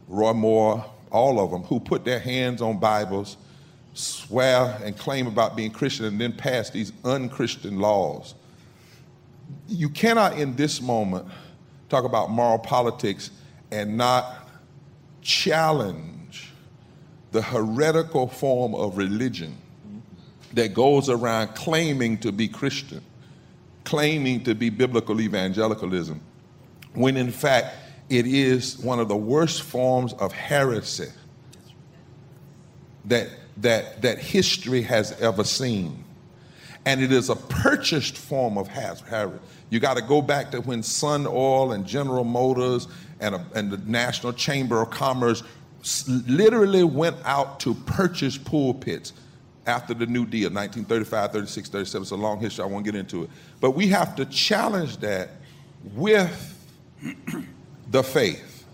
Roy 0.10 0.34
Moore, 0.34 0.84
all 1.12 1.40
of 1.40 1.52
them, 1.52 1.64
who 1.64 1.80
put 1.80 2.04
their 2.04 2.20
hands 2.20 2.62
on 2.62 2.80
Bibles, 2.80 3.38
swear 3.94 4.78
and 4.84 4.98
claim 4.98 5.28
about 5.28 5.56
being 5.56 5.72
Christian, 5.72 6.06
and 6.06 6.20
then 6.20 6.34
pass 6.34 6.72
these 6.72 6.92
unchristian 7.06 7.80
laws. 7.80 8.34
You 9.68 9.90
cannot 9.90 10.38
in 10.38 10.56
this 10.56 10.82
moment 10.82 11.28
talk 11.90 12.04
about 12.04 12.32
moral 12.32 12.60
politics 12.60 13.30
and 13.72 13.98
not 13.98 14.50
challenge 15.22 16.52
the 17.32 17.42
heretical 17.42 18.28
form 18.28 18.74
of 18.74 18.98
religion 18.98 19.56
that 20.54 20.74
goes 20.74 21.10
around 21.10 21.50
claiming 21.50 22.18
to 22.18 22.32
be 22.32 22.48
Christian, 22.48 23.04
claiming 23.84 24.44
to 24.44 24.56
be 24.56 24.72
biblical 24.72 25.22
evangelicalism, 25.22 26.20
when 26.94 27.16
in 27.16 27.32
fact 27.32 27.76
it 28.10 28.26
is 28.26 28.78
one 28.80 29.00
of 29.00 29.08
the 29.08 29.16
worst 29.16 29.62
forms 29.62 30.14
of 30.14 30.32
heresy 30.32 31.10
that, 33.06 33.30
that, 33.58 34.02
that 34.02 34.20
history 34.20 34.82
has 34.82 35.20
ever 35.22 35.44
seen 35.44 36.04
and 36.86 37.02
it 37.02 37.12
is 37.12 37.30
a 37.30 37.36
purchased 37.36 38.18
form 38.18 38.58
of 38.58 38.68
heresy. 38.68 39.38
You 39.70 39.80
got 39.80 39.98
to 39.98 40.02
go 40.02 40.22
back 40.22 40.52
to 40.52 40.62
when 40.62 40.82
Sun 40.82 41.28
Oil 41.28 41.74
and 41.74 41.86
General 41.86 42.24
Motors 42.24 42.88
and, 43.20 43.36
a, 43.36 43.46
and 43.54 43.70
the 43.70 43.78
National 43.78 44.34
Chamber 44.34 44.82
of 44.82 44.90
Commerce 44.90 45.44
literally 46.08 46.84
went 46.84 47.18
out 47.26 47.60
to 47.62 47.74
purchase 47.74 48.38
pulpits 48.38 49.14
after 49.66 49.94
the 49.94 50.08
New 50.08 50.26
Deal, 50.26 50.50
1935, 50.50 51.32
36, 51.32 51.70
37. 51.70 52.02
It's 52.02 52.12
a 52.12 52.16
long 52.16 52.40
history. 52.40 52.64
I 52.64 52.68
won't 52.68 52.86
get 52.86 52.96
into 52.96 53.24
it. 53.24 53.30
But 53.62 53.72
we 53.72 53.88
have 53.90 54.16
to 54.16 54.26
challenge 54.26 54.98
that 54.98 55.30
with 55.94 56.56
the 57.90 58.04
faith. 58.04 58.66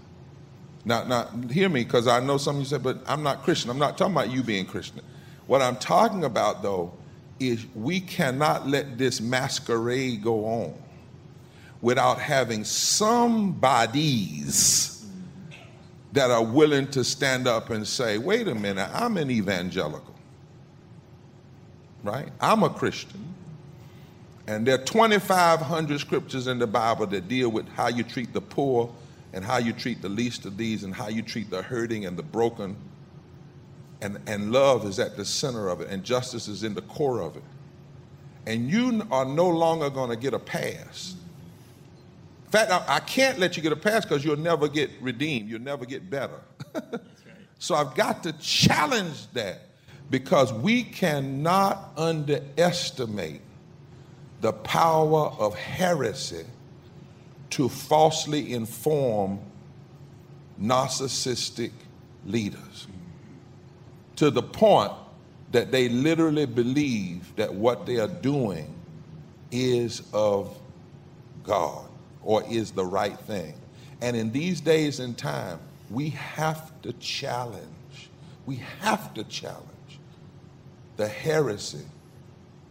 Now, 0.84 1.04
now 1.04 1.28
hear 1.52 1.70
me, 1.70 1.84
because 1.84 2.08
I 2.08 2.20
know 2.20 2.38
some 2.38 2.56
of 2.58 2.62
you 2.62 2.68
said, 2.68 2.84
but 2.84 3.00
I'm 3.08 3.24
not 3.24 3.44
Christian. 3.44 3.72
I'm 3.72 3.80
not 3.80 3.98
talking 3.98 4.14
about 4.14 4.30
you 4.30 4.44
being 4.44 4.66
Christian. 4.66 5.02
What 5.48 5.62
I'm 5.62 5.78
talking 5.78 6.24
about, 6.24 6.62
though, 6.62 6.94
is 7.40 7.66
we 7.76 8.00
cannot 8.00 8.68
let 8.68 8.98
this 8.98 9.20
masquerade 9.20 10.24
go 10.24 10.46
on 10.46 10.74
without 11.82 12.20
having 12.20 12.64
somebodies 12.64 14.12
that 16.14 16.32
are 16.32 16.44
willing 16.44 16.88
to 16.88 17.04
stand 17.04 17.48
up 17.48 17.70
and 17.72 17.86
say, 17.86 18.18
wait 18.18 18.48
a 18.48 18.56
minute, 18.56 18.90
I'm 18.94 19.18
an 19.18 19.30
evangelical, 19.30 20.16
right? 22.04 22.30
I'm 22.40 22.64
a 22.64 22.70
Christian. 22.70 23.34
And 24.48 24.66
there 24.66 24.76
are 24.76 24.84
2,500 24.84 26.00
scriptures 26.00 26.48
in 26.48 26.58
the 26.60 26.68
Bible 26.68 27.08
that 27.08 27.28
deal 27.28 27.50
with 27.50 27.68
how 27.70 27.88
you 27.88 28.04
treat 28.04 28.32
the 28.32 28.40
poor 28.42 28.94
and 29.36 29.46
how 29.46 29.58
you 29.58 29.74
treat 29.74 30.02
the 30.02 30.10
least 30.10 30.46
of 30.46 30.58
these 30.58 30.84
and 30.84 30.96
how 30.96 31.10
you 31.10 31.22
treat 31.22 31.50
the 31.52 31.62
hurting 31.62 32.06
and 32.06 32.18
the 32.18 32.24
broken 32.24 32.76
and, 34.02 34.20
and 34.28 34.52
love 34.52 34.86
is 34.86 35.00
at 35.00 35.18
the 35.18 35.26
center 35.26 35.68
of 35.68 35.82
it, 35.82 35.90
and 35.90 36.04
justice 36.04 36.48
is 36.48 36.64
in 36.64 36.74
the 36.74 36.82
core 36.82 37.22
of 37.22 37.36
it. 37.36 37.44
And 38.46 38.70
you 38.70 39.06
are 39.12 39.26
no 39.26 39.48
longer 39.48 39.90
going 39.90 40.10
to 40.10 40.16
get 40.16 40.34
a 40.34 40.40
pass. 40.40 41.16
In 42.46 42.52
fact, 42.52 42.72
I, 42.72 42.84
I 42.88 43.00
can't 43.00 43.40
let 43.40 43.58
you 43.58 43.64
get 43.64 43.72
a 43.72 43.78
pass 43.78 44.06
because 44.06 44.24
you'll 44.24 44.38
never 44.38 44.68
get 44.68 44.92
redeemed, 45.02 45.50
you'll 45.50 45.62
never 45.62 45.86
get 45.86 46.10
better. 46.10 46.40
right. 46.74 46.84
So 47.58 47.74
I've 47.74 47.96
got 47.96 48.22
to 48.24 48.34
challenge 48.34 49.28
that 49.32 49.62
because 50.10 50.52
we 50.52 50.84
cannot 50.84 51.94
underestimate 51.98 53.40
the 54.42 54.52
power 54.52 55.34
of 55.40 55.56
heresy 55.56 56.46
to 57.56 57.70
falsely 57.70 58.52
inform 58.52 59.40
narcissistic 60.62 61.72
leaders 62.26 62.86
to 64.18 64.30
the 64.30 64.44
point 64.44 64.92
that 65.54 65.72
they 65.72 65.88
literally 65.88 66.46
believe 66.46 67.34
that 67.38 67.54
what 67.54 67.86
they 67.86 67.96
are 67.96 68.10
doing 68.10 68.76
is 69.52 70.04
of 70.12 70.54
God 71.46 71.88
or 72.24 72.44
is 72.50 72.72
the 72.72 72.84
right 72.84 73.18
thing. 73.20 73.54
And 74.02 74.18
in 74.18 74.34
these 74.34 74.60
days 74.60 75.00
and 75.00 75.18
time, 75.18 75.60
we 75.90 76.10
have 76.10 76.74
to 76.82 76.92
challenge. 76.94 78.10
We 78.46 78.58
have 78.82 79.14
to 79.14 79.24
challenge 79.24 79.64
the 80.98 81.08
heresy, 81.08 81.86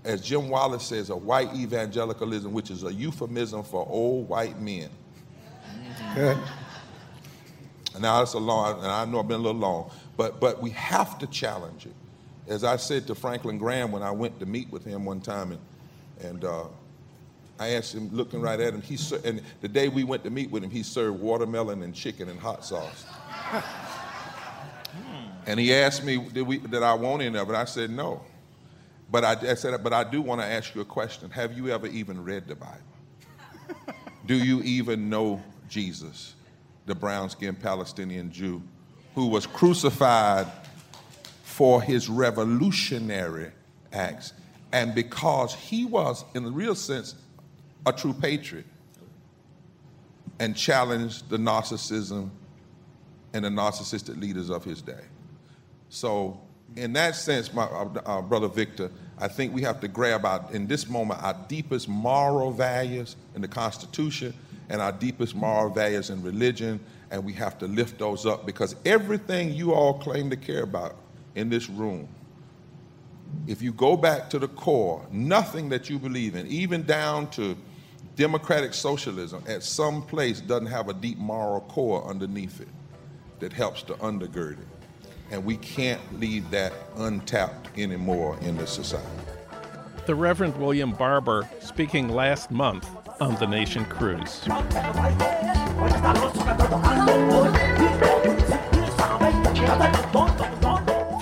as 0.05 0.21
Jim 0.21 0.49
Wallis 0.49 0.85
says, 0.85 1.11
a 1.11 1.17
white 1.17 1.55
evangelicalism, 1.55 2.53
which 2.53 2.71
is 2.71 2.85
a 2.85 2.93
euphemism 2.93 3.63
for 3.63 3.87
old 3.89 4.29
white 4.29 4.61
men. 4.61 4.91
Good. 6.15 6.39
Now 8.01 8.19
that's 8.19 8.35
a 8.35 8.39
long, 8.39 8.79
and 8.79 8.87
I 8.87 9.05
know 9.05 9.21
I've 9.21 9.29
been 9.29 9.41
a 9.41 9.43
little 9.43 9.61
long, 9.61 9.91
but 10.17 10.41
but 10.41 10.61
we 10.61 10.71
have 10.71 11.19
to 11.21 11.27
challenge 11.29 11.87
it. 11.87 11.95
As 12.49 12.65
I 12.65 12.77
said 12.77 13.07
to 13.07 13.15
Franklin 13.15 13.57
Graham 13.57 13.93
when 13.93 14.03
I 14.03 14.11
went 14.11 14.39
to 14.41 14.47
meet 14.47 14.71
with 14.71 14.85
him 14.85 15.05
one 15.05 15.21
time, 15.21 15.53
and 15.53 15.61
and 16.21 16.45
uh, 16.45 16.65
I 17.59 17.71
asked 17.71 17.95
him, 17.95 18.11
looking 18.11 18.41
right 18.41 18.59
at 18.59 18.75
him, 18.75 18.83
he 18.83 18.99
and 19.25 19.41
the 19.61 19.69
day 19.69 19.89
we 19.89 20.05
went 20.05 20.25
to 20.25 20.31
meet 20.31 20.51
with 20.51 20.65
him, 20.65 20.71
he 20.71 20.83
served 20.83 21.21
watermelon 21.21 21.83
and 21.83 21.95
chicken 21.95 22.29
and 22.29 22.39
hot 22.39 22.65
sauce. 22.65 23.05
and 25.47 25.61
he 25.61 25.73
asked 25.73 26.05
me, 26.05 26.17
did, 26.17 26.43
we, 26.43 26.59
did 26.59 26.83
I 26.83 26.95
want 26.95 27.23
any 27.23 27.39
of 27.39 27.49
it? 27.49 27.55
I 27.55 27.65
said 27.65 27.91
no. 27.91 28.23
But 29.11 29.25
I, 29.25 29.51
I 29.51 29.55
said, 29.55 29.83
but 29.83 29.93
I 29.93 30.05
do 30.05 30.23
want 30.23 30.41
to 30.41 30.47
ask 30.47 30.75
you 30.75 30.81
a 30.81 30.85
question. 30.85 31.31
Have 31.31 31.57
you 31.57 31.71
ever 31.71 31.87
even 31.87 32.23
read 32.25 32.47
the 32.47 32.57
Bible? 32.57 33.95
do 34.27 34.35
you 34.35 34.63
even 34.63 35.09
know 35.09 35.43
Jesus, 35.69 36.35
the 36.87 36.95
brown-skinned 36.95 37.61
Palestinian 37.61 38.33
Jew, 38.33 38.63
who 39.15 39.27
was 39.27 39.47
crucified 39.47 40.47
for 41.43 41.83
his 41.83 42.09
revolutionary 42.09 43.53
acts? 43.93 44.33
And 44.73 44.95
because 44.95 45.55
he 45.55 45.85
was, 45.85 46.25
in 46.35 46.45
the 46.45 46.51
real 46.51 46.75
sense, 46.75 47.15
a 47.87 47.93
true 47.93 48.13
patriot 48.13 48.67
and 50.41 50.57
challenged 50.57 51.29
the 51.29 51.37
narcissism 51.37 52.31
and 53.33 53.45
the 53.45 53.49
narcissistic 53.49 54.21
leaders 54.21 54.51
of 54.51 54.65
his 54.65 54.83
day. 54.83 55.05
So, 55.89 56.41
in 56.77 56.93
that 56.95 57.17
sense, 57.17 57.53
my 57.53 57.65
uh, 57.65 57.89
uh, 58.05 58.23
brother 58.23 58.49
Victor, 58.49 58.91
I 59.19 59.29
think 59.29 59.55
we 59.55 59.63
have 59.63 59.81
to 59.81 59.89
grab 59.89 60.27
out 60.27 60.53
in 60.53 60.67
this 60.67 60.89
moment 60.89 61.23
our 61.23 61.37
deepest 61.49 61.89
moral 61.89 62.51
values 62.51 63.17
in 63.35 63.43
the 63.43 63.49
Constitution 63.49 64.35
and 64.69 64.81
our 64.81 64.93
deepest 64.93 65.35
moral 65.35 65.71
values 65.71 66.11
in 66.11 66.23
religion, 66.23 66.81
and 67.11 67.25
we 67.25 67.33
have 67.35 67.59
to 67.59 67.67
lift 67.67 67.99
those 67.99 68.27
up 68.27 68.47
because 68.47 68.75
everything 68.85 69.53
you 69.53 69.73
all 69.73 69.95
claim 69.95 70.31
to 70.31 70.37
care 70.37 70.63
about 70.63 70.97
in 71.35 71.49
this 71.49 71.69
room, 71.69 72.09
if 73.47 73.63
you 73.63 73.73
go 73.73 73.97
back 73.97 74.31
to 74.31 74.39
the 74.39 74.49
core, 74.49 75.05
nothing 75.11 75.69
that 75.69 75.91
you 75.91 75.99
believe 75.99 76.35
in, 76.35 76.47
even 76.47 76.83
down 76.83 77.31
to 77.31 77.57
democratic 78.17 78.75
socialism, 78.75 79.43
at 79.47 79.63
some 79.63 80.03
place 80.03 80.41
doesn't 80.41 80.67
have 80.67 80.89
a 80.89 80.95
deep 80.95 81.19
moral 81.19 81.61
core 81.63 82.05
underneath 82.09 82.61
it 82.61 82.69
that 83.41 83.53
helps 83.53 83.83
to 83.83 83.95
undergird 83.95 84.53
it. 84.53 84.74
And 85.35 85.45
we 85.45 85.57
can't 85.57 86.01
leave 86.21 86.49
that 86.53 86.73
untapped 86.97 87.77
anymore 87.77 88.39
in 88.43 88.57
this 88.57 88.71
society. 88.71 89.05
The 90.07 90.15
Reverend 90.15 90.57
William 90.59 90.93
Barber 90.93 91.49
speaking 91.59 92.09
last 92.09 92.53
month 92.53 92.89
on 93.21 93.35
the 93.41 93.47
Nation 93.49 93.85
Cruise. 93.87 94.43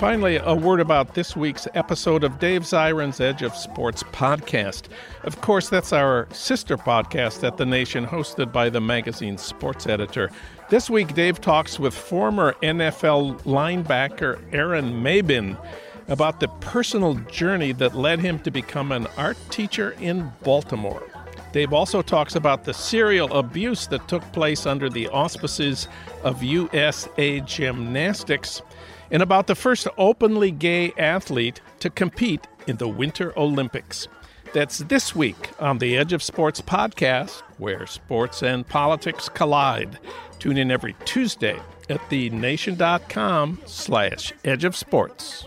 Finally, 0.03 0.35
a 0.35 0.53
word 0.53 0.81
about 0.81 1.13
this 1.13 1.33
week's 1.33 1.65
episode 1.75 2.25
of 2.25 2.37
Dave 2.37 2.63
Zirin's 2.63 3.21
Edge 3.21 3.41
of 3.41 3.55
Sports 3.55 4.03
podcast. 4.03 4.89
Of 5.23 5.39
course, 5.39 5.69
that's 5.69 5.93
our 5.93 6.27
sister 6.33 6.75
podcast 6.75 7.41
at 7.47 7.55
The 7.55 7.65
Nation, 7.65 8.05
hosted 8.05 8.51
by 8.51 8.69
the 8.69 8.81
magazine's 8.81 9.43
sports 9.43 9.87
editor. 9.87 10.29
This 10.69 10.89
week, 10.89 11.13
Dave 11.13 11.39
talks 11.39 11.79
with 11.79 11.93
former 11.93 12.51
NFL 12.61 13.43
linebacker 13.43 14.41
Aaron 14.51 15.01
Maybin 15.01 15.57
about 16.09 16.41
the 16.41 16.49
personal 16.49 17.13
journey 17.31 17.71
that 17.71 17.95
led 17.95 18.19
him 18.19 18.39
to 18.39 18.51
become 18.51 18.91
an 18.91 19.07
art 19.15 19.37
teacher 19.51 19.91
in 20.01 20.33
Baltimore. 20.43 21.01
Dave 21.53 21.71
also 21.71 22.01
talks 22.01 22.35
about 22.35 22.65
the 22.65 22.73
serial 22.73 23.31
abuse 23.31 23.87
that 23.87 24.09
took 24.09 24.23
place 24.33 24.65
under 24.65 24.89
the 24.89 25.07
auspices 25.07 25.87
of 26.23 26.43
USA 26.43 27.39
Gymnastics 27.39 28.61
and 29.11 29.21
about 29.21 29.47
the 29.47 29.55
first 29.55 29.87
openly 29.97 30.51
gay 30.51 30.93
athlete 30.97 31.61
to 31.79 31.89
compete 31.89 32.47
in 32.67 32.77
the 32.77 32.87
Winter 32.87 33.37
Olympics. 33.37 34.07
That's 34.53 34.79
this 34.79 35.15
week 35.15 35.49
on 35.59 35.79
the 35.79 35.97
Edge 35.97 36.13
of 36.13 36.21
Sports 36.21 36.61
podcast, 36.61 37.41
where 37.57 37.87
sports 37.87 38.43
and 38.43 38.67
politics 38.67 39.27
collide. 39.29 39.99
Tune 40.39 40.57
in 40.57 40.69
every 40.69 40.95
Tuesday 41.05 41.59
at 41.93 42.09
thenation.com 42.09 43.59
slash 43.65 44.33
edge 44.43 44.63
of 44.63 44.75
sports. 44.75 45.45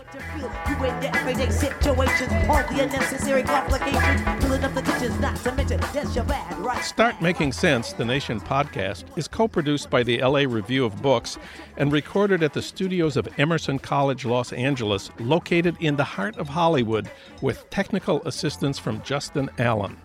Start 6.81 7.21
Making 7.21 7.51
Sense, 7.51 7.93
the 7.93 8.05
Nation 8.05 8.39
podcast, 8.39 9.03
is 9.17 9.27
co 9.27 9.47
produced 9.47 9.89
by 9.89 10.03
the 10.03 10.21
LA 10.21 10.39
Review 10.39 10.85
of 10.85 11.01
Books 11.01 11.37
and 11.75 11.91
recorded 11.91 12.41
at 12.41 12.53
the 12.53 12.61
studios 12.61 13.17
of 13.17 13.27
Emerson 13.37 13.77
College 13.77 14.23
Los 14.23 14.53
Angeles, 14.53 15.11
located 15.19 15.75
in 15.81 15.97
the 15.97 16.03
heart 16.03 16.37
of 16.37 16.47
Hollywood, 16.47 17.11
with 17.41 17.69
technical 17.69 18.21
assistance 18.23 18.79
from 18.79 19.01
Justin 19.01 19.49
Allen. 19.57 19.97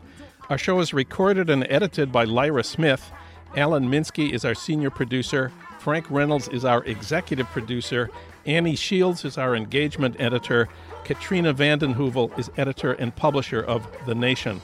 Our 0.50 0.58
show 0.58 0.80
is 0.80 0.92
recorded 0.92 1.48
and 1.50 1.64
edited 1.70 2.10
by 2.10 2.24
Lyra 2.24 2.64
Smith. 2.64 3.12
Alan 3.56 3.88
Minsky 3.88 4.32
is 4.32 4.44
our 4.44 4.54
senior 4.54 4.90
producer. 4.90 5.52
Frank 5.82 6.08
Reynolds 6.10 6.46
is 6.46 6.64
our 6.64 6.84
executive 6.84 7.48
producer. 7.48 8.08
Annie 8.46 8.76
Shields 8.76 9.24
is 9.24 9.36
our 9.36 9.56
engagement 9.56 10.14
editor. 10.20 10.68
Katrina 11.02 11.52
vanden 11.52 11.92
Heuvel 11.92 12.38
is 12.38 12.52
editor 12.56 12.92
and 12.92 13.12
publisher 13.16 13.64
of 13.64 13.84
The 14.06 14.14
Nation. 14.14 14.60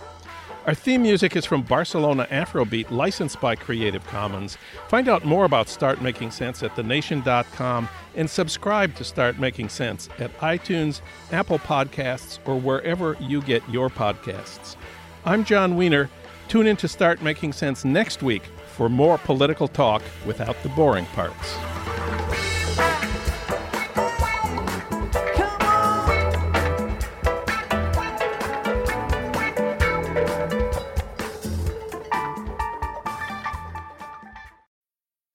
Our 0.64 0.74
theme 0.74 1.02
music 1.02 1.34
is 1.34 1.44
from 1.44 1.62
Barcelona 1.62 2.28
Afrobeat, 2.30 2.92
licensed 2.92 3.40
by 3.40 3.56
Creative 3.56 4.06
Commons. 4.06 4.58
Find 4.86 5.08
out 5.08 5.24
more 5.24 5.44
about 5.44 5.68
Start 5.68 6.00
Making 6.00 6.30
Sense 6.30 6.62
at 6.62 6.76
thenation.com 6.76 7.88
and 8.14 8.30
subscribe 8.30 8.94
to 8.94 9.02
Start 9.02 9.40
Making 9.40 9.70
Sense 9.70 10.08
at 10.20 10.32
iTunes, 10.38 11.00
Apple 11.32 11.58
Podcasts, 11.58 12.38
or 12.46 12.60
wherever 12.60 13.16
you 13.18 13.42
get 13.42 13.68
your 13.68 13.90
podcasts. 13.90 14.76
I'm 15.24 15.44
Jon 15.44 15.76
Wiener. 15.76 16.10
Tune 16.46 16.68
in 16.68 16.76
to 16.76 16.86
Start 16.86 17.22
Making 17.22 17.54
Sense 17.54 17.84
next 17.84 18.22
week 18.22 18.44
for 18.78 18.88
more 18.88 19.18
political 19.18 19.66
talk 19.66 20.02
without 20.24 20.54
the 20.62 20.68
boring 20.68 21.04
parts. 21.06 22.47